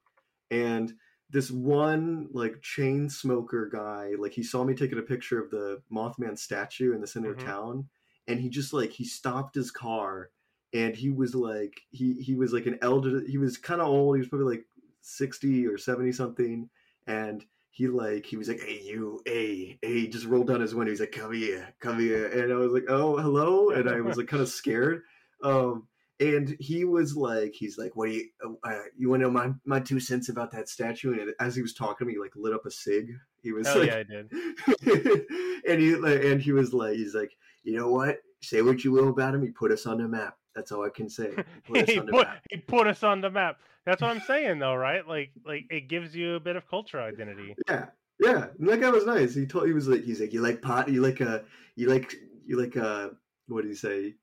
[0.49, 0.93] and
[1.29, 5.81] this one like chain smoker guy, like he saw me taking a picture of the
[5.91, 7.39] Mothman statue in the center Mhm.
[7.39, 7.89] of town,
[8.27, 10.31] and he just like he stopped his car
[10.73, 14.15] and he was like he he was like an elder he was kind of old
[14.15, 14.65] he was probably like
[15.01, 16.69] 60 or 70 something
[17.07, 20.91] and he like he was like hey you hey hey just rolled down his window
[20.91, 24.17] he's like come here come here and i was like oh hello and i was
[24.17, 25.01] like kind of scared
[25.43, 25.87] um
[26.21, 28.29] and he was like he's like what do you
[28.63, 31.19] uh, you want to know my my two cents about that statue?
[31.19, 33.11] And as he was talking to me he like lit up a cig
[33.41, 34.31] he was Oh like yeah, I did.
[35.67, 35.93] and he
[36.31, 37.31] and he was like he's like
[37.63, 38.17] you know what?
[38.41, 40.89] Say what you will about him he put us on the map that's all i
[40.89, 42.43] can say He put us he on the put map.
[42.49, 43.57] he put us on the map.
[43.85, 45.07] That's what I'm saying, though, right?
[45.07, 47.55] Like like it gives you a bit of cultural identity.
[47.67, 47.87] yeah
[48.19, 50.61] yeah and that guy was nice he told he was like he's like you like
[50.61, 51.39] pot you like uh
[51.75, 52.13] you like
[52.45, 53.09] you like uh
[53.47, 54.13] what do you say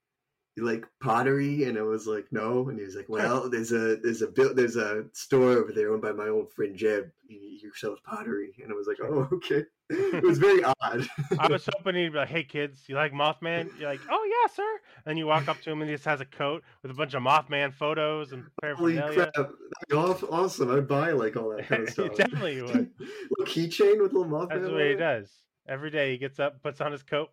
[0.58, 3.96] you like pottery and i was like no and he was like well there's a
[3.96, 7.58] there's a built there's a store over there owned by my old friend jeb he,
[7.62, 11.08] he sells pottery and i was like oh okay it was very odd
[11.38, 14.52] I was hoping he'd be like, "Hey kids, you like Mothman?" You're like, "Oh yeah,
[14.52, 16.94] sir." And you walk up to him and he just has a coat with a
[16.94, 19.30] bunch of Mothman photos and Holy paraphernalia.
[19.32, 19.34] crap!
[19.34, 20.70] That'd be awesome.
[20.76, 22.14] I'd buy like all that kind of stuff.
[22.16, 22.90] definitely would.
[23.00, 24.60] little keychain with little Mothman.
[24.60, 25.30] That's what he does.
[25.66, 27.30] Every day he gets up, puts on his coat.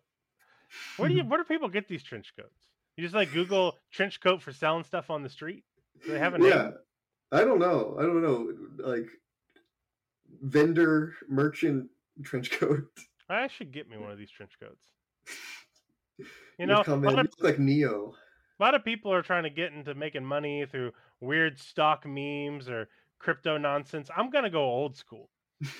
[0.96, 2.65] Where do you where do people get these trench coats?
[2.96, 5.64] You just like Google trench coat for selling stuff on the street?
[6.04, 6.48] Do they have a name?
[6.48, 6.70] Yeah,
[7.30, 7.96] I don't know.
[7.98, 8.52] I don't know.
[8.78, 9.08] Like
[10.42, 11.88] vendor merchant
[12.22, 12.84] trench coat.
[13.28, 14.84] I should get me one of these trench coats.
[16.58, 18.14] You know, come in, of, look like Neo.
[18.58, 22.70] a lot of people are trying to get into making money through weird stock memes
[22.70, 24.08] or crypto nonsense.
[24.16, 25.28] I'm gonna go old school.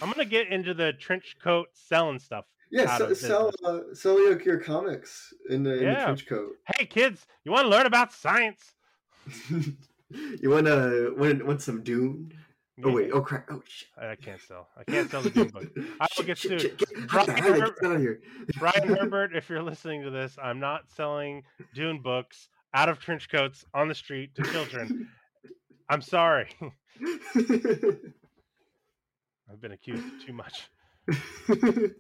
[0.03, 2.45] I'm gonna get into the trench coat selling stuff.
[2.71, 6.53] Yeah, out sell uh, sell your, your comics in the, in the trench coat.
[6.75, 8.73] Hey kids, you want to learn about science?
[10.41, 12.33] You want to want, want some Dune?
[12.85, 13.11] Oh wait!
[13.13, 13.47] Oh crap!
[13.51, 13.89] Oh shit!
[14.01, 14.69] I can't sell.
[14.77, 15.65] I can't sell the Doom book.
[16.01, 16.61] I will get sued.
[16.61, 16.79] shit,
[17.09, 18.21] Brian Hide it, hide it, Herbert- get out of here.
[18.59, 21.43] Brian Herbert, if you're listening to this, I'm not selling
[21.75, 25.09] Dune books out of trench coats on the street to children.
[25.89, 26.51] I'm sorry.
[29.51, 30.69] I've been accused of too much.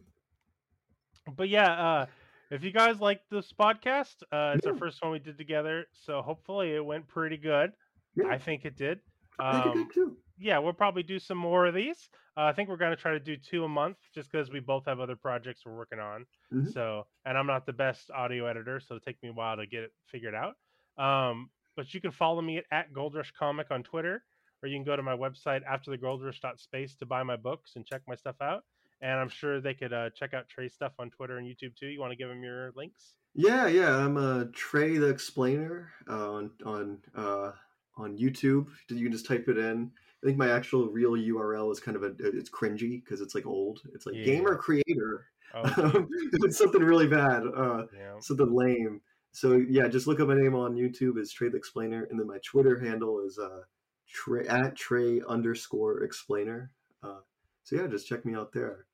[1.36, 2.06] But yeah, uh,
[2.51, 6.23] if you guys like this podcast, uh, it's our first one we did together, so
[6.23, 7.73] hopefully it went pretty good.
[8.14, 8.28] Yeah.
[8.28, 9.01] I think it did.
[9.39, 12.09] I think it Um, yeah, we'll probably do some more of these.
[12.36, 14.60] Uh, I think we're going to try to do two a month just because we
[14.60, 16.27] both have other projects we're working on.
[16.52, 16.73] Mhm.
[16.73, 19.66] So, and I'm not the best audio editor, so it'll take me a while to
[19.66, 20.56] get it figured out.
[21.02, 24.23] Um, but you can follow me at, at Gold Rush Comic on Twitter,
[24.62, 27.73] or you can go to my website after the Gold Rush.space to buy my books
[27.77, 28.65] and check my stuff out.
[29.03, 31.87] And I'm sure they could uh, check out Trey's stuff on Twitter and YouTube too.
[31.87, 33.16] You want to give them your links?
[33.35, 33.95] Yeah, yeah.
[33.95, 37.53] I'm uh, Trey the Explainer uh, on on uh,
[37.99, 38.69] on YouTube.
[38.89, 39.91] You can just type it in.
[40.23, 43.45] I think my actual real URL is kind of a it's cringy because it's like
[43.47, 43.81] old.
[43.95, 44.24] It's like Yeah.
[44.24, 45.27] gamer creator.
[45.55, 47.43] Oh, it's something really bad.
[47.55, 48.19] Uh, yeah.
[48.20, 49.03] something lame.
[49.33, 52.27] So yeah, just look up my name on YouTube as Trey the Explainer, and then
[52.27, 53.61] my Twitter handle is uh,
[54.09, 56.70] Trey, at Trey underscore explainer.
[57.03, 57.20] Uh,
[57.62, 58.87] so yeah, just check me out there.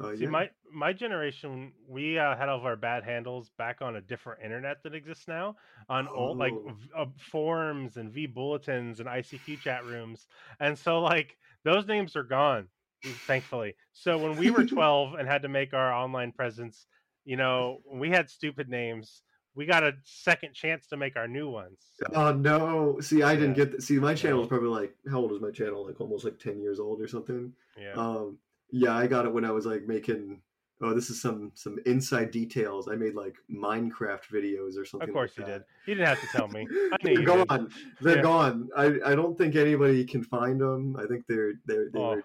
[0.00, 0.30] Uh, See, yeah.
[0.30, 4.42] my my generation, we uh, had all of our bad handles back on a different
[4.44, 5.56] internet that exists now,
[5.88, 6.70] on old like Oh.
[6.72, 10.28] v- uh, forums and vBulletins and ICQ chat rooms,
[10.60, 12.68] and so like those names are gone,
[13.02, 13.74] thankfully.
[13.92, 16.86] So when we were twelve and had to make our online presence,
[17.24, 19.22] you know, we had stupid names.
[19.58, 21.78] We got a second chance to make our new ones.
[22.14, 23.00] Oh no!
[23.00, 23.64] See, I didn't Yeah.
[23.64, 23.72] get.
[23.76, 25.84] The, see, my channel is probably like how old is my channel?
[25.84, 27.52] Like almost like ten years old or something.
[27.76, 27.92] yeah.
[27.94, 28.38] Um,
[28.70, 30.40] yeah, I got it when I was like making.
[30.80, 32.86] Oh, this is some some inside details.
[32.88, 35.08] I made like Minecraft videos or something.
[35.08, 35.58] of course like you that.
[35.58, 35.88] did.
[35.88, 36.64] You didn't have to tell me.
[36.92, 37.48] I They're you did.
[37.48, 37.70] gone.
[38.00, 38.22] They're Yeah.
[38.22, 38.68] gone.
[38.76, 40.96] I, I don't think anybody can find them.
[40.96, 42.22] I think they're they're they Oh,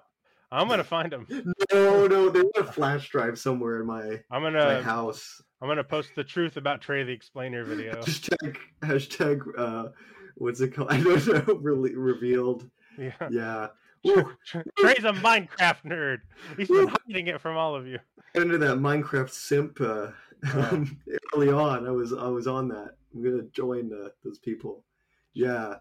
[0.53, 1.27] I'm gonna find them.
[1.73, 5.41] no no they're a flash drive somewhere in my I'm my gonna house.
[5.61, 7.95] I'm gonna post the truth about Trey the Explainer video.
[8.01, 9.89] Hashtag hashtag uh
[10.35, 10.89] what's it called?
[10.91, 11.55] I don't know.
[11.55, 12.69] Really revealed.
[12.97, 13.11] Yeah.
[13.31, 13.67] Yeah.
[14.05, 16.17] Tr- Ooh, Tr- Trey's a Minecraft nerd.
[16.57, 17.99] He's been hiding it from all of you.
[18.35, 20.07] Under that Minecraft simp uh,
[20.53, 20.85] Oh.
[21.35, 21.87] early on.
[21.87, 22.95] I was I was on that.
[23.15, 24.83] I'm gonna join uh, those people.
[25.33, 25.75] Yeah.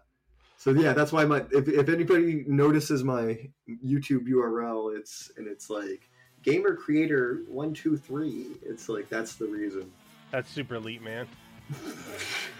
[0.63, 3.37] So yeah, that's why my if if anybody notices my
[3.85, 6.09] YouTube URL, it's and it's like
[6.41, 8.45] gamer creator one two three.
[8.61, 9.91] It's like that's the reason.
[10.31, 11.27] That's super elite, man.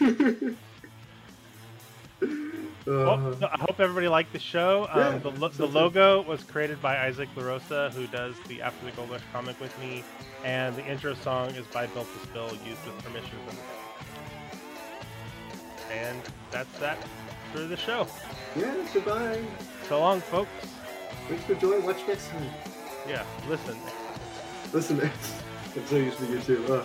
[2.86, 4.88] Well, Uh, so I hope everybody liked the show.
[4.92, 8.92] Um, the, lo- the logo was created by Isaac LaRosa, who does the After the
[8.92, 10.04] Gold Rush comic with me,
[10.44, 13.64] and the intro song is by Built to Spill, used with permission from him.
[15.94, 16.22] And
[16.52, 16.98] that's that
[17.54, 18.08] for the show.
[18.56, 18.74] yeah.
[18.94, 19.40] Goodbye.
[19.88, 20.50] So long, folks.
[21.28, 21.86] Thanks for joining.
[21.86, 22.50] Watch next time.
[23.08, 23.78] Yeah, listen.
[24.74, 25.00] Listen,
[25.76, 26.74] I'm so used to you too.
[26.74, 26.84] Uh,